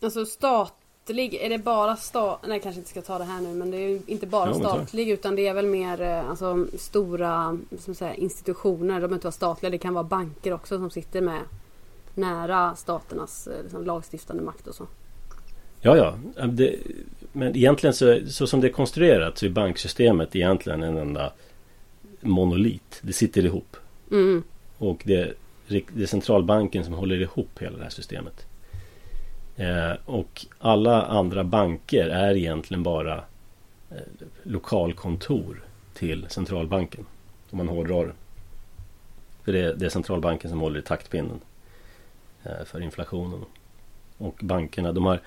Alltså 0.01 0.25
statlig, 0.25 1.33
är 1.33 1.49
det 1.49 1.57
bara 1.57 1.95
stat... 1.95 2.39
Nej, 2.47 2.59
kanske 2.59 2.79
inte 2.79 2.89
ska 2.89 3.01
ta 3.01 3.17
det 3.17 3.23
här 3.23 3.41
nu, 3.41 3.53
men 3.53 3.71
det 3.71 3.77
är 3.77 3.89
ju 3.89 4.01
inte 4.07 4.27
bara 4.27 4.49
ja, 4.49 4.53
statlig 4.53 5.09
utan 5.09 5.35
det 5.35 5.47
är 5.47 5.53
väl 5.53 5.65
mer 5.65 6.01
eh, 6.01 6.29
alltså, 6.29 6.67
stora 6.77 7.59
som 7.79 7.95
säga, 7.95 8.15
institutioner. 8.15 8.93
De 8.93 8.99
behöver 8.99 9.15
inte 9.15 9.27
vara 9.27 9.31
statliga, 9.31 9.69
det 9.69 9.77
kan 9.77 9.93
vara 9.93 10.03
banker 10.03 10.53
också 10.53 10.77
som 10.77 10.89
sitter 10.89 11.21
med 11.21 11.41
nära 12.13 12.75
staternas 12.75 13.47
eh, 13.47 13.63
liksom, 13.63 13.85
lagstiftande 13.85 14.43
makt 14.43 14.67
och 14.67 14.75
så. 14.75 14.87
Ja, 15.81 15.97
ja. 15.97 16.45
Det, 16.47 16.75
men 17.31 17.55
egentligen 17.55 17.93
så, 17.93 18.19
så 18.29 18.47
som 18.47 18.61
det 18.61 18.67
är 18.67 18.71
konstruerat 18.71 19.37
så 19.37 19.45
är 19.45 19.49
banksystemet 19.49 20.35
egentligen 20.35 20.83
en 20.83 20.97
enda 20.97 21.33
monolit. 22.21 22.99
Det 23.01 23.13
sitter 23.13 23.45
ihop. 23.45 23.77
Mm. 24.11 24.43
Och 24.77 25.01
det, 25.05 25.33
det 25.67 26.01
är 26.01 26.05
centralbanken 26.05 26.83
som 26.83 26.93
håller 26.93 27.21
ihop 27.21 27.59
hela 27.59 27.77
det 27.77 27.83
här 27.83 27.89
systemet. 27.89 28.45
Eh, 29.55 29.93
och 30.05 30.45
alla 30.59 31.03
andra 31.03 31.43
banker 31.43 32.09
är 32.09 32.35
egentligen 32.35 32.83
bara 32.83 33.15
eh, 33.91 33.97
lokalkontor 34.43 35.63
till 35.93 36.25
centralbanken. 36.29 37.05
Om 37.49 37.57
man 37.57 37.67
hårdrar 37.67 38.05
det. 38.05 38.13
För 39.43 39.51
det, 39.51 39.73
det 39.73 39.85
är 39.85 39.89
centralbanken 39.89 40.49
som 40.49 40.59
håller 40.59 40.79
i 40.79 40.83
taktpinnen 40.83 41.39
eh, 42.43 42.65
för 42.65 42.81
inflationen. 42.81 43.45
Och 44.17 44.39
bankerna, 44.41 44.91
de 44.91 45.05
har 45.05 45.19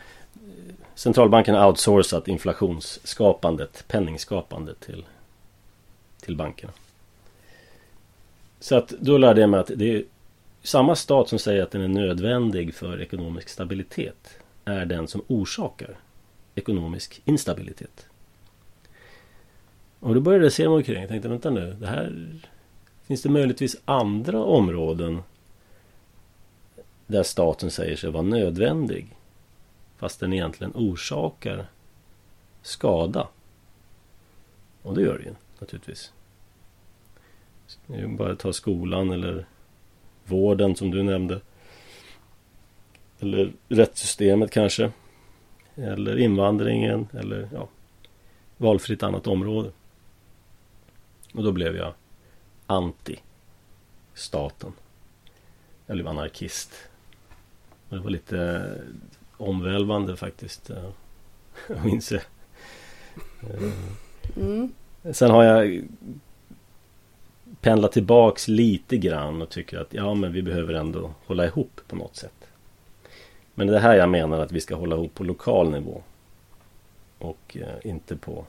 Centralbanken 0.95 1.55
har 1.55 1.67
outsourcat 1.67 2.29
inflationsskapandet, 2.29 3.85
penningskapandet 3.89 4.81
till, 4.81 5.05
till 6.31 6.37
bankerna. 6.37 6.73
Så 8.61 8.77
att 8.77 8.89
då 8.89 9.19
lärde 9.19 9.41
jag 9.41 9.51
mig 9.51 9.61
att 9.61 9.71
det 9.75 9.97
är 9.97 10.05
samma 10.63 10.97
stat 10.97 11.29
som 11.29 11.39
säger 11.39 11.63
att 11.63 11.71
den 11.71 11.83
är 11.83 11.89
nödvändig 11.89 12.75
för 12.75 13.01
ekonomisk 13.01 13.49
stabilitet 13.49 14.39
är 14.65 14.87
den 14.87 15.09
som 15.09 15.23
orsakar 15.27 15.97
ekonomisk 16.55 17.23
instabilitet. 17.25 18.07
Och 20.01 20.15
då 20.15 20.21
började 20.21 20.45
jag 20.45 20.53
se 20.53 20.69
mig 20.69 20.77
omkring. 20.77 21.01
Jag 21.01 21.09
tänkte 21.09 21.29
vänta 21.29 21.51
nu. 21.51 21.77
Det 21.81 21.87
här 21.87 22.41
Finns 23.07 23.23
det 23.23 23.29
möjligtvis 23.29 23.77
andra 23.85 24.45
områden 24.45 25.23
där 27.07 27.23
staten 27.23 27.71
säger 27.71 27.97
sig 27.97 28.11
vara 28.11 28.23
nödvändig 28.23 29.17
Fast 30.01 30.21
den 30.21 30.33
egentligen 30.33 30.73
orsakar 30.75 31.67
skada. 32.63 33.29
Och 34.83 34.95
det 34.95 35.03
gör 35.03 35.19
det 35.19 35.25
ju 35.25 35.35
naturligtvis. 35.59 36.13
Det 37.87 38.07
bara 38.07 38.37
ta 38.37 38.53
skolan 38.53 39.11
eller 39.11 39.47
vården 40.25 40.77
som 40.77 40.91
du 40.91 41.03
nämnde. 41.03 41.41
Eller 43.21 43.53
rättssystemet 43.69 44.51
kanske. 44.51 44.93
Eller 45.75 46.19
invandringen 46.19 47.09
eller 47.13 47.49
ja, 47.53 47.69
valfritt 48.57 49.03
annat 49.03 49.27
område. 49.27 49.71
Och 51.35 51.43
då 51.43 51.53
blev 51.53 51.77
jag 51.77 51.95
anti 52.67 53.17
staten. 54.15 54.73
Jag 55.87 55.97
blev 55.97 56.09
anarkist. 56.09 56.89
Och 57.89 57.97
det 57.97 58.03
var 58.03 58.11
lite 58.11 58.71
omvälvande 59.37 60.17
faktiskt. 60.17 60.71
Eh, 60.71 60.91
att 61.77 61.87
inse. 61.87 62.23
Mm. 64.37 64.73
Sen 65.13 65.31
har 65.31 65.45
jag 65.45 65.85
pendlat 67.61 67.93
tillbaks 67.93 68.49
lite 68.49 68.97
grann 68.97 69.43
och 69.43 69.49
tycker 69.49 69.79
att 69.79 69.95
ja 69.95 70.15
men 70.15 70.33
vi 70.33 70.43
behöver 70.43 70.75
ändå 70.75 71.15
hålla 71.27 71.45
ihop 71.45 71.81
på 71.87 71.97
något 71.97 72.17
sätt. 72.17 72.49
Men 73.55 73.67
det 73.67 73.77
är 73.77 73.81
här 73.81 73.95
jag 73.95 74.09
menar 74.09 74.41
att 74.41 74.53
vi 74.53 74.61
ska 74.61 74.75
hålla 74.75 74.97
ihop 74.97 75.15
på 75.15 75.25
lokal 75.25 75.71
nivå. 75.71 76.03
Och 77.19 77.57
eh, 77.61 77.91
inte 77.91 78.17
på 78.17 78.47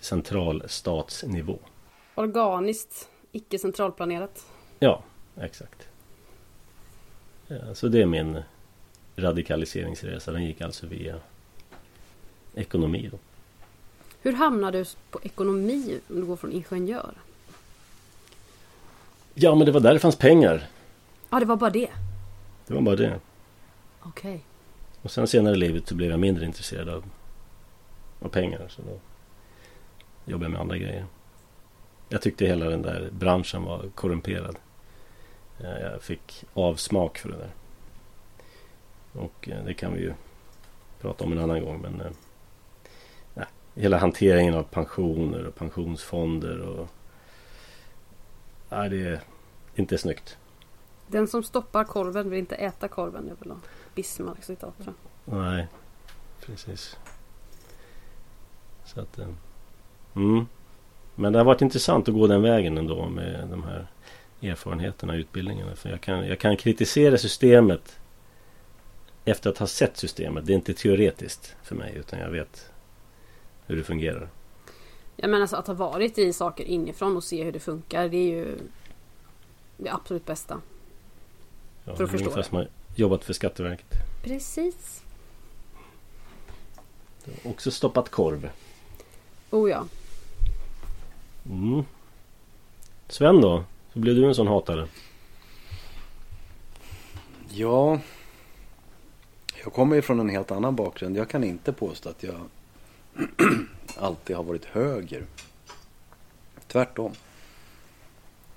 centralstatsnivå. 0.00 1.58
Organiskt, 2.14 3.08
icke 3.32 3.58
centralplanerat. 3.58 4.46
Ja, 4.78 5.02
exakt. 5.40 5.88
Ja, 7.46 7.74
så 7.74 7.88
det 7.88 8.02
är 8.02 8.06
min 8.06 8.42
radikaliseringsresa. 9.16 10.32
Den 10.32 10.44
gick 10.44 10.60
alltså 10.60 10.86
via 10.86 11.16
ekonomi. 12.54 13.08
Då. 13.12 13.18
Hur 14.22 14.32
hamnade 14.32 14.78
du 14.78 14.84
på 15.10 15.20
ekonomi 15.22 16.00
om 16.08 16.20
du 16.20 16.26
går 16.26 16.36
från 16.36 16.52
ingenjör? 16.52 17.14
Ja, 19.34 19.54
men 19.54 19.66
det 19.66 19.72
var 19.72 19.80
där 19.80 19.92
det 19.92 20.00
fanns 20.00 20.16
pengar. 20.16 20.66
Ja, 21.30 21.40
det 21.40 21.46
var 21.46 21.56
bara 21.56 21.70
det? 21.70 21.88
Det 22.66 22.74
var 22.74 22.80
bara 22.80 22.96
det. 22.96 23.20
Okej. 24.00 24.30
Okay. 24.30 24.40
Och 25.02 25.10
sen 25.10 25.26
senare 25.26 25.54
i 25.54 25.58
livet 25.58 25.88
så 25.88 25.94
blev 25.94 26.10
jag 26.10 26.20
mindre 26.20 26.46
intresserad 26.46 26.88
av, 26.88 27.04
av 28.20 28.28
pengar. 28.28 28.68
Så 28.68 28.82
då 28.82 28.98
jobbade 30.24 30.44
jag 30.44 30.52
med 30.52 30.60
andra 30.60 30.78
grejer. 30.78 31.06
Jag 32.08 32.22
tyckte 32.22 32.46
hela 32.46 32.68
den 32.68 32.82
där 32.82 33.08
branschen 33.12 33.62
var 33.62 33.88
korrumperad. 33.94 34.56
Eh, 35.60 35.80
jag 35.80 36.02
fick 36.02 36.44
avsmak 36.54 37.18
för 37.18 37.28
det 37.28 37.36
där. 37.36 37.50
Och 39.12 39.48
eh, 39.48 39.64
det 39.64 39.74
kan 39.74 39.94
vi 39.94 40.00
ju 40.00 40.12
prata 41.00 41.24
om 41.24 41.32
en 41.32 41.38
annan 41.38 41.64
gång. 41.64 41.80
Men 41.80 42.00
eh, 42.00 42.12
nej, 43.34 43.46
hela 43.74 43.98
hanteringen 43.98 44.54
av 44.54 44.62
pensioner 44.62 45.46
och 45.46 45.54
pensionsfonder 45.54 46.60
och 46.60 46.88
nej, 48.70 48.90
det 48.90 49.08
är 49.08 49.20
inte 49.74 49.98
snyggt. 49.98 50.36
Den 51.06 51.28
som 51.28 51.42
stoppar 51.42 51.84
korven 51.84 52.30
vill 52.30 52.38
inte 52.38 52.54
äta 52.54 52.88
korven. 52.88 53.26
Det 53.26 53.30
är 53.30 53.48
väl 53.48 53.58
Bismarck 53.94 54.44
citat 54.44 54.74
tror 54.82 54.94
jag. 55.24 55.34
Nej, 55.36 55.66
precis. 56.40 56.96
Så 58.84 59.00
att, 59.00 59.18
eh, 59.18 59.28
mm. 60.16 60.46
Men 61.14 61.32
det 61.32 61.38
har 61.38 61.44
varit 61.44 61.62
intressant 61.62 62.08
att 62.08 62.14
gå 62.14 62.26
den 62.26 62.42
vägen 62.42 62.78
ändå 62.78 63.08
med 63.08 63.48
de 63.50 63.62
här 63.62 63.86
erfarenheterna 64.42 65.12
och 65.12 65.18
utbildningarna. 65.18 65.76
För 65.76 65.90
jag 65.90 66.00
kan, 66.00 66.26
jag 66.26 66.38
kan 66.38 66.56
kritisera 66.56 67.18
systemet 67.18 67.98
efter 69.24 69.50
att 69.50 69.58
ha 69.58 69.66
sett 69.66 69.96
systemet. 69.96 70.46
Det 70.46 70.52
är 70.52 70.54
inte 70.54 70.74
teoretiskt 70.74 71.56
för 71.62 71.74
mig 71.74 71.94
utan 71.96 72.18
jag 72.18 72.30
vet 72.30 72.70
hur 73.66 73.76
det 73.76 73.84
fungerar. 73.84 74.28
Ja 75.22 75.28
men 75.28 75.42
alltså 75.42 75.56
att 75.56 75.66
ha 75.66 75.74
varit 75.74 76.18
i 76.18 76.32
saker 76.32 76.64
inifrån 76.64 77.16
och 77.16 77.24
se 77.24 77.44
hur 77.44 77.52
det 77.52 77.60
funkar 77.60 78.08
det 78.08 78.16
är 78.16 78.28
ju 78.36 78.58
det 79.76 79.90
absolut 79.90 80.26
bästa. 80.26 80.60
Ja, 81.84 81.96
För 81.96 82.04
att 82.04 82.10
förstå 82.10 82.36
det. 82.36 82.44
som 82.44 82.56
har 82.56 82.68
jobbat 82.94 83.24
för 83.24 83.32
Skatteverket. 83.32 83.86
Precis. 84.22 85.02
Också 87.44 87.70
stoppat 87.70 88.08
korv. 88.08 88.50
Oh 89.50 89.70
ja. 89.70 89.84
Mm. 91.50 91.82
Sven 93.08 93.40
då? 93.40 93.64
Så 93.92 93.98
blev 93.98 94.14
du 94.14 94.26
en 94.28 94.34
sån 94.34 94.46
hatare? 94.46 94.88
Ja, 97.48 97.98
jag 99.64 99.72
kommer 99.72 99.96
ju 99.96 100.02
från 100.02 100.20
en 100.20 100.28
helt 100.28 100.50
annan 100.50 100.76
bakgrund. 100.76 101.16
Jag 101.16 101.28
kan 101.28 101.44
inte 101.44 101.72
påstå 101.72 102.08
att 102.08 102.22
jag 102.22 102.40
alltid 103.96 104.36
har 104.36 104.42
varit 104.42 104.64
höger. 104.64 105.26
Tvärtom. 106.66 107.12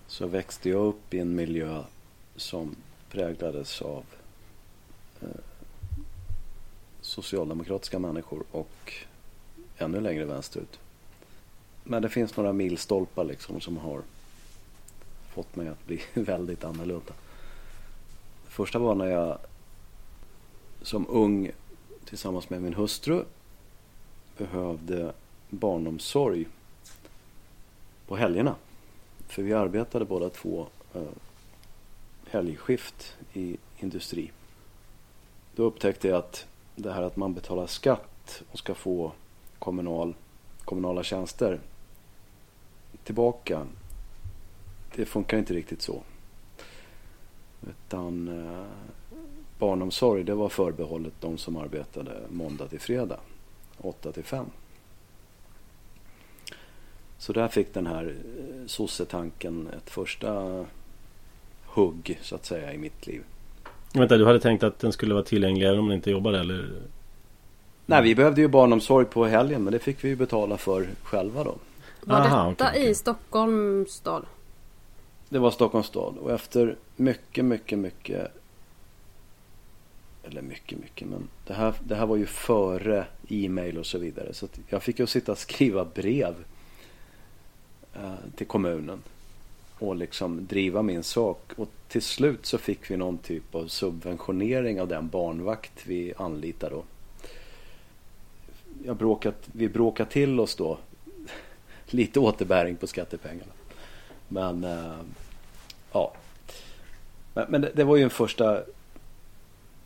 Så 0.07 0.27
växte 0.27 0.69
jag 0.69 0.85
upp 0.85 1.13
i 1.13 1.19
en 1.19 1.35
miljö 1.35 1.83
som 2.35 2.75
präglades 3.09 3.81
av 3.81 4.05
eh, 5.21 5.27
socialdemokratiska 7.01 7.99
människor 7.99 8.43
och 8.51 8.93
ännu 9.77 10.01
längre 10.01 10.25
vänsterut. 10.25 10.79
Men 11.83 12.01
det 12.01 12.09
finns 12.09 12.37
några 12.37 12.53
milstolpar 12.53 13.23
liksom 13.23 13.61
som 13.61 13.77
har 13.77 14.01
fått 15.33 15.55
mig 15.55 15.67
att 15.67 15.85
bli 15.85 16.01
väldigt 16.13 16.63
annorlunda. 16.63 17.13
Det 18.45 18.51
första 18.51 18.79
var 18.79 18.95
när 18.95 19.07
jag 19.07 19.37
som 20.81 21.07
ung 21.09 21.51
tillsammans 22.05 22.49
med 22.49 22.61
min 22.61 22.73
hustru 22.73 23.23
behövde 24.37 25.13
barnomsorg 25.49 26.47
på 28.07 28.15
helgerna. 28.15 28.55
För 29.27 29.43
vi 29.43 29.53
arbetade 29.53 30.05
båda 30.05 30.29
två 30.29 30.67
eh, 30.93 31.01
helgskift 32.29 33.15
i 33.33 33.57
industri. 33.79 34.31
Då 35.55 35.63
upptäckte 35.63 36.07
jag 36.07 36.17
att 36.17 36.45
det 36.75 36.93
här 36.93 37.01
att 37.01 37.15
man 37.15 37.33
betalar 37.33 37.67
skatt 37.67 38.43
och 38.51 38.59
ska 38.59 38.75
få 38.75 39.11
kommunal, 39.59 40.15
kommunala 40.65 41.03
tjänster 41.03 41.59
tillbaka. 43.03 43.67
Det 44.95 45.05
funkar 45.05 45.37
inte 45.37 45.53
riktigt 45.53 45.81
så. 45.81 46.03
Utan 47.67 48.27
eh, 48.27 48.65
barnomsorg 49.59 50.23
det 50.23 50.35
var 50.35 50.49
förbehållet 50.49 51.13
de 51.19 51.37
som 51.37 51.57
arbetade 51.57 52.21
måndag 52.29 52.67
till 52.67 52.79
fredag. 52.79 53.19
8 53.85 54.11
till 54.11 54.23
5. 54.23 54.45
Så 57.17 57.33
där 57.33 57.47
fick 57.47 57.73
den 57.73 57.87
här 57.87 58.05
eh, 58.05 58.67
sossetanken 58.67 59.69
ett 59.77 59.89
första 59.89 60.65
hugg 61.65 62.19
så 62.21 62.35
att 62.35 62.45
säga 62.45 62.73
i 62.73 62.77
mitt 62.77 63.07
liv. 63.07 63.23
Vänta, 63.93 64.17
du 64.17 64.25
hade 64.25 64.39
tänkt 64.39 64.63
att 64.63 64.79
den 64.79 64.91
skulle 64.91 65.13
vara 65.13 65.23
tillgänglig 65.23 65.67
även 65.67 65.79
om 65.79 65.87
den 65.87 65.95
inte 65.95 66.11
jobbade 66.11 66.39
eller? 66.39 66.69
Nej, 67.85 68.03
vi 68.03 68.15
behövde 68.15 68.41
ju 68.41 68.47
barnomsorg 68.47 69.05
på 69.05 69.25
helgen 69.25 69.63
men 69.63 69.73
det 69.73 69.79
fick 69.79 70.03
vi 70.03 70.09
ju 70.09 70.15
betala 70.15 70.57
för 70.57 70.87
själva 71.03 71.43
då. 71.43 71.55
Var 72.01 72.15
Aha, 72.15 72.49
detta 72.49 72.67
okej, 72.67 72.67
okej. 72.69 72.89
i 72.89 72.95
Stockholms 72.95 73.91
stad? 73.91 74.25
Det 75.29 75.39
var 75.39 75.51
Stockholms 75.51 75.87
stad 75.87 76.17
och 76.17 76.31
efter 76.31 76.75
mycket, 76.95 77.45
mycket, 77.45 77.79
mycket 77.79 78.31
eller 80.23 80.41
mycket, 80.41 80.79
mycket 80.79 81.07
men 81.07 81.27
det 81.47 81.53
här, 81.53 81.73
det 81.83 81.95
här 81.95 82.05
var 82.05 82.15
ju 82.15 82.25
före 82.25 83.05
e-mail 83.29 83.77
och 83.77 83.85
så 83.85 83.97
vidare 83.97 84.33
så 84.33 84.45
att 84.45 84.59
jag 84.67 84.83
fick 84.83 84.99
ju 84.99 85.07
sitta 85.07 85.31
och 85.31 85.37
skriva 85.37 85.85
brev 85.85 86.35
eh, 87.93 88.13
till 88.35 88.47
kommunen 88.47 89.01
och 89.79 89.95
liksom 89.95 90.45
driva 90.45 90.81
min 90.81 91.03
sak 91.03 91.51
och 91.55 91.69
till 91.87 92.01
slut 92.01 92.45
så 92.45 92.57
fick 92.57 92.91
vi 92.91 92.97
någon 92.97 93.17
typ 93.17 93.55
av 93.55 93.67
subventionering 93.67 94.81
av 94.81 94.87
den 94.87 95.07
barnvakt 95.07 95.85
vi 95.85 96.13
anlitade 96.17 96.75
då. 96.75 96.83
Jag 98.85 98.95
bråkat, 98.95 99.35
vi 99.51 99.69
bråkade 99.69 100.11
till 100.11 100.39
oss 100.39 100.55
då 100.55 100.77
lite 101.85 102.19
återbäring 102.19 102.75
på 102.75 102.87
skattepengarna. 102.87 103.51
Men 104.27 104.63
eh, 104.63 104.99
ja. 105.91 106.13
Men, 107.33 107.45
men 107.49 107.61
det, 107.61 107.71
det 107.75 107.83
var 107.83 107.95
ju 107.95 108.03
en 108.03 108.09
första 108.09 108.63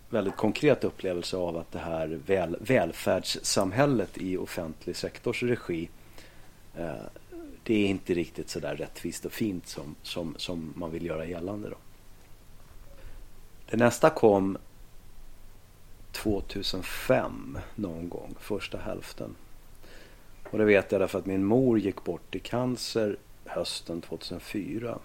väldigt 0.09 0.35
konkret 0.35 0.83
upplevelse 0.83 1.37
av 1.37 1.57
att 1.57 1.71
det 1.71 1.79
här 1.79 2.19
väl, 2.25 2.57
välfärdssamhället 2.59 4.17
i 4.17 4.37
offentlig 4.37 4.95
sektors 4.95 5.43
regi 5.43 5.89
eh, 6.75 6.95
det 7.67 7.73
är 7.73 7.87
inte 7.87 8.13
riktigt 8.13 8.49
så 8.49 8.59
där 8.59 8.75
rättvist 8.75 9.25
och 9.25 9.31
fint 9.31 9.67
som, 9.67 9.95
som, 10.03 10.35
som 10.37 10.73
man 10.75 10.91
vill 10.91 11.05
göra 11.05 11.25
gällande. 11.25 11.69
Då. 11.69 11.75
Det 13.69 13.77
nästa 13.77 14.09
kom 14.09 14.57
2005 16.11 17.59
någon 17.75 18.09
gång, 18.09 18.35
första 18.39 18.77
hälften. 18.77 19.35
Och 20.43 20.57
det 20.57 20.65
vet 20.65 20.91
jag 20.91 21.01
därför 21.01 21.19
att 21.19 21.25
min 21.25 21.45
mor 21.45 21.79
gick 21.79 22.03
bort 22.03 22.35
i 22.35 22.39
cancer 22.39 23.17
hösten 23.45 24.01
2004. 24.01 24.99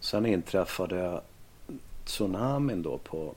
Sen 0.00 0.26
inträffade 0.26 1.20
tsunamin 2.04 2.82
då 2.82 2.98
på 2.98 3.34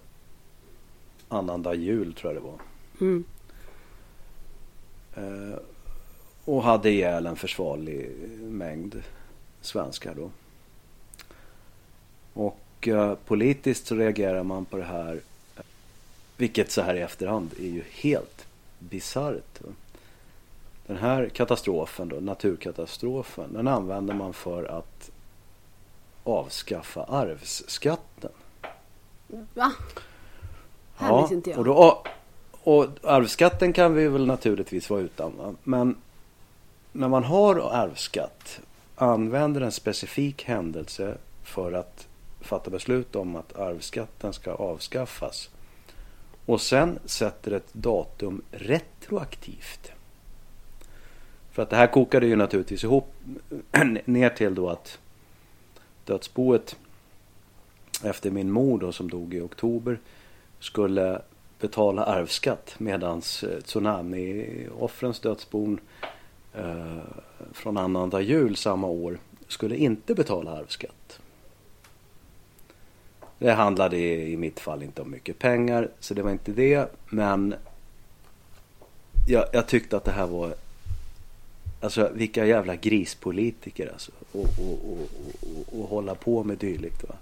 annandag 1.29 1.75
jul 1.75 2.13
tror 2.13 2.33
jag 2.33 2.43
det 2.43 2.47
var. 2.47 2.59
Mm. 3.01 3.23
Eh, 5.15 5.59
och 6.45 6.63
hade 6.63 6.89
ihjäl 6.89 7.25
en 7.25 7.35
försvarlig 7.35 8.11
mängd 8.39 9.03
svenskar 9.61 10.15
då. 10.15 10.29
Och 12.33 12.87
eh, 12.87 13.15
politiskt 13.15 13.87
så 13.87 13.95
reagerar 13.95 14.43
man 14.43 14.65
på 14.65 14.77
det 14.77 14.83
här. 14.83 15.19
Vilket 16.37 16.71
så 16.71 16.81
här 16.81 16.95
i 16.95 17.01
efterhand 17.01 17.53
är 17.59 17.67
ju 17.67 17.83
helt 17.91 18.45
bisarrt. 18.79 19.59
Den 20.87 20.97
här 20.97 21.29
katastrofen 21.29 22.09
då, 22.09 22.15
naturkatastrofen, 22.15 23.53
den 23.53 23.67
använder 23.67 24.13
man 24.13 24.33
för 24.33 24.63
att 24.63 25.11
avskaffa 26.23 27.03
arvsskatten. 27.03 28.31
Va? 29.27 29.71
Här 30.95 31.21
visste 31.21 31.35
inte 31.35 31.49
jag. 31.49 31.59
och, 31.59 31.65
då, 31.65 32.03
och 32.63 32.87
arvsskatten 33.03 33.73
kan 33.73 33.93
vi 33.93 34.07
väl 34.07 34.25
naturligtvis 34.25 34.89
vara 34.89 35.01
utan. 35.01 35.37
Va? 35.37 35.53
Men 35.63 35.95
när 36.91 37.07
man 37.07 37.23
har 37.23 37.55
arvsskatt 37.55 38.59
använder 38.95 39.61
en 39.61 39.71
specifik 39.71 40.43
händelse 40.43 41.17
för 41.43 41.73
att 41.73 42.07
fatta 42.41 42.69
beslut 42.69 43.15
om 43.15 43.35
att 43.35 43.55
arvsskatten 43.55 44.33
ska 44.33 44.53
avskaffas. 44.53 45.49
Och 46.45 46.61
sen 46.61 46.99
sätter 47.05 47.51
ett 47.51 47.73
datum 47.73 48.41
retroaktivt. 48.51 49.91
För 51.51 51.63
att 51.63 51.69
det 51.69 51.75
här 51.75 51.87
kokade 51.87 52.27
ju 52.27 52.35
naturligtvis 52.35 52.83
ihop 52.83 53.13
ner 54.05 54.29
till 54.29 54.55
då 54.55 54.69
att 54.69 54.99
dödsboet 56.05 56.75
efter 58.03 58.31
min 58.31 58.51
mor 58.51 58.79
då 58.79 58.91
som 58.91 59.09
dog 59.09 59.33
i 59.33 59.41
oktober 59.41 59.99
skulle 60.59 61.21
betala 61.59 62.03
arvsskatt 62.03 62.75
medans 62.77 63.43
eh, 63.43 63.61
tsunamioffrens 63.61 65.19
tsunami-offrens 65.19 65.19
dödsbon 65.21 65.79
eh, 66.53 66.97
från 67.53 67.77
annandag 67.77 68.21
jul 68.21 68.55
samma 68.55 68.87
år 68.87 69.19
skulle 69.47 69.75
inte 69.77 70.15
betala 70.15 70.51
arvsskatt. 70.51 71.19
Det 73.37 73.51
handlade 73.51 73.97
i, 73.97 74.33
i 74.33 74.37
mitt 74.37 74.59
fall 74.59 74.83
inte 74.83 75.01
om 75.01 75.11
mycket 75.11 75.39
pengar 75.39 75.89
så 75.99 76.13
det 76.13 76.23
var 76.23 76.31
inte 76.31 76.51
det 76.51 76.91
men 77.09 77.55
jag, 79.27 79.45
jag 79.53 79.67
tyckte 79.67 79.97
att 79.97 80.03
det 80.03 80.11
här 80.11 80.27
var 80.27 80.55
Alltså 81.85 82.09
vilka 82.13 82.45
jävla 82.45 82.75
grispolitiker 82.75 83.91
alltså. 83.93 84.11
Och, 84.31 84.49
och, 84.59 84.79
och, 84.91 85.09
och, 85.41 85.79
och 85.79 85.89
hålla 85.89 86.15
på 86.15 86.43
med 86.43 86.57
dylikt 86.57 87.03
va. 87.03 87.15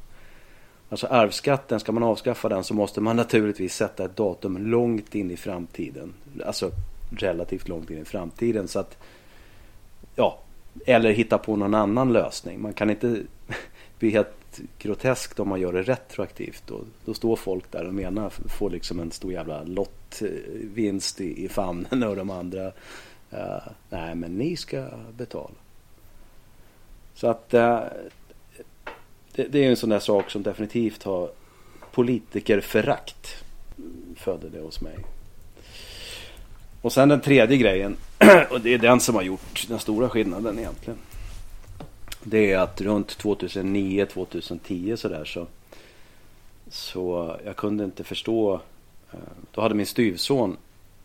Alltså 0.89 1.07
arvsskatten, 1.07 1.79
ska 1.79 1.91
man 1.91 2.03
avskaffa 2.03 2.49
den 2.49 2.63
så 2.63 2.73
måste 2.73 3.01
man 3.01 3.15
naturligtvis 3.15 3.75
sätta 3.75 4.05
ett 4.05 4.15
datum 4.15 4.67
långt 4.67 5.15
in 5.15 5.31
i 5.31 5.37
framtiden. 5.37 6.13
Alltså 6.45 6.71
relativt 7.09 7.67
långt 7.67 7.89
in 7.89 7.97
i 7.97 8.05
framtiden 8.05 8.67
så 8.67 8.79
att 8.79 8.97
Ja, 10.15 10.39
eller 10.85 11.11
hitta 11.11 11.37
på 11.37 11.55
någon 11.55 11.73
annan 11.73 12.13
lösning. 12.13 12.61
Man 12.61 12.73
kan 12.73 12.89
inte 12.89 13.21
bli 13.99 14.09
helt 14.09 14.61
groteskt 14.77 15.39
om 15.39 15.49
man 15.49 15.59
gör 15.59 15.73
det 15.73 15.83
retroaktivt. 15.83 16.63
Då, 16.67 16.79
då 17.05 17.13
står 17.13 17.35
folk 17.35 17.71
där 17.71 17.87
och 17.87 17.93
menar 17.93 18.29
får 18.29 18.69
liksom 18.69 18.99
en 18.99 19.11
stor 19.11 19.33
jävla 19.33 19.63
lottvinst 19.63 21.21
i, 21.21 21.45
i 21.45 21.49
famnen 21.49 22.03
och 22.09 22.15
de 22.15 22.29
andra 22.29 22.67
uh, 23.33 23.67
nej 23.89 24.15
men 24.15 24.37
ni 24.37 24.57
ska 24.57 24.87
betala. 25.17 25.55
Så 27.15 27.27
att 27.27 27.53
uh, 27.53 27.79
det, 29.35 29.43
det 29.43 29.65
är 29.65 29.69
en 29.69 29.77
sån 29.77 29.89
där 29.89 29.99
sak 29.99 30.31
som 30.31 30.43
definitivt 30.43 31.03
har 31.03 31.31
politikerförakt 31.91 33.43
födde 34.15 34.49
det 34.49 34.59
hos 34.59 34.81
mig. 34.81 34.97
Och 36.81 36.93
sen 36.93 37.09
den 37.09 37.21
tredje 37.21 37.57
grejen, 37.57 37.97
och 38.49 38.61
det 38.61 38.73
är 38.73 38.77
den 38.77 38.99
som 38.99 39.15
har 39.15 39.21
gjort 39.21 39.65
den 39.67 39.79
stora 39.79 40.09
skillnaden 40.09 40.59
egentligen. 40.59 40.99
Det 42.23 42.51
är 42.51 42.57
att 42.57 42.81
runt 42.81 43.17
2009-2010 43.17 44.95
sådär 44.95 45.25
så, 45.25 45.47
så 46.69 47.37
jag 47.45 47.55
kunde 47.55 47.83
inte 47.83 48.03
förstå. 48.03 48.61
Eh, 49.11 49.19
då 49.51 49.61
hade 49.61 49.75
min 49.75 49.85
styvson 49.85 50.57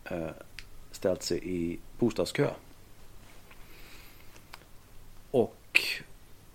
eh, 0.04 0.28
ställt 0.90 1.22
sig 1.22 1.40
i 1.42 1.78
bostadskö. 1.98 2.48
Och 5.30 5.80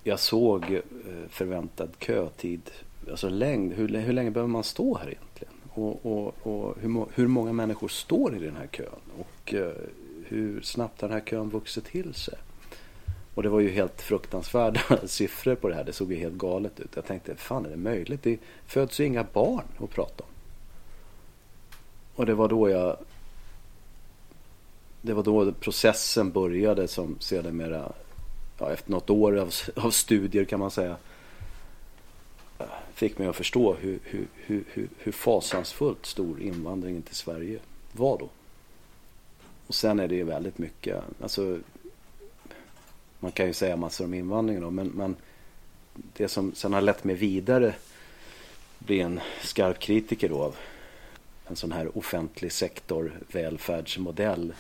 jag 0.04 0.20
såg 0.20 0.64
eh, 0.64 0.82
förväntad 1.30 1.90
kötid, 2.00 2.72
alltså 3.12 3.30
längd. 3.30 3.74
Hur, 3.74 3.88
hur 3.88 4.14
länge 4.14 4.32
behöver 4.32 4.52
man 4.52 4.64
stå 4.64 4.98
här 4.98 5.08
egentligen? 5.08 5.54
Och, 5.70 6.06
och, 6.06 6.48
och 6.48 6.76
hur, 6.82 7.06
hur, 7.14 7.28
många 7.28 7.54
människor 7.54 7.88
står 7.88 8.36
i 8.36 8.40
den 8.40 8.56
här 8.56 8.68
kön? 8.68 9.00
Och 9.20 9.54
eh, 9.54 9.72
hur 10.26 10.62
snabbt 10.62 11.02
har 11.02 11.08
den 11.10 11.18
här 11.18 11.26
kön 11.26 11.50
vuxit 11.50 11.86
till 11.86 12.14
sig? 12.14 12.38
Och 13.36 13.44
det 13.44 13.50
var 13.50 13.60
ju 13.60 13.70
helt 13.70 14.02
fruktansvärda 14.02 14.82
siffror 15.08 15.56
på 15.56 15.70
det 15.70 15.76
här. 15.76 15.84
Det 15.84 15.94
såg 15.94 16.12
ju 16.12 16.18
helt 16.18 16.36
galet 16.36 16.80
ut. 16.80 16.92
Jag 16.96 17.06
tänkte, 17.06 17.36
fan 17.36 17.66
är 17.66 17.70
det 17.70 17.78
möjligt? 17.78 18.24
Det 18.24 18.40
föds 18.66 19.00
ju 19.00 19.06
inga 19.06 19.26
barn 19.34 19.66
att 19.80 19.90
prata 19.90 20.24
om. 20.24 20.30
Och 22.16 22.26
det 22.26 22.34
var 22.34 22.48
då 22.48 22.70
jag... 22.70 22.98
Det 25.02 25.14
var 25.14 25.24
då 25.24 25.52
processen 25.52 26.32
började 26.32 26.88
som 26.88 27.16
sedermera, 27.20 27.92
ja, 28.64 28.74
efter 28.74 28.92
något 28.92 29.10
år 29.10 29.38
av, 29.38 29.54
av 29.76 29.92
studier 29.92 30.46
kan 30.46 30.60
man 30.60 30.72
säga, 30.72 30.98
fick 32.94 33.18
mig 33.18 33.28
att 33.28 33.36
förstå 33.36 33.74
hur, 33.74 34.00
hur, 34.04 34.28
hur, 34.36 34.64
hur, 34.68 34.90
hur 34.98 35.12
fasansfullt 35.12 36.06
stor 36.06 36.42
invandringen 36.42 37.02
till 37.02 37.16
Sverige 37.16 37.60
var 37.92 38.18
då. 38.18 38.30
Och 39.68 39.76
sen 39.76 40.00
är 40.00 40.08
det 40.08 40.16
ju 40.16 40.24
väldigt 40.24 40.58
mycket, 40.58 41.04
alltså 41.22 41.60
man 43.20 43.32
kan 43.32 43.48
ju 43.48 43.54
säga 43.54 43.76
massor 43.76 44.06
om 44.06 44.14
invandringen 44.14 44.64
då, 44.64 44.72
men, 44.72 44.88
men 44.88 45.16
det 45.94 46.28
som 46.28 46.56
sen 46.56 46.74
har 46.74 46.82
lett 46.82 47.04
mig 47.04 47.16
vidare 47.16 47.76
bli 48.80 49.00
en 49.00 49.20
skarp 49.42 49.80
kritiker 49.80 50.30
då 50.30 50.42
av 50.42 50.56
en 51.48 51.56
sån 51.56 51.72
här 51.72 51.98
offentlig 51.98 52.52
sektor 52.52 53.20
välfärdsmodell. 53.32 54.54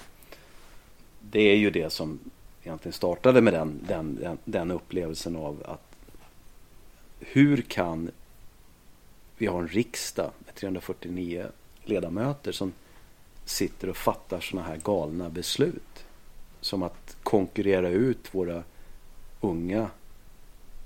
Det 1.19 1.41
är 1.41 1.55
ju 1.55 1.69
det 1.69 1.89
som 1.89 2.19
egentligen 2.63 2.93
startade 2.93 3.41
med 3.41 3.53
den, 3.53 3.79
den, 3.87 4.15
den, 4.15 4.37
den 4.45 4.71
upplevelsen 4.71 5.35
av 5.35 5.63
att 5.65 5.95
hur 7.19 7.61
kan 7.61 8.11
vi 9.37 9.45
ha 9.45 9.59
en 9.59 9.67
riksdag 9.67 10.31
med 10.45 10.55
349 10.55 11.45
ledamöter 11.83 12.51
som 12.51 12.73
sitter 13.45 13.89
och 13.89 13.97
fattar 13.97 14.39
sådana 14.39 14.67
här 14.67 14.77
galna 14.77 15.29
beslut? 15.29 16.05
Som 16.61 16.83
att 16.83 17.17
konkurrera 17.23 17.89
ut 17.89 18.35
våra 18.35 18.63
unga 19.41 19.89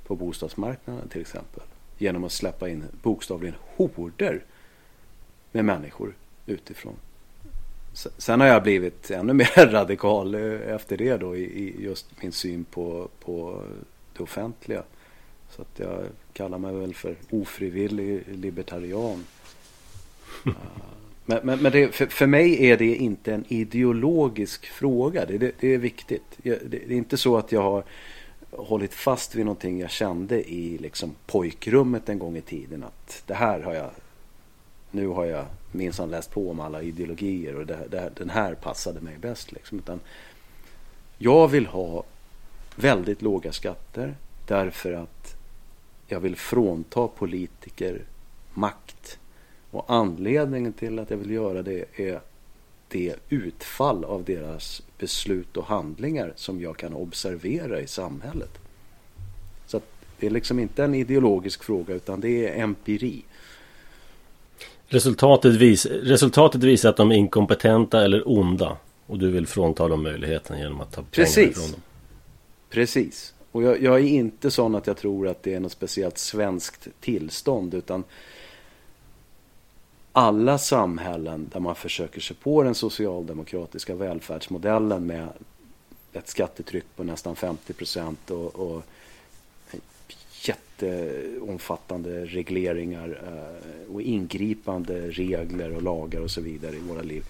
på 0.03 0.15
bostadsmarknaden 0.15 1.09
till 1.09 1.21
exempel. 1.21 1.63
Genom 1.97 2.23
att 2.23 2.32
släppa 2.32 2.69
in 2.69 2.84
bokstavligen 3.01 3.55
horder 3.75 4.43
med 5.51 5.65
människor 5.65 6.15
utifrån. 6.45 6.95
Sen 7.97 8.39
har 8.39 8.47
jag 8.47 8.63
blivit 8.63 9.11
ännu 9.11 9.33
mer 9.33 9.71
radikal 9.71 10.35
eh, 10.35 10.75
efter 10.75 10.97
det 10.97 11.17
då 11.17 11.35
i 11.35 11.75
just 11.79 12.21
min 12.21 12.31
syn 12.31 12.63
på, 12.63 13.07
på 13.19 13.63
det 14.13 14.23
offentliga. 14.23 14.83
Så 15.49 15.61
att 15.61 15.79
jag 15.79 16.03
kallar 16.33 16.57
mig 16.57 16.73
väl 16.73 16.93
för 16.93 17.15
ofrivillig 17.29 18.23
libertarian. 18.27 19.25
Men, 21.29 21.39
men, 21.43 21.61
men 21.61 21.71
det, 21.71 21.95
för, 21.95 22.05
för, 22.05 22.27
mig 22.27 22.69
är 22.69 22.77
det 22.77 22.95
inte 22.95 23.33
en 23.33 23.45
ideologisk 23.47 24.65
fråga. 24.65 25.25
Det, 25.25 25.37
det, 25.37 25.51
det 25.59 25.73
är 25.73 25.77
viktigt. 25.77 26.23
Det, 26.37 26.71
det, 26.71 26.77
är 26.77 26.91
inte 26.91 27.17
så 27.17 27.37
att 27.37 27.51
jag 27.51 27.61
har 27.61 27.83
hållit 28.51 28.93
fast 28.93 29.35
vid 29.35 29.45
någonting 29.45 29.79
jag 29.79 29.89
kände 29.89 30.49
i 30.51 30.77
liksom 30.77 31.15
pojkrummet 31.25 32.09
en 32.09 32.19
gång 32.19 32.37
i 32.37 32.41
tiden. 32.41 32.83
Att 32.83 33.23
det 33.25 33.33
här 33.33 33.61
har 33.61 33.73
jag, 33.73 33.89
nu 34.91 35.07
har 35.07 35.25
jag 35.25 35.45
minsann 35.78 36.11
läst 36.11 36.32
på 36.32 36.49
om 36.49 36.59
alla 36.59 36.82
ideologier 36.82 37.55
och 37.55 37.65
det, 37.65 38.11
den 38.17 38.30
här 38.30 38.55
passade 38.55 39.01
mig 39.01 39.17
bäst. 39.17 39.51
Liksom. 39.51 39.78
Utan 39.80 39.99
jag 41.17 41.47
vill 41.47 41.65
ha 41.65 42.03
väldigt 42.75 43.21
låga 43.21 43.51
skatter 43.51 44.15
därför 44.47 44.93
att 44.93 45.36
jag 46.07 46.19
vill 46.19 46.36
frånta 46.36 47.07
politiker 47.07 48.01
makt 48.53 49.19
och 49.71 49.86
anledningen 49.88 50.73
till 50.73 50.99
att 50.99 51.09
jag 51.09 51.17
vill 51.17 51.32
göra 51.32 51.61
det 51.61 51.86
är 51.95 52.21
det 52.88 53.15
utfall 53.30 54.05
av 54.05 54.23
deras 54.23 54.82
beslut 54.97 55.57
och 55.57 55.65
handlingar 55.65 56.34
som 56.36 56.61
jag 56.61 56.78
kan 56.78 56.93
observera 56.93 57.82
i 57.82 57.88
samhället. 57.88 58.59
Så 59.65 59.82
det 60.19 60.28
är 60.28 60.32
liksom 60.32 60.59
inte 60.59 60.84
en 60.84 60.95
ideologisk 60.95 61.63
fråga 61.63 61.93
utan 61.93 62.21
det 62.21 62.47
är 62.47 62.63
empiri. 62.63 63.23
Resultatet, 64.88 65.55
vis, 65.55 65.85
resultatet 65.85 66.63
visar 66.63 66.89
att 66.89 66.97
de 66.97 67.11
är 67.11 67.15
inkompetenta 67.15 68.03
eller 68.03 68.29
onda. 68.29 68.77
Och 69.07 69.19
du 69.19 69.31
vill 69.31 69.47
frånta 69.47 69.88
dem 69.88 70.03
möjligheten 70.03 70.59
genom 70.59 70.81
att 70.81 70.91
ta 70.91 71.03
Precis. 71.11 71.35
pengar 71.35 71.49
ifrån 71.49 71.71
dem. 71.71 71.81
Precis. 72.69 73.33
Och 73.51 73.63
jag, 73.63 73.81
jag, 73.81 73.95
är 73.95 74.03
inte 74.03 74.51
sån 74.51 74.75
att 74.75 74.88
jag 74.88 74.97
tror 74.97 75.27
att 75.27 75.43
det 75.43 75.53
är 75.53 75.59
något 75.59 75.71
speciellt 75.71 76.17
svenskt 76.17 76.88
tillstånd 76.99 77.73
utan 77.73 78.03
alla 80.11 80.57
samhällen 80.57 81.49
där 81.53 81.59
man 81.59 81.75
försöker 81.75 82.21
sig 82.21 82.35
på 82.35 82.63
den 82.63 82.75
socialdemokratiska 82.75 83.95
välfärdsmodellen 83.95 85.05
med 85.05 85.27
ett 86.13 86.27
skattetryck 86.27 86.85
på 86.95 87.03
nästan 87.03 87.35
50 87.35 87.73
procent 87.73 88.31
och, 88.31 88.55
och 88.55 88.83
jätteomfattande 90.82 92.25
regleringar 92.25 93.19
eh, 93.28 93.93
och 93.93 94.01
ingripande 94.01 95.09
regler 95.09 95.75
och 95.75 95.82
lagar 95.82 96.21
och 96.21 96.32
så 96.32 96.41
vidare 96.41 96.75
i 96.75 96.80
våra 96.80 97.01
liv. 97.01 97.23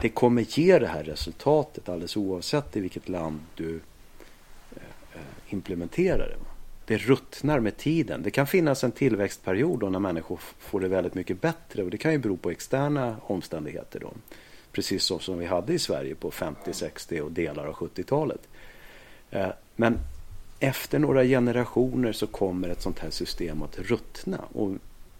Det 0.00 0.08
kommer 0.08 0.58
ge 0.58 0.78
det 0.78 0.86
här 0.86 1.04
resultatet 1.04 1.88
alldeles 1.88 2.16
oavsett 2.16 2.76
i 2.76 2.80
vilket 2.80 3.08
land 3.08 3.40
du 3.54 3.80
eh, 4.76 4.82
eh 5.14 5.52
implementerar 5.52 6.28
det 6.28 6.36
det 6.86 6.98
ruttnar 6.98 7.60
med 7.60 7.76
tiden. 7.76 8.22
Det 8.22 8.30
kan 8.30 8.46
finnas 8.46 8.84
en 8.84 8.92
tillväxtperiod 8.92 9.80
då 9.80 9.88
när 9.88 9.98
människor 9.98 10.40
får 10.58 10.80
det 10.80 10.88
väldigt 10.88 11.14
mycket 11.14 11.40
bättre 11.40 11.82
och 11.82 11.90
det 11.90 11.98
kan 11.98 12.12
ju 12.12 12.18
bero 12.18 12.36
på 12.36 12.50
externa 12.50 13.16
omständigheter 13.22 14.00
då. 14.00 14.12
Precis 14.72 15.12
som 15.20 15.38
vi 15.38 15.46
hade 15.46 15.72
i 15.72 15.78
Sverige 15.78 16.14
på 16.14 16.30
50, 16.30 16.72
60 16.72 17.20
och 17.20 17.32
delar 17.32 17.66
av 17.66 17.74
70-talet. 17.74 18.48
Eh, 19.30 19.48
men 19.76 19.98
efter 20.64 20.98
några 20.98 21.24
generationer 21.24 22.12
så 22.12 22.26
kommer 22.26 22.68
ett 22.68 22.82
sånt 22.82 22.98
här 22.98 23.10
system 23.10 23.62
att 23.62 23.78
ruttna. 23.78 24.38
Och 24.52 24.72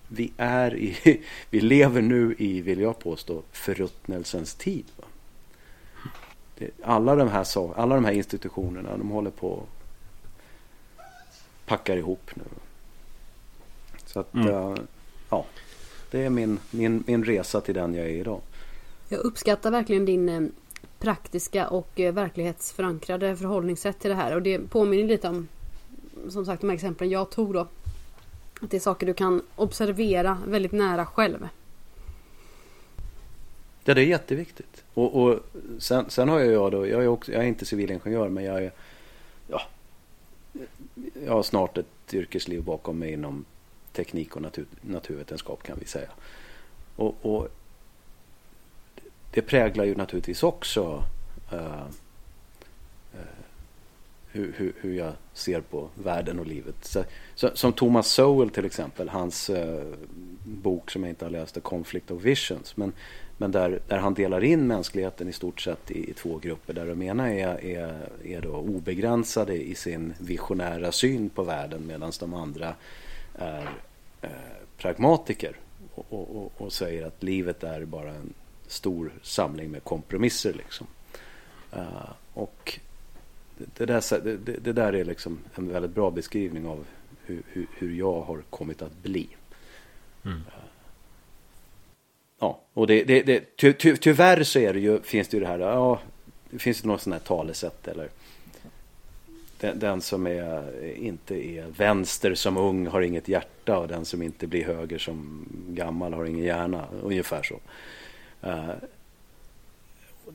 vi, 0.08 0.32
är 0.36 0.76
i, 0.76 1.22
vi 1.50 1.60
lever 1.60 2.02
nu 2.02 2.34
i, 2.38 2.60
vill 2.60 2.80
jag 2.80 2.98
påstå, 2.98 3.42
förruttnelsens 3.52 4.54
tid. 4.54 4.84
Alla 6.82 7.14
de, 7.14 7.28
här, 7.28 7.46
alla 7.76 7.94
de 7.94 8.04
här 8.04 8.12
institutionerna 8.12 8.96
de 8.96 9.08
håller 9.08 9.30
på 9.30 9.62
packar 11.66 11.96
ihop 11.96 12.30
nu. 12.34 12.44
Så 14.06 14.20
att, 14.20 14.34
mm. 14.34 14.48
uh, 14.48 14.76
ja. 15.30 15.46
Det 16.10 16.24
är 16.24 16.30
min, 16.30 16.58
min, 16.70 17.04
min 17.06 17.24
resa 17.24 17.60
till 17.60 17.74
den 17.74 17.94
jag 17.94 18.06
är 18.06 18.10
idag. 18.10 18.40
Jag 19.08 19.20
uppskattar 19.20 19.70
verkligen 19.70 20.04
din 20.04 20.28
eh, 20.28 20.42
praktiska 21.04 21.68
och 21.68 22.00
eh, 22.00 22.14
verklighetsförankrade 22.14 23.36
förhållningssätt 23.36 23.98
till 23.98 24.10
det 24.10 24.16
här. 24.16 24.34
Och 24.34 24.42
det 24.42 24.58
påminner 24.58 25.08
lite 25.08 25.28
om 25.28 25.48
som 26.28 26.46
sagt 26.46 26.60
de 26.60 26.66
här 26.66 26.74
exemplen 26.74 27.10
jag 27.10 27.30
tog 27.30 27.52
då. 27.52 27.68
Att 28.60 28.70
det 28.70 28.76
är 28.76 28.80
saker 28.80 29.06
du 29.06 29.14
kan 29.14 29.42
observera 29.56 30.38
väldigt 30.46 30.72
nära 30.72 31.06
själv. 31.06 31.48
Ja, 33.84 33.94
det 33.94 34.00
är 34.00 34.06
jätteviktigt. 34.06 34.84
Och, 34.94 35.22
och 35.22 35.40
sen, 35.78 36.10
sen 36.10 36.28
har 36.28 36.40
jag 36.40 36.72
då, 36.72 36.86
jag 36.86 37.02
är, 37.02 37.08
också, 37.08 37.32
jag 37.32 37.42
är 37.42 37.48
inte 37.48 37.66
civilingenjör 37.66 38.28
men 38.28 38.44
jag 38.44 38.64
är 38.64 38.72
ja, 39.48 39.62
jag 41.24 41.32
har 41.32 41.42
snart 41.42 41.78
ett 41.78 42.14
yrkesliv 42.14 42.62
bakom 42.62 42.98
mig 42.98 43.12
inom 43.12 43.44
teknik 43.92 44.36
och 44.36 44.42
natur, 44.42 44.66
naturvetenskap 44.80 45.62
kan 45.62 45.78
vi 45.80 45.86
säga. 45.86 46.10
Och, 46.96 47.16
och, 47.22 47.48
det 49.34 49.42
präglar 49.42 49.84
ju 49.84 49.94
naturligtvis 49.94 50.42
också 50.42 51.04
uh, 51.52 51.86
hur, 54.26 54.54
hur, 54.56 54.72
hur, 54.80 54.94
jag 54.94 55.12
ser 55.32 55.60
på 55.60 55.88
världen 55.94 56.38
och 56.38 56.46
livet. 56.46 56.74
Så, 56.80 57.04
så, 57.34 57.50
som 57.54 57.72
Thomas 57.72 58.08
Sowell 58.08 58.50
till 58.50 58.64
exempel, 58.64 59.08
hans 59.08 59.50
uh, 59.50 59.82
bok 60.44 60.90
som 60.90 61.02
jag 61.02 61.10
inte 61.10 61.24
har 61.24 61.30
läst, 61.30 61.54
The 61.54 61.60
Conflict 61.60 62.10
of 62.10 62.22
Visions. 62.22 62.76
Men 62.76 62.92
men 63.38 63.52
där, 63.52 63.80
där 63.88 63.98
han 63.98 64.14
delar 64.14 64.44
in 64.44 64.66
mänskligheten 64.66 65.28
i 65.28 65.32
stort 65.32 65.60
sett 65.60 65.90
i, 65.90 66.10
i 66.10 66.12
två 66.12 66.38
grupper. 66.38 66.72
Där 66.74 66.86
de 66.86 67.02
ena 67.02 67.32
är, 67.32 67.64
är, 67.64 68.08
är 68.24 68.40
då 68.40 68.52
obegränsade 68.52 69.54
i 69.54 69.74
sin 69.74 70.14
visionära 70.18 70.92
syn 70.92 71.28
på 71.28 71.42
världen 71.42 71.86
medan 71.86 72.12
de 72.20 72.34
andra 72.34 72.74
är 73.34 73.68
eh, 74.22 74.28
pragmatiker 74.78 75.56
och, 75.94 76.36
och, 76.36 76.52
och, 76.56 76.72
säger 76.72 77.06
att 77.06 77.22
livet 77.22 77.64
är 77.64 77.84
bara 77.84 78.10
en 78.10 78.34
stor 78.74 79.12
samling 79.22 79.70
med 79.70 79.84
kompromisser. 79.84 80.52
Liksom. 80.52 80.86
Uh, 81.76 82.10
och 82.34 82.78
det, 83.56 83.86
där, 83.86 84.20
det, 84.20 84.36
det, 84.36 84.72
där 84.72 84.92
är 84.92 85.04
liksom 85.04 85.38
en 85.54 85.68
väldigt 85.68 85.94
bra 85.94 86.10
beskrivning 86.10 86.66
av 86.66 86.84
hur, 87.24 87.42
hur, 87.46 87.66
hur 87.78 87.94
jag 87.94 88.20
har 88.20 88.42
kommit 88.50 88.82
att 88.82 89.02
bli. 89.02 89.28
Mm. 90.24 90.36
Uh, 90.36 90.42
ja, 92.38 92.60
och 92.74 92.86
det, 92.86 93.04
det, 93.04 93.56
ty, 93.56 93.72
ty, 93.72 93.96
tyvärr 93.96 94.42
så 94.42 94.58
är 94.58 94.72
det 94.72 94.80
ju, 94.80 95.00
finns 95.02 95.28
det 95.28 95.36
ju 95.36 95.40
det 95.40 95.48
här, 95.48 95.58
ja, 95.58 96.00
finns 96.58 96.82
det 96.82 96.88
något 96.88 97.02
sånt 97.02 97.14
här 97.14 97.20
talesätt 97.20 97.88
eller 97.88 98.08
den, 99.60 99.78
den, 99.78 100.00
som 100.00 100.26
är, 100.26 100.84
inte 100.96 101.34
är 101.34 101.66
vänster 101.66 102.34
som 102.34 102.56
ung 102.56 102.86
har 102.86 103.00
inget 103.00 103.28
hjärta 103.28 103.78
och 103.78 103.88
den 103.88 104.04
som 104.04 104.22
inte 104.22 104.46
blir 104.46 104.64
höger 104.64 104.98
som 104.98 105.46
gammal 105.68 106.12
har 106.12 106.24
ingen 106.24 106.44
hjärna. 106.44 106.84
Ungefär 107.02 107.42
så. 107.42 107.60
Uh, 108.46 108.70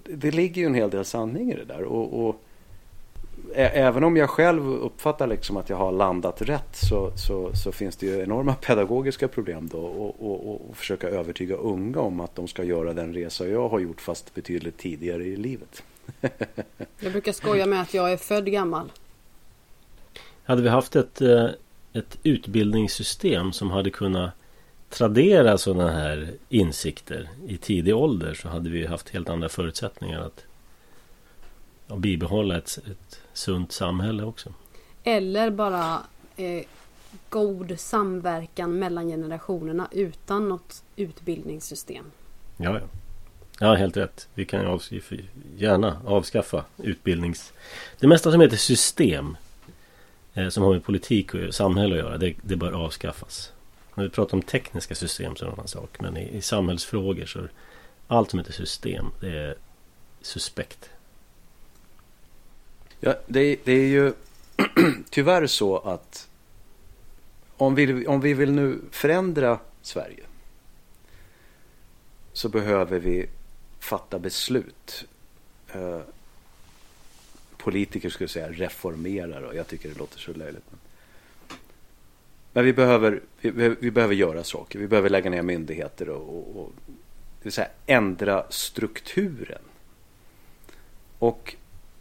det 0.04 0.32
ligger 0.32 0.62
ju 0.62 0.68
en 0.68 0.76
hel 0.76 0.90
del 0.90 1.06
sanning 1.06 1.52
i 1.52 1.56
det 1.56 1.66
där. 1.66 1.84
Och, 1.84 2.28
och 2.28 2.42
även 3.56 4.04
om 4.04 4.18
jag 4.18 4.30
själv 4.30 4.68
uppfattar 4.70 5.28
liksom 5.28 5.58
att 5.58 5.70
jag 5.70 5.78
har 5.78 5.92
landat 5.92 6.42
rätt 6.42 6.76
så, 6.76 7.12
så, 7.18 7.56
så 7.56 7.72
finns 7.72 7.96
det 7.96 8.06
ju 8.06 8.22
enorma 8.22 8.56
pedagogiska 8.56 9.28
problem 9.28 9.70
då 9.72 9.80
och, 9.80 10.16
och, 10.20 10.70
och, 10.70 10.78
försöka 10.78 11.10
övertyga 11.10 11.56
unga 11.56 12.00
om 12.00 12.20
att 12.20 12.36
de 12.36 12.48
ska 12.48 12.64
göra 12.64 12.94
den 12.94 13.14
resa 13.14 13.48
jag 13.48 13.70
har 13.70 13.80
gjort 13.80 14.02
fast 14.02 14.34
betydligt 14.34 14.78
tidigare 14.78 15.24
i 15.24 15.36
livet. 15.36 15.84
jag 17.00 17.12
brukar 17.12 17.32
skoja 17.32 17.66
med 17.66 17.82
att 17.82 17.94
jag 17.94 18.12
är 18.12 18.18
född 18.18 18.52
gammal. 18.52 18.92
Hade 20.44 20.62
vi 20.62 20.70
haft 20.70 20.96
ett, 20.96 21.22
eh, 21.22 21.50
ett 21.94 22.18
utbildningssystem 22.24 23.54
som 23.54 23.72
hade 23.72 23.90
kunnat 23.90 24.32
tradera 24.90 25.58
sådana 25.58 25.92
här 25.92 26.34
insikter 26.50 27.30
i 27.48 27.58
tidig 27.58 27.96
ålder 27.96 28.34
så 28.34 28.48
hade 28.48 28.70
vi 28.70 28.86
haft 28.86 29.10
helt 29.10 29.30
andra 29.30 29.50
förutsättningar 29.50 30.20
att 30.20 30.46
bibehålla 31.98 32.58
ett, 32.58 32.80
ett 32.92 33.22
sunt 33.34 33.72
samhälle 33.72 34.24
också. 34.24 34.54
Eller 35.04 35.50
bara 35.52 36.00
eh, 36.38 36.64
god 37.30 37.80
samverkan 37.80 38.80
mellan 38.80 39.08
generationerna 39.08 39.88
utan 39.92 40.50
något 40.50 40.84
utbildningssystem. 40.96 42.06
Ja, 42.58 42.80
ja. 42.80 42.86
Ja, 43.62 43.76
helt 43.76 43.98
rätt. 43.98 44.28
Vi 44.34 44.46
kan 44.46 44.66
avskaffa, 44.66 45.16
gärna 45.58 46.02
avskaffa 46.06 46.64
utbildnings... 46.78 47.54
Det 48.00 48.08
mesta 48.08 48.32
som 48.32 48.42
heter 48.42 48.58
system 48.58 49.38
eh, 50.34 50.50
som 50.50 50.64
har 50.64 50.74
med 50.74 50.84
politik 50.84 51.34
och 51.34 51.56
samhälle 51.56 51.96
att 51.96 52.02
göra, 52.02 52.18
det, 52.18 52.36
det 52.42 52.56
bör 52.56 52.72
avskaffas. 52.72 53.52
När 54.00 54.04
vi 54.06 54.12
pratar 54.12 54.38
om 54.38 54.42
tekniska 54.42 54.96
system 54.96 55.36
så 55.36 55.46
är 55.46 55.48
det 55.48 55.52
en 55.52 55.54
annan 55.54 55.68
sak. 55.68 56.00
Men 56.00 56.18
i, 56.18 56.38
i 56.38 56.42
samhällsfrågor 56.42 57.26
så 57.26 57.40
är 57.40 57.50
allt 58.08 58.30
som 58.30 58.40
heter 58.40 58.54
system, 58.54 59.06
det 59.20 59.38
är 59.38 59.56
suspekt. 60.22 60.90
Ja, 63.00 63.16
det, 63.28 63.60
det 63.64 63.72
är 63.72 63.88
ju 63.88 64.14
tyvärr 65.10 65.48
så 65.48 65.78
att 65.78 66.30
om 67.58 67.76
vi, 67.76 68.08
om 68.08 68.22
vi 68.22 68.34
vill 68.34 68.52
nu 68.52 68.80
förändra 68.92 69.60
Sverige 69.82 70.24
så 72.34 72.50
behöver 72.50 73.00
vi 73.00 73.30
fatta 73.80 74.20
beslut. 74.20 75.06
Eh, 75.68 76.02
politiker 77.58 78.10
skulle 78.10 78.28
säga 78.28 78.52
reformera 78.52 79.48
och 79.48 79.56
jag 79.56 79.68
tycker 79.68 79.90
det 79.90 79.98
låter 79.98 80.20
så 80.20 80.34
löjligt. 80.34 80.66
Men, 80.70 80.79
men 82.54 82.66
vi, 82.66 82.74
behöver, 82.74 83.22
vi, 83.42 83.76
vi, 83.80 83.92
behöver 83.92 84.16
göra 84.16 84.44
saker. 84.44 84.80
Vi 84.80 84.88
behöver 84.88 85.10
lägga 85.10 85.30
ner 85.30 85.42
myndigheter 85.42 86.10
och, 86.10 86.38
och, 86.38 86.62
och 86.62 86.72
det 86.88 87.44
vill 87.44 87.54
säga 87.54 87.68
ändra 87.86 88.46
strukturen. 88.50 89.62
Och 91.20 91.56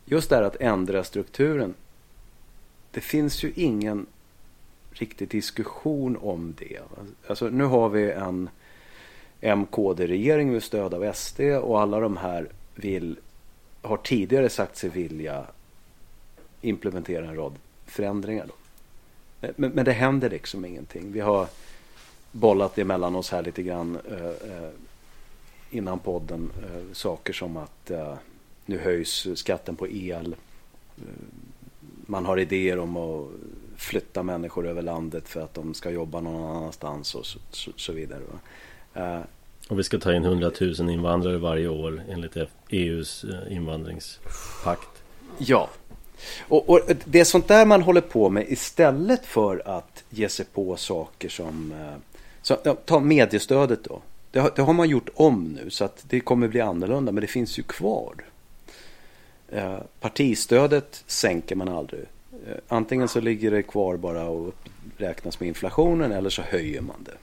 just 0.04 0.30
det 0.30 0.36
här 0.36 0.42
att 0.42 0.56
ändra 0.60 1.04
strukturen. 1.04 1.74
Det 2.90 3.00
finns 3.00 3.44
ju 3.44 3.52
ingen 3.56 4.06
riktig 4.90 5.28
diskussion 5.28 6.16
om 6.16 6.54
det. 6.58 6.80
Alltså 7.26 7.48
nu 7.48 7.64
har 7.64 7.88
vi 7.88 8.10
en 8.10 8.48
MKD-regering 9.40 10.52
med 10.52 10.62
stöd 10.62 10.94
av 10.94 11.12
SD 11.12 11.40
och 11.40 11.80
alla 11.80 12.00
de 12.00 12.16
här 12.16 12.48
vill, 12.74 13.16
har 13.82 13.96
tidigare 13.96 14.48
sagt 14.48 14.76
sig 14.76 14.90
vilja 14.90 15.46
implementera 16.60 17.26
en 17.26 17.36
rad 17.36 17.52
förändringar. 17.86 18.46
Då. 18.46 18.54
Men, 19.40 19.70
men 19.70 19.84
det 19.84 19.92
händer 19.92 20.30
liksom 20.30 20.64
ingenting. 20.64 21.12
Vi 21.12 21.20
har 21.20 21.46
bollat 22.32 22.74
det 22.74 22.84
mellan 22.84 23.16
oss 23.16 23.30
här 23.30 23.42
lite 23.42 23.62
grann 23.62 23.98
eh, 24.10 24.26
eh, 24.26 24.70
innan 25.70 25.98
podden. 25.98 26.50
Eh, 26.62 26.92
saker 26.92 27.32
som 27.32 27.56
att 27.56 27.90
eh, 27.90 28.14
nu 28.66 28.78
höjs 28.78 29.26
skatten 29.34 29.76
på 29.76 29.88
el. 29.88 30.36
Eh, 30.98 31.04
man 32.06 32.26
har 32.26 32.38
idéer 32.38 32.78
om 32.78 32.96
att 32.96 33.28
flytta 33.76 34.22
människor 34.22 34.66
över 34.66 34.82
landet 34.82 35.28
för 35.28 35.40
att 35.40 35.54
de 35.54 35.74
ska 35.74 35.90
jobba 35.90 36.20
någon 36.20 36.56
annanstans 36.56 37.14
och 37.14 37.26
så, 37.26 37.38
så, 37.50 37.70
så 37.76 37.92
vidare. 37.92 38.22
Och 39.68 39.78
vi 39.78 39.82
ska 39.82 39.98
ta 39.98 40.14
in 40.14 40.24
100 40.24 40.50
000 40.60 40.90
invandrare 40.90 41.38
varje 41.38 41.68
år 41.68 42.02
enligt 42.08 42.36
EUs 42.68 43.24
invandringspakt. 43.48 45.02
Ja, 45.38 45.68
och, 46.40 46.68
och, 46.68 46.80
det 47.04 47.20
är 47.20 47.24
sånt 47.24 47.48
där 47.48 47.66
man 47.66 47.82
håller 47.82 48.00
på 48.00 48.30
med 48.30 48.44
istället 48.48 49.26
för 49.26 49.62
att 49.64 50.04
ge 50.10 50.28
sig 50.28 50.46
på 50.46 50.76
saker 50.76 51.28
som... 51.28 51.72
Eh, 51.72 52.74
ta 52.84 53.00
mediestödet 53.00 53.84
då. 53.84 54.02
Det 54.30 54.40
har, 54.40 54.52
det 54.56 54.62
har, 54.62 54.72
man 54.72 54.88
gjort 54.88 55.08
om 55.14 55.58
nu 55.62 55.70
så 55.70 55.84
att 55.84 56.04
det 56.08 56.20
kommer 56.20 56.48
bli 56.48 56.60
annorlunda 56.60 57.12
men 57.12 57.20
det 57.20 57.26
finns 57.26 57.58
ju 57.58 57.62
kvar. 57.62 58.14
Eh, 59.48 59.78
partistödet 60.00 61.04
sänker 61.06 61.56
man 61.56 61.68
aldrig. 61.68 62.04
Eh, 62.46 62.56
antingen 62.68 63.08
så 63.08 63.20
ligger 63.20 63.50
det 63.50 63.62
kvar 63.62 63.96
bara 63.96 64.24
och 64.24 64.54
räknas 64.96 65.40
med 65.40 65.48
inflationen 65.48 66.12
eller 66.12 66.30
så 66.30 66.42
höjer 66.42 66.80
man 66.80 67.04
det. 67.04 67.16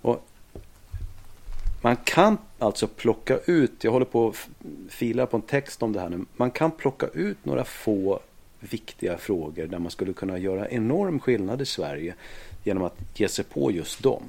Och 0.00 0.27
man 1.82 1.96
kan 1.96 2.38
alltså 2.58 2.86
plocka 2.86 3.38
ut, 3.46 3.84
jag 3.84 3.92
håller 3.92 4.06
på 4.06 4.28
att 4.28 4.48
fila 4.88 5.26
på 5.26 5.36
en 5.36 5.42
text 5.42 5.82
om 5.82 5.92
det 5.92 6.00
här 6.00 6.08
nu. 6.08 6.24
Man 6.36 6.50
kan 6.50 6.70
plocka 6.70 7.06
ut 7.06 7.44
några 7.44 7.64
få 7.64 8.20
viktiga 8.60 9.18
frågor 9.18 9.66
där 9.66 9.78
man 9.78 9.90
skulle 9.90 10.12
kunna 10.12 10.38
göra 10.38 10.68
enorm 10.68 11.20
skillnad 11.20 11.60
i 11.60 11.66
Sverige 11.66 12.14
genom 12.64 12.82
att 12.82 12.96
ge 13.14 13.28
sig 13.28 13.44
på 13.44 13.72
just 13.72 14.02
dem. 14.02 14.22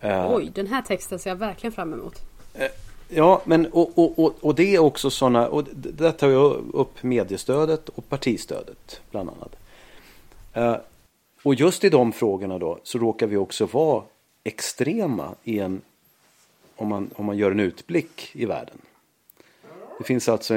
Eh, 0.00 0.34
Oj, 0.34 0.50
den 0.54 0.66
här 0.66 0.82
texten 0.82 1.18
ser 1.18 1.30
jag 1.30 1.36
verkligen 1.36 1.72
fram 1.72 1.92
emot. 1.92 2.22
Uh, 2.60 2.66
ja, 3.08 3.42
men 3.44 3.66
och, 3.66 3.98
och, 3.98 4.18
och, 4.18 4.34
och, 4.40 4.54
det 4.54 4.74
är 4.74 4.78
också 4.78 5.10
sådana, 5.10 5.48
och 5.48 5.64
där 5.72 6.12
tar 6.12 6.28
jag 6.28 6.64
upp 6.74 7.02
mediestödet 7.02 7.88
och 7.88 8.08
partistödet 8.08 9.00
bland 9.10 9.30
annat. 9.30 9.56
Uh, 10.56 10.80
och 11.42 11.54
just 11.54 11.84
i 11.84 11.88
de 11.88 12.12
frågorna 12.12 12.58
då 12.58 12.78
så 12.82 12.98
råkar 12.98 13.26
vi 13.26 13.36
också 13.36 13.66
vara 13.66 14.02
extrema 14.44 15.34
i 15.44 15.58
en 15.58 15.82
om 16.76 16.88
man, 16.88 17.10
om 17.14 17.24
man 17.24 17.38
gör 17.38 17.50
en 17.50 17.60
utblick 17.60 18.30
i 18.32 18.46
världen. 18.46 18.78
Det 19.98 20.04
finns 20.04 20.28
alltså, 20.28 20.54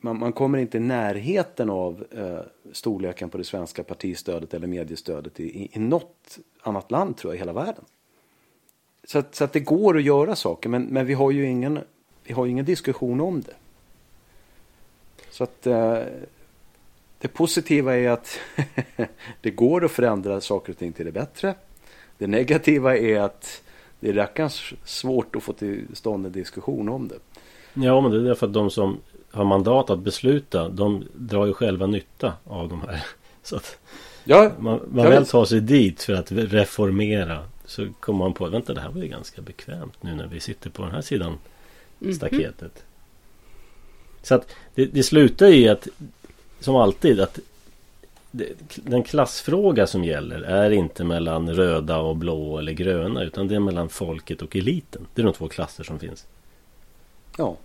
man, 0.00 0.18
man 0.18 0.32
kommer 0.32 0.58
inte 0.58 0.76
i 0.76 0.80
närheten 0.80 1.70
av 1.70 2.06
eh, 2.10 2.72
storleken 2.72 3.30
på 3.30 3.38
det 3.38 3.44
svenska 3.44 3.84
partistödet 3.84 4.54
eller 4.54 4.66
mediestödet 4.66 5.40
i, 5.40 5.44
i, 5.44 5.70
i 5.72 5.78
något 5.78 6.38
annat 6.62 6.90
land 6.90 7.16
tror 7.16 7.32
jag 7.32 7.36
i 7.36 7.38
hela 7.38 7.52
världen. 7.52 7.84
Så 9.04 9.18
att, 9.18 9.34
så 9.34 9.44
att 9.44 9.52
det 9.52 9.60
går 9.60 9.96
att 9.96 10.02
göra 10.02 10.36
saker 10.36 10.68
men, 10.68 10.82
men 10.82 11.06
vi 11.06 11.14
har 11.14 11.30
ju 11.30 11.46
ingen, 11.46 11.78
vi 12.24 12.32
har 12.32 12.46
ingen 12.46 12.64
diskussion 12.64 13.20
om 13.20 13.40
det. 13.40 13.54
Så 15.30 15.44
att 15.44 15.66
eh, 15.66 15.98
det 17.18 17.28
positiva 17.28 17.96
är 17.96 18.08
att 18.08 18.38
det 19.40 19.50
går 19.50 19.84
att 19.84 19.90
förändra 19.90 20.40
saker 20.40 20.72
och 20.72 20.78
ting 20.78 20.92
till 20.92 21.06
det 21.06 21.12
bättre. 21.12 21.54
Det 22.18 22.26
negativa 22.26 22.96
är 22.96 23.20
att 23.20 23.62
det 24.00 24.08
är 24.08 24.12
rackarns 24.12 24.72
svårt 24.84 25.36
att 25.36 25.42
få 25.42 25.52
till 25.52 25.86
stånd 25.92 26.26
en 26.26 26.32
diskussion 26.32 26.88
om 26.88 27.08
det. 27.08 27.18
Ja, 27.74 28.00
men 28.00 28.10
det 28.10 28.16
är 28.16 28.22
därför 28.22 28.46
att 28.46 28.52
de 28.52 28.70
som 28.70 28.98
har 29.30 29.44
mandat 29.44 29.90
att 29.90 29.98
besluta, 29.98 30.68
de 30.68 31.04
drar 31.14 31.46
ju 31.46 31.52
själva 31.52 31.86
nytta 31.86 32.32
av 32.44 32.68
de 32.68 32.80
här. 32.80 33.02
Så 33.42 33.56
att 33.56 33.78
ja, 34.24 34.52
man, 34.58 34.80
man 34.92 35.04
väl 35.04 35.26
tar 35.26 35.44
sig 35.44 35.60
dit 35.60 36.02
för 36.02 36.12
att 36.12 36.32
reformera. 36.32 37.44
Så 37.64 37.88
kommer 38.00 38.18
man 38.18 38.32
på 38.32 38.46
att 38.46 38.52
vänta, 38.52 38.74
det 38.74 38.80
här 38.80 38.90
var 38.90 39.02
ju 39.02 39.08
ganska 39.08 39.42
bekvämt 39.42 40.02
nu 40.02 40.14
när 40.14 40.26
vi 40.26 40.40
sitter 40.40 40.70
på 40.70 40.82
den 40.82 40.90
här 40.90 41.02
sidan 41.02 41.28
mm 41.28 41.38
-hmm. 42.00 42.12
staketet. 42.12 42.84
Så 44.22 44.34
att 44.34 44.54
det, 44.74 44.86
det 44.86 45.02
slutar 45.02 45.46
i 45.46 45.68
att, 45.68 45.88
som 46.60 46.76
alltid, 46.76 47.20
att 47.20 47.38
den 48.76 49.02
klassfråga 49.02 49.86
som 49.86 50.04
gäller 50.04 50.40
är 50.42 50.70
inte 50.70 51.04
mellan 51.04 51.54
röda 51.54 51.98
och 51.98 52.16
blå 52.16 52.58
eller 52.58 52.72
gröna 52.72 53.22
utan 53.22 53.48
det 53.48 53.54
är 53.54 53.60
mellan 53.60 53.88
folket 53.88 54.42
och 54.42 54.56
eliten. 54.56 55.06
Det 55.14 55.22
är 55.22 55.26
de 55.26 55.34
två 55.34 55.48
klasser 55.48 55.84
som 55.84 55.98
finns. 55.98 56.26
Ja. 57.36 57.56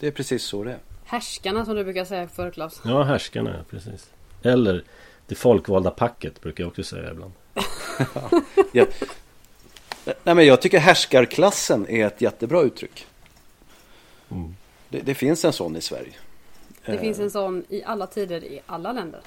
Det 0.00 0.06
är 0.06 0.10
precis 0.10 0.42
så 0.42 0.64
det 0.64 0.72
är. 0.72 0.78
Härskarna 1.04 1.64
som 1.64 1.74
du 1.74 1.84
brukar 1.84 2.04
säga 2.04 2.28
för 2.28 2.50
Klas. 2.50 2.80
Ja, 2.84 3.02
härskarna, 3.02 3.64
precis. 3.70 4.10
Eller 4.42 4.84
det 5.26 5.34
folkvalda 5.34 5.90
packet 5.90 6.40
brukar 6.40 6.64
jag 6.64 6.68
också 6.68 6.82
säga 6.82 7.10
ibland. 7.10 7.32
ja. 8.72 8.86
Nej 10.04 10.34
men 10.34 10.46
jag 10.46 10.62
tycker 10.62 10.78
härskarklassen 10.78 11.88
är 11.88 12.06
ett 12.06 12.20
jättebra 12.20 12.62
uttryck. 12.62 13.06
Mm. 14.30 14.56
Det, 14.88 15.00
det, 15.00 15.14
finns 15.14 15.44
en 15.44 15.52
sån 15.52 15.76
i 15.76 15.80
Sverige. 15.80 16.12
Det 16.86 16.98
finns 16.98 17.18
en 17.18 17.30
sån 17.30 17.64
i 17.68 17.82
alla 17.84 18.06
tider 18.06 18.44
i 18.44 18.60
alla 18.66 18.92
länder. 18.92 19.20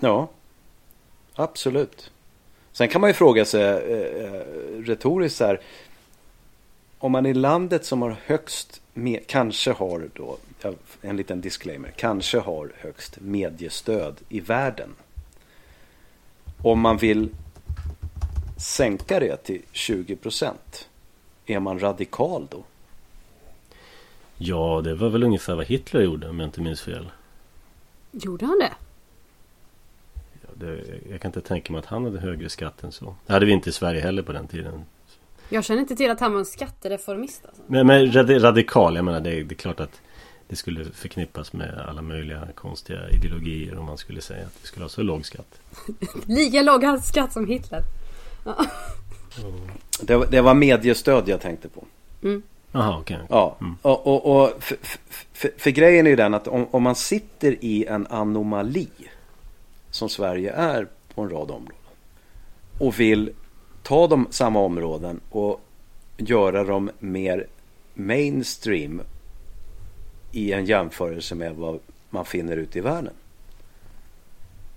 Ja, 0.00 0.28
absolut. 1.34 2.10
Sen 2.72 2.88
kan 2.88 3.00
man 3.00 3.10
ju 3.10 3.14
fråga 3.14 3.44
sig 3.44 3.62
eh, 3.62 4.30
retoriskt 4.82 5.38
så 5.38 5.44
här. 5.44 5.60
Om 6.98 7.12
man 7.12 7.26
i 7.26 7.34
landet 7.34 7.84
som 7.84 8.02
har 8.02 8.16
högst, 8.24 8.80
med, 8.92 9.26
kanske 9.26 9.72
har 9.72 10.08
då, 10.14 10.36
en 11.00 11.16
liten 11.16 11.40
disclaimer, 11.40 11.90
kanske 11.96 12.38
har 12.38 12.72
högst 12.78 13.20
mediestöd 13.20 14.20
i 14.28 14.40
världen. 14.40 14.94
Om 16.62 16.80
man 16.80 16.96
vill 16.96 17.28
sänka 18.58 19.20
det 19.20 19.36
till 19.36 19.62
20 19.72 20.16
procent, 20.16 20.88
är 21.46 21.60
man 21.60 21.78
radikal 21.78 22.46
då? 22.50 22.64
Ja, 24.38 24.80
det 24.84 24.94
var 24.94 25.08
väl 25.08 25.22
ungefär 25.22 25.54
vad 25.54 25.66
Hitler 25.66 26.00
gjorde 26.00 26.28
om 26.28 26.40
jag 26.40 26.46
inte 26.46 26.60
minns 26.60 26.80
fel. 26.80 27.10
Gjorde 28.12 28.46
han 28.46 28.58
det? 28.58 28.72
Ja, 30.42 30.48
det 30.54 30.84
jag 31.10 31.20
kan 31.20 31.28
inte 31.28 31.40
tänka 31.40 31.72
mig 31.72 31.78
att 31.78 31.86
han 31.86 32.04
hade 32.04 32.20
högre 32.20 32.48
skatt 32.48 32.84
än 32.84 32.92
så. 32.92 33.14
Det 33.26 33.32
hade 33.32 33.46
vi 33.46 33.52
inte 33.52 33.68
i 33.68 33.72
Sverige 33.72 34.00
heller 34.00 34.22
på 34.22 34.32
den 34.32 34.48
tiden. 34.48 34.84
Jag 35.48 35.64
känner 35.64 35.80
inte 35.80 35.96
till 35.96 36.10
att 36.10 36.20
han 36.20 36.32
var 36.32 36.38
en 36.38 36.46
skattereformist. 36.46 37.44
Alltså. 37.46 37.62
Men, 37.66 37.86
men 37.86 38.12
radikal, 38.40 38.96
jag 38.96 39.04
menar 39.04 39.20
det, 39.20 39.30
det 39.30 39.54
är 39.54 39.56
klart 39.56 39.80
att 39.80 40.00
det 40.48 40.56
skulle 40.56 40.84
förknippas 40.84 41.52
med 41.52 41.84
alla 41.88 42.02
möjliga 42.02 42.48
konstiga 42.54 43.08
ideologier 43.08 43.78
om 43.78 43.86
man 43.86 43.98
skulle 43.98 44.20
säga 44.20 44.46
att 44.46 44.58
vi 44.62 44.66
skulle 44.66 44.84
ha 44.84 44.88
så 44.88 45.02
låg 45.02 45.26
skatt. 45.26 45.60
Lika 46.26 46.62
låg 46.62 47.02
skatt 47.02 47.32
som 47.32 47.46
Hitler. 47.46 47.82
Ja. 48.44 48.66
Det, 50.00 50.16
var, 50.16 50.26
det 50.26 50.40
var 50.40 50.54
mediestöd 50.54 51.28
jag 51.28 51.40
tänkte 51.40 51.68
på. 51.68 51.86
Mm. 52.22 52.42
Okej. 52.74 53.16
Okay. 53.16 53.26
Ja, 53.30 53.56
mm. 53.60 53.76
och, 53.82 54.06
och, 54.06 54.42
och 54.42 54.62
för, 54.62 54.76
för, 55.32 55.50
för, 55.56 55.70
grejen 55.70 56.06
är 56.06 56.10
ju 56.10 56.16
den 56.16 56.34
att 56.34 56.48
om, 56.48 56.66
om, 56.70 56.82
man 56.82 56.94
sitter 56.94 57.64
i 57.64 57.86
en 57.86 58.06
anomali 58.06 58.88
som 59.90 60.08
Sverige 60.08 60.52
är 60.52 60.88
på 61.14 61.22
en 61.22 61.30
rad 61.30 61.50
områden 61.50 61.76
och 62.78 63.00
vill 63.00 63.30
ta 63.82 64.06
de 64.06 64.26
samma 64.30 64.60
områden 64.60 65.20
och 65.30 65.60
göra 66.16 66.64
dem 66.64 66.90
mer 66.98 67.46
mainstream 67.94 69.02
i 70.32 70.52
en 70.52 70.64
jämförelse 70.64 71.34
med 71.34 71.54
vad 71.54 71.80
man 72.10 72.24
finner 72.24 72.56
ute 72.56 72.78
i 72.78 72.80
världen. 72.80 73.14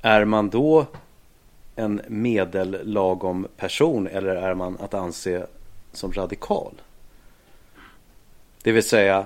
Är 0.02 0.26
man 0.26 0.50
då 0.50 0.86
en 1.76 2.02
medellagom 2.08 3.48
person 3.58 4.08
eller 4.08 4.36
är 4.36 4.54
man 4.54 4.78
att 4.80 4.94
anse 4.94 5.48
som 5.92 6.14
radikal? 6.14 6.74
Det 8.68 8.72
vill 8.72 8.84
säga 8.84 9.26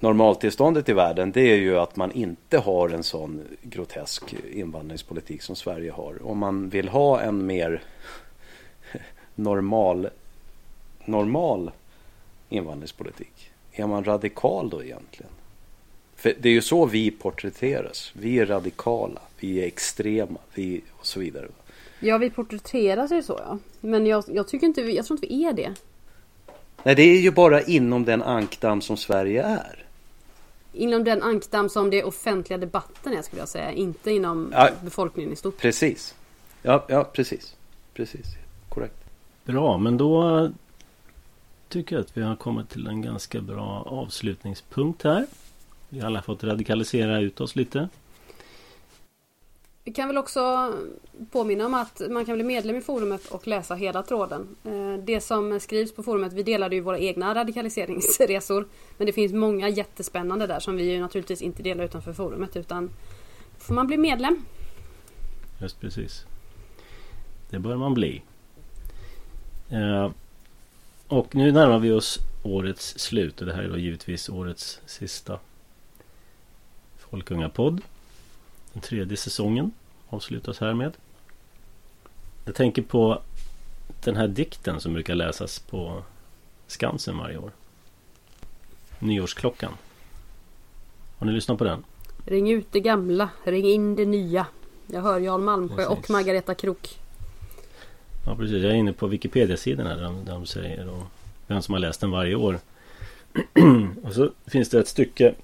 normaltillståndet 0.00 0.88
i 0.88 0.92
världen 0.92 1.32
det 1.32 1.40
är 1.40 1.56
ju 1.56 1.78
att 1.78 1.96
man 1.96 2.12
inte 2.12 2.58
har 2.58 2.88
en 2.88 3.02
sån 3.02 3.40
grotesk 3.62 4.34
invandringspolitik 4.52 5.42
som 5.42 5.56
Sverige 5.56 5.90
har. 5.90 6.26
Om 6.26 6.38
man 6.38 6.68
vill 6.68 6.88
ha 6.88 7.20
en 7.20 7.46
mer 7.46 7.82
normal, 9.34 10.08
normal 11.04 11.70
invandringspolitik. 12.48 13.50
Är 13.72 13.86
man 13.86 14.04
radikal 14.04 14.70
då 14.70 14.82
egentligen? 14.82 15.32
För 16.16 16.34
det 16.40 16.48
är 16.48 16.52
ju 16.52 16.62
så 16.62 16.86
vi 16.86 17.10
porträtteras. 17.10 18.12
Vi 18.14 18.38
är 18.38 18.46
radikala, 18.46 19.20
vi 19.40 19.62
är 19.62 19.66
extrema 19.66 20.38
vi, 20.54 20.80
och 20.92 21.06
så 21.06 21.20
vidare. 21.20 21.48
Ja, 22.00 22.18
vi 22.18 22.30
porträtteras 22.30 23.12
ju 23.12 23.22
så 23.22 23.40
ja. 23.46 23.58
Men 23.80 24.06
jag, 24.06 24.24
jag 24.26 24.48
tycker 24.48 24.66
inte 24.66 24.80
jag 24.80 25.06
tror 25.06 25.16
inte 25.16 25.26
vi 25.26 25.44
är 25.44 25.52
det. 25.52 25.74
Nej, 26.82 26.94
det 26.94 27.02
är 27.02 27.20
ju 27.20 27.30
bara 27.30 27.62
inom 27.62 28.04
den 28.04 28.22
ankdamm 28.22 28.80
som 28.80 28.96
Sverige 28.96 29.42
är. 29.42 29.84
Inom 30.72 31.04
den 31.04 31.22
ankdamm 31.22 31.68
som 31.68 31.90
det 31.90 32.04
offentliga 32.04 32.58
debatten 32.58 33.12
är 33.12 33.22
skulle 33.22 33.42
jag 33.42 33.48
säga. 33.48 33.72
Inte 33.72 34.10
inom 34.10 34.52
ja, 34.52 34.70
befolkningen 34.82 35.32
i 35.32 35.36
stort. 35.36 35.58
Precis. 35.58 36.14
Ja, 36.62 36.84
ja 36.88 37.04
precis. 37.04 37.56
Precis. 37.94 38.26
Korrekt. 38.68 39.04
Bra, 39.44 39.78
men 39.78 39.96
då 39.96 40.50
tycker 41.68 41.96
jag 41.96 42.00
att 42.00 42.16
vi 42.16 42.22
har 42.22 42.36
kommit 42.36 42.70
till 42.70 42.86
en 42.86 43.02
ganska 43.02 43.40
bra 43.40 43.82
avslutningspunkt 43.86 45.02
här. 45.02 45.26
Vi 45.88 46.00
har 46.00 46.06
alla 46.06 46.22
fått 46.22 46.44
radikalisera 46.44 47.20
ut 47.20 47.40
oss 47.40 47.56
lite. 47.56 47.88
Vi 49.84 49.92
kan 49.92 50.08
väl 50.08 50.18
också 50.18 50.72
påminna 51.30 51.66
om 51.66 51.74
att 51.74 52.02
man 52.10 52.24
kan 52.24 52.34
bli 52.34 52.44
medlem 52.44 52.76
i 52.76 52.80
forumet 52.80 53.26
och 53.26 53.46
läsa 53.46 53.74
hela 53.74 54.02
tråden. 54.02 54.56
Eh, 54.64 55.04
det 55.04 55.20
som 55.20 55.60
skrivs 55.60 55.94
på 55.94 56.02
forumet, 56.02 56.32
vi 56.32 56.42
delade 56.42 56.74
ju 56.74 56.80
våra 56.80 56.98
egna 56.98 57.34
radikaliseringsresor. 57.34 58.68
Men 58.98 59.06
det 59.06 59.12
finns 59.12 59.32
många 59.32 59.68
jättespännande 59.68 60.46
där 60.46 60.60
som 60.60 60.76
vi 60.76 60.92
ju 60.92 61.00
naturligtvis 61.00 61.42
inte 61.42 61.62
delar 61.62 61.84
utanför 61.84 62.12
forumet 62.12 62.56
utan 62.56 62.90
får 63.58 63.74
man 63.74 63.86
bli 63.86 63.96
medlem. 63.96 64.44
Just 65.60 65.80
precis. 65.80 66.24
Det 67.50 67.58
bör 67.58 67.76
man 67.76 67.94
bli. 67.94 68.22
Eh, 69.70 70.10
och 71.08 71.34
nu 71.34 71.52
närmar 71.52 71.78
vi 71.78 71.90
oss 71.90 72.18
årets 72.42 72.98
slut 72.98 73.40
och 73.40 73.46
det 73.46 73.54
här 73.54 73.62
är 73.62 73.68
då 73.68 73.78
givetvis 73.78 74.28
årets 74.28 74.80
sista 74.86 75.38
Folkungapodd. 76.98 77.80
Den 78.72 78.82
tredje 78.82 79.16
säsongen 79.16 79.70
avslutas 80.08 80.60
härmed. 80.60 80.92
Jag 82.44 82.54
tänker 82.54 82.82
på 82.82 83.22
den 84.04 84.16
här 84.16 84.28
dikten 84.28 84.80
som 84.80 84.92
brukar 84.92 85.14
läsas 85.14 85.58
på 85.58 86.02
Skansen 86.66 87.18
varje 87.18 87.38
år. 87.38 87.50
Nyårsklockan. 88.98 89.72
Har 91.18 91.26
ni 91.26 91.32
lyssnat 91.32 91.58
på 91.58 91.64
den? 91.64 91.84
Ring 92.26 92.50
ut 92.50 92.66
det 92.70 92.80
gamla, 92.80 93.28
ring 93.44 93.66
in 93.66 93.96
det 93.96 94.04
nya. 94.04 94.46
Jag 94.86 95.02
hör 95.02 95.20
Jan 95.20 95.44
Malmsjö 95.44 95.76
precis. 95.76 95.90
och 95.90 96.10
Margareta 96.10 96.54
Krok. 96.54 96.98
Ja 98.26 98.36
precis, 98.36 98.62
jag 98.62 98.72
är 98.72 98.76
inne 98.76 98.92
på 98.92 99.06
Wikipedia-sidan 99.06 99.86
här 99.86 99.96
där 99.96 100.02
de, 100.02 100.24
där 100.24 100.32
de 100.32 100.46
säger 100.46 101.02
vem 101.46 101.62
som 101.62 101.72
har 101.72 101.80
läst 101.80 102.00
den 102.00 102.10
varje 102.10 102.34
år. 102.34 102.58
och 104.02 104.12
så 104.12 104.30
finns 104.46 104.68
det 104.68 104.78
ett 104.78 104.88
stycke 104.88 105.34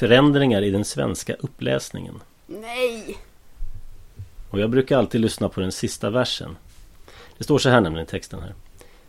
Förändringar 0.00 0.62
i 0.62 0.70
den 0.70 0.84
svenska 0.84 1.34
uppläsningen. 1.34 2.14
Nej! 2.46 3.18
Och 4.50 4.60
jag 4.60 4.70
brukar 4.70 4.98
alltid 4.98 5.20
lyssna 5.20 5.48
på 5.48 5.60
den 5.60 5.72
sista 5.72 6.10
versen. 6.10 6.56
Det 7.38 7.44
står 7.44 7.58
så 7.58 7.68
här 7.68 7.80
nämligen 7.80 8.06
i 8.06 8.10
texten 8.10 8.40
här. 8.40 8.54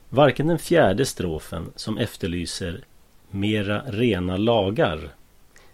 Varken 0.09 0.47
den 0.47 0.59
fjärde 0.59 1.05
strofen 1.05 1.71
som 1.75 1.97
efterlyser 1.97 2.83
mera 3.29 3.81
rena 3.87 4.37
lagar 4.37 5.09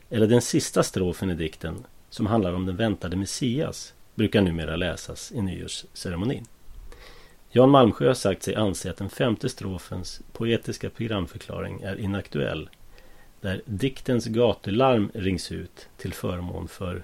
eller 0.09 0.27
den 0.27 0.41
sista 0.41 0.83
strofen 0.83 1.31
i 1.31 1.35
dikten 1.35 1.85
som 2.09 2.25
handlar 2.25 2.53
om 2.53 2.65
den 2.65 2.75
väntade 2.75 3.15
Messias 3.15 3.93
brukar 4.15 4.41
numera 4.41 4.75
läsas 4.75 5.31
i 5.31 5.41
nyårsceremonin. 5.41 6.45
Jan 7.51 7.69
Malmsjö 7.69 8.07
har 8.07 8.13
sagt 8.13 8.43
sig 8.43 8.55
anse 8.55 8.89
att 8.89 8.97
den 8.97 9.09
femte 9.09 9.49
strofens 9.49 10.21
poetiska 10.33 10.89
programförklaring 10.89 11.81
är 11.81 11.99
inaktuell 11.99 12.69
där 13.47 13.61
diktens 13.65 14.25
gatularm 14.25 15.11
rings 15.13 15.51
ut 15.51 15.87
till 15.97 16.13
förmån 16.13 16.67
för 16.67 17.03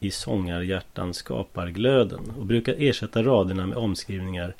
i 0.00 0.10
sångarhjärtan 0.10 1.14
skapar 1.14 1.66
glöden 1.66 2.32
och 2.38 2.46
brukar 2.46 2.74
ersätta 2.78 3.22
raderna 3.22 3.66
med 3.66 3.78
omskrivningar 3.78 4.54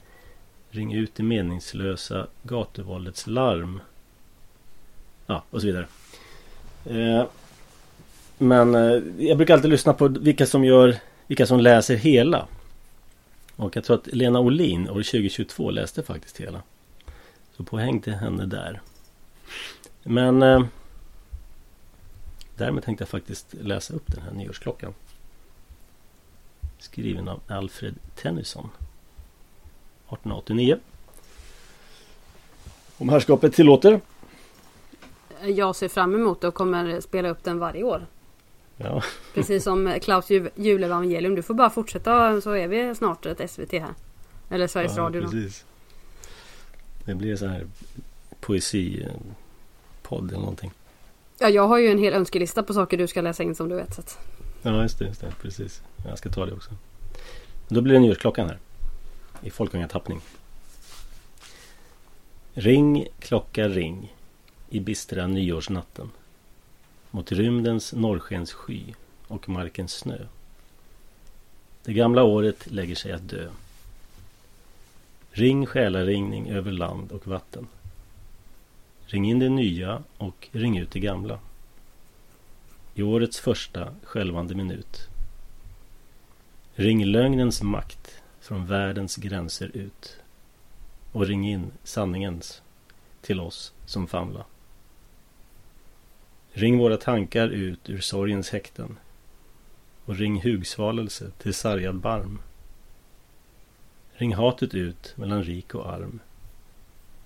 Ring 0.71 0.95
ut 0.95 1.15
det 1.15 1.23
meningslösa 1.23 2.27
gatuvåldets 2.43 3.27
larm. 3.27 3.81
Ja, 5.27 5.43
och 5.51 5.61
så 5.61 5.67
vidare. 5.67 5.87
Eh, 6.85 7.25
men 8.39 8.75
eh, 8.75 9.03
jag 9.19 9.37
brukar 9.37 9.55
alltid 9.55 9.71
lyssna 9.71 9.93
på 9.93 10.09
vilka 10.09 10.47
som 10.47 10.65
gör 10.65 10.97
Vilka 11.27 11.47
som 11.47 11.61
läser 11.61 11.97
hela. 11.97 12.47
Och 13.57 13.77
jag 13.77 13.85
tror 13.85 13.97
att 13.97 14.07
Lena 14.07 14.41
Olin 14.41 14.89
år 14.89 15.03
2022 15.03 15.71
läste 15.71 16.03
faktiskt 16.03 16.41
hela. 16.41 16.63
Så 17.57 17.65
poäng 17.65 18.01
till 18.01 18.13
henne 18.13 18.47
där. 18.47 18.81
Men 20.07 20.43
eh, 20.43 20.65
Därmed 22.57 22.85
tänkte 22.85 23.03
jag 23.03 23.09
faktiskt 23.09 23.55
läsa 23.61 23.95
upp 23.95 24.07
den 24.07 24.23
här 24.23 24.33
nyårsklockan. 24.33 24.95
Skriven 26.79 27.29
av 27.29 27.41
Alfred 27.47 27.95
Tennyson. 28.15 28.65
1889. 28.65 30.79
Om 32.99 33.09
herrskapet 33.09 33.55
tillåter. 33.55 34.01
Jag 35.43 35.77
ser 35.77 35.89
fram 35.89 36.15
emot 36.15 36.41
det 36.41 36.49
och 36.49 36.55
kommer 36.55 37.01
spela 37.01 37.29
upp 37.29 37.45
den 37.45 37.59
varje 37.59 37.83
år. 37.83 38.07
Ja. 38.77 39.03
Precis 39.35 39.65
som 39.65 39.99
Klaus 40.03 40.31
julevangelium. 40.55 41.35
Du 41.35 41.43
får 41.43 41.55
bara 41.55 41.71
fortsätta 41.71 42.41
så 42.41 42.51
är 42.51 42.69
vi 42.69 42.95
snart 42.95 43.27
ett 43.27 43.51
SVT 43.51 43.73
här. 43.73 43.95
Eller 44.51 44.67
Sveriges 44.67 44.97
ja, 44.97 45.03
Radio. 45.03 45.23
Precis. 45.23 45.65
Det 47.05 47.15
blir 47.15 47.37
så 47.37 47.47
här 47.47 47.67
poesi 48.41 49.07
podd 50.09 50.31
eller 50.31 50.41
någonting. 50.41 50.73
Ja, 51.39 51.49
jag 51.49 51.69
har 51.69 51.79
ju 51.79 51.91
en 51.91 51.99
hel 51.99 52.15
önskelista 52.15 52.63
på 52.63 52.75
saker 52.75 52.99
du 52.99 53.07
ska 53.07 53.21
läsa 53.21 53.43
in 53.43 53.55
som 53.55 53.69
du 53.69 53.77
vet. 53.77 53.95
Så 53.95 54.01
att... 54.01 54.19
Ja, 54.63 54.83
just 54.83 54.99
det, 54.99 55.05
just 55.05 55.21
det. 55.21 55.35
Precis. 55.43 55.83
Jag 56.05 56.19
ska 56.19 56.31
ta 56.31 56.47
det 56.47 56.53
också. 56.53 56.71
Då 57.69 57.81
blir 57.81 57.95
det 57.95 58.01
nyårsklockan 58.01 58.49
här. 58.49 58.59
I 59.43 59.51
folkungatappning. 59.51 60.21
Ring, 62.55 63.07
klocka, 63.19 63.69
ring. 63.69 64.15
I 64.71 64.81
bistra 64.81 65.27
nyårsnatten. 65.27 66.11
Mot 67.11 67.33
rymdens 67.33 67.93
norrskenssky 67.93 68.83
och 69.29 69.49
markens 69.49 69.93
snö. 69.93 70.19
Det 71.85 71.93
gamla 71.93 72.23
året 72.23 72.71
lägger 72.71 72.95
sig 72.95 73.13
att 73.13 73.29
dö. 73.29 73.49
Ring 75.31 75.67
själaringning 75.67 76.51
över 76.51 76.73
land 76.73 77.13
och 77.13 77.27
vatten. 77.27 77.67
Ring 79.09 79.31
in 79.31 79.39
det 79.39 79.49
nya 79.49 80.03
och 80.19 80.49
ring 80.53 80.79
ut 80.79 80.91
det 80.91 81.01
gamla. 81.01 81.41
I 82.95 83.03
årets 83.03 83.41
första 83.41 83.95
skälvande 84.03 84.55
minut. 84.55 85.09
Ring 86.75 87.05
lögnens 87.05 87.63
makt 87.63 88.23
från 88.41 88.67
världens 88.67 89.17
gränser 89.17 89.71
ut 89.75 90.17
och 91.13 91.27
ring 91.27 91.49
in 91.49 91.73
sanningens 91.85 92.63
till 93.21 93.41
oss 93.41 93.73
som 93.85 94.07
famla. 94.07 94.45
Ring 96.53 96.79
våra 96.79 96.97
tankar 96.97 97.49
ut 97.49 97.91
ur 97.91 98.01
sorgens 98.01 98.51
häkten 98.51 98.99
och 100.05 100.17
ring 100.17 100.41
hugsvalelse 100.41 101.31
till 101.39 101.55
sargad 101.55 101.97
barm. 101.97 102.39
Ring 104.13 104.35
hatet 104.35 104.75
ut 104.75 105.15
mellan 105.17 105.45
rik 105.45 105.75
och 105.75 105.93
arm 105.93 106.21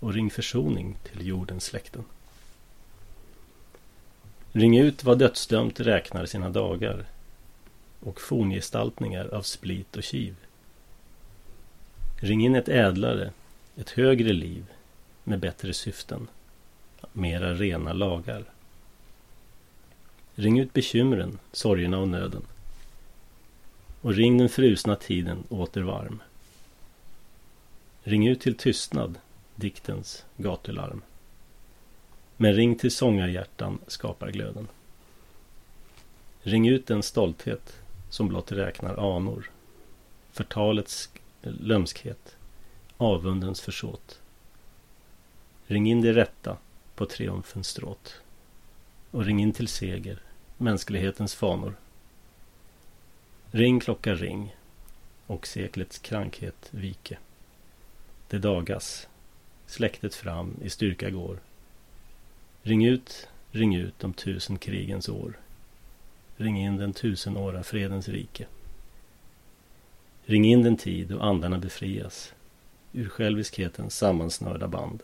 och 0.01 0.13
ring 0.13 0.31
försoning 0.31 0.97
till 1.03 1.27
jordens 1.27 1.65
släkten. 1.65 2.05
Ring 4.53 4.79
ut 4.79 5.05
vad 5.05 5.19
dödsdömt 5.19 5.81
räknar 5.81 6.27
sina 6.27 6.51
dagar 6.51 7.07
och 8.01 8.21
forngestaltningar 8.21 9.35
av 9.35 9.43
split 9.43 9.97
och 9.97 10.03
kiv. 10.03 10.37
Ring 12.21 12.45
in 12.45 12.55
ett 12.55 12.69
ädlare, 12.69 13.33
ett 13.77 13.91
högre 13.91 14.33
liv 14.33 14.67
med 15.25 15.41
bättre 15.41 15.73
syften, 15.73 16.29
mera 17.13 17.55
rena 17.55 17.93
lagar. 17.93 18.45
Ring 20.35 20.59
ut 20.59 20.73
bekymren, 20.73 21.39
sorgerna 21.53 21.99
och 21.99 22.09
nöden 22.09 22.43
och 24.01 24.15
ring 24.15 24.39
den 24.39 24.49
frusna 24.49 24.97
tiden 24.97 25.45
åter 25.49 25.83
varm. 25.83 26.23
Ring 28.03 28.29
ut 28.29 28.41
till 28.41 28.55
tystnad, 28.55 29.19
diktens 29.61 30.25
gatularm. 30.37 31.03
Men 32.37 32.53
ring 32.55 32.79
till 32.79 32.91
sångarhjärtan 32.91 33.79
skapar 33.87 34.31
glöden. 34.31 34.69
Ring 36.43 36.69
ut 36.69 36.87
den 36.87 37.03
stolthet 37.03 37.77
som 38.11 38.29
blott 38.29 38.53
räknar 38.53 39.17
anor. 39.17 39.51
Förtalets 40.33 41.11
lömskhet, 41.43 42.37
avundens 42.97 43.61
försåt. 43.61 44.21
Ring 45.67 45.91
in 45.91 46.03
det 46.03 46.13
rätta 46.13 46.57
på 46.95 47.07
triumfens 47.07 47.69
stråt. 47.69 48.21
Och 49.11 49.25
ring 49.25 49.43
in 49.43 49.53
till 49.53 49.69
seger, 49.69 50.23
mänsklighetens 50.57 51.35
fanor. 51.35 51.75
Ring 53.51 53.81
klocka 53.81 54.15
ring 54.15 54.57
och 55.27 55.47
seklets 55.47 55.99
krankhet 55.99 56.69
vike. 56.71 57.19
Det 58.29 58.39
dagas, 58.39 59.09
släktet 59.71 60.15
fram 60.15 60.55
i 60.63 60.71
styrka 60.71 61.11
går. 61.11 61.39
Ring 62.63 62.87
ut, 62.87 63.29
ring 63.51 63.77
ut 63.77 63.99
de 63.99 64.13
tusen 64.13 64.59
krigens 64.59 65.09
år. 65.09 65.39
Ring 66.37 66.61
in 66.61 66.77
den 66.77 66.93
tusenåra 66.93 67.63
fredens 67.63 68.09
rike. 68.09 68.47
Ring 70.25 70.45
in 70.45 70.63
den 70.63 70.77
tid 70.77 71.09
då 71.09 71.21
andarna 71.21 71.59
befrias 71.59 72.33
ur 72.93 73.09
själviskhetens 73.09 73.97
sammansnörda 73.97 74.69
band. 74.69 75.03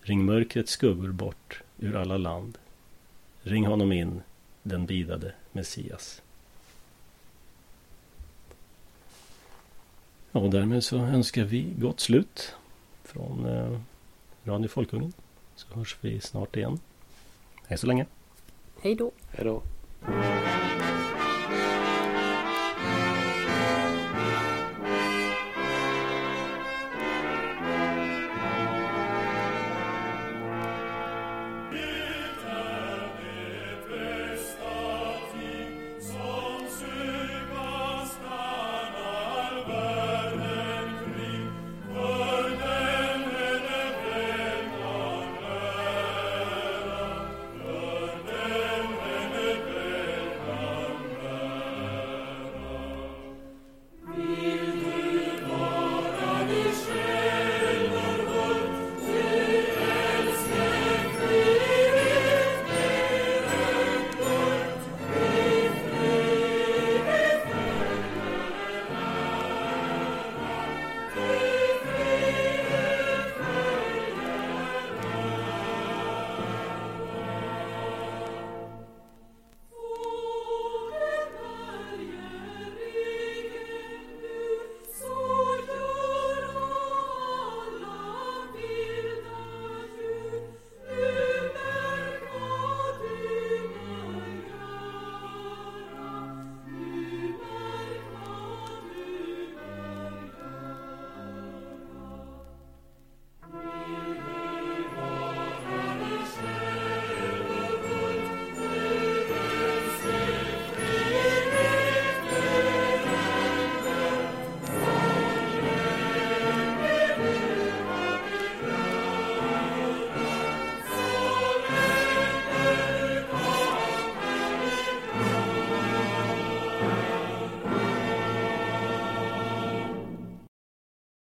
Ring 0.00 0.24
mörkrets 0.24 0.72
skuggor 0.72 1.12
bort 1.12 1.62
ur 1.78 1.96
alla 1.96 2.16
land. 2.16 2.58
Ring 3.42 3.66
honom 3.66 3.92
in, 3.92 4.22
den 4.62 4.86
bidade 4.86 5.34
Messias. 5.52 6.22
Ja, 10.32 10.40
och 10.40 10.50
därmed 10.50 10.84
så 10.84 10.96
önskar 10.96 11.44
vi 11.44 11.62
gott 11.78 12.00
slut 12.00 12.54
från 13.06 13.46
eh, 13.46 13.78
Radio 14.44 14.68
Folkungen. 14.68 15.12
Så 15.54 15.74
hörs 15.74 15.96
vi 16.00 16.20
snart 16.20 16.56
igen. 16.56 16.78
Hej 17.66 17.78
så 17.78 17.86
länge. 17.86 18.06
Hej 18.80 18.94
då. 18.94 19.10
Hej 19.30 19.44
då. 19.44 19.62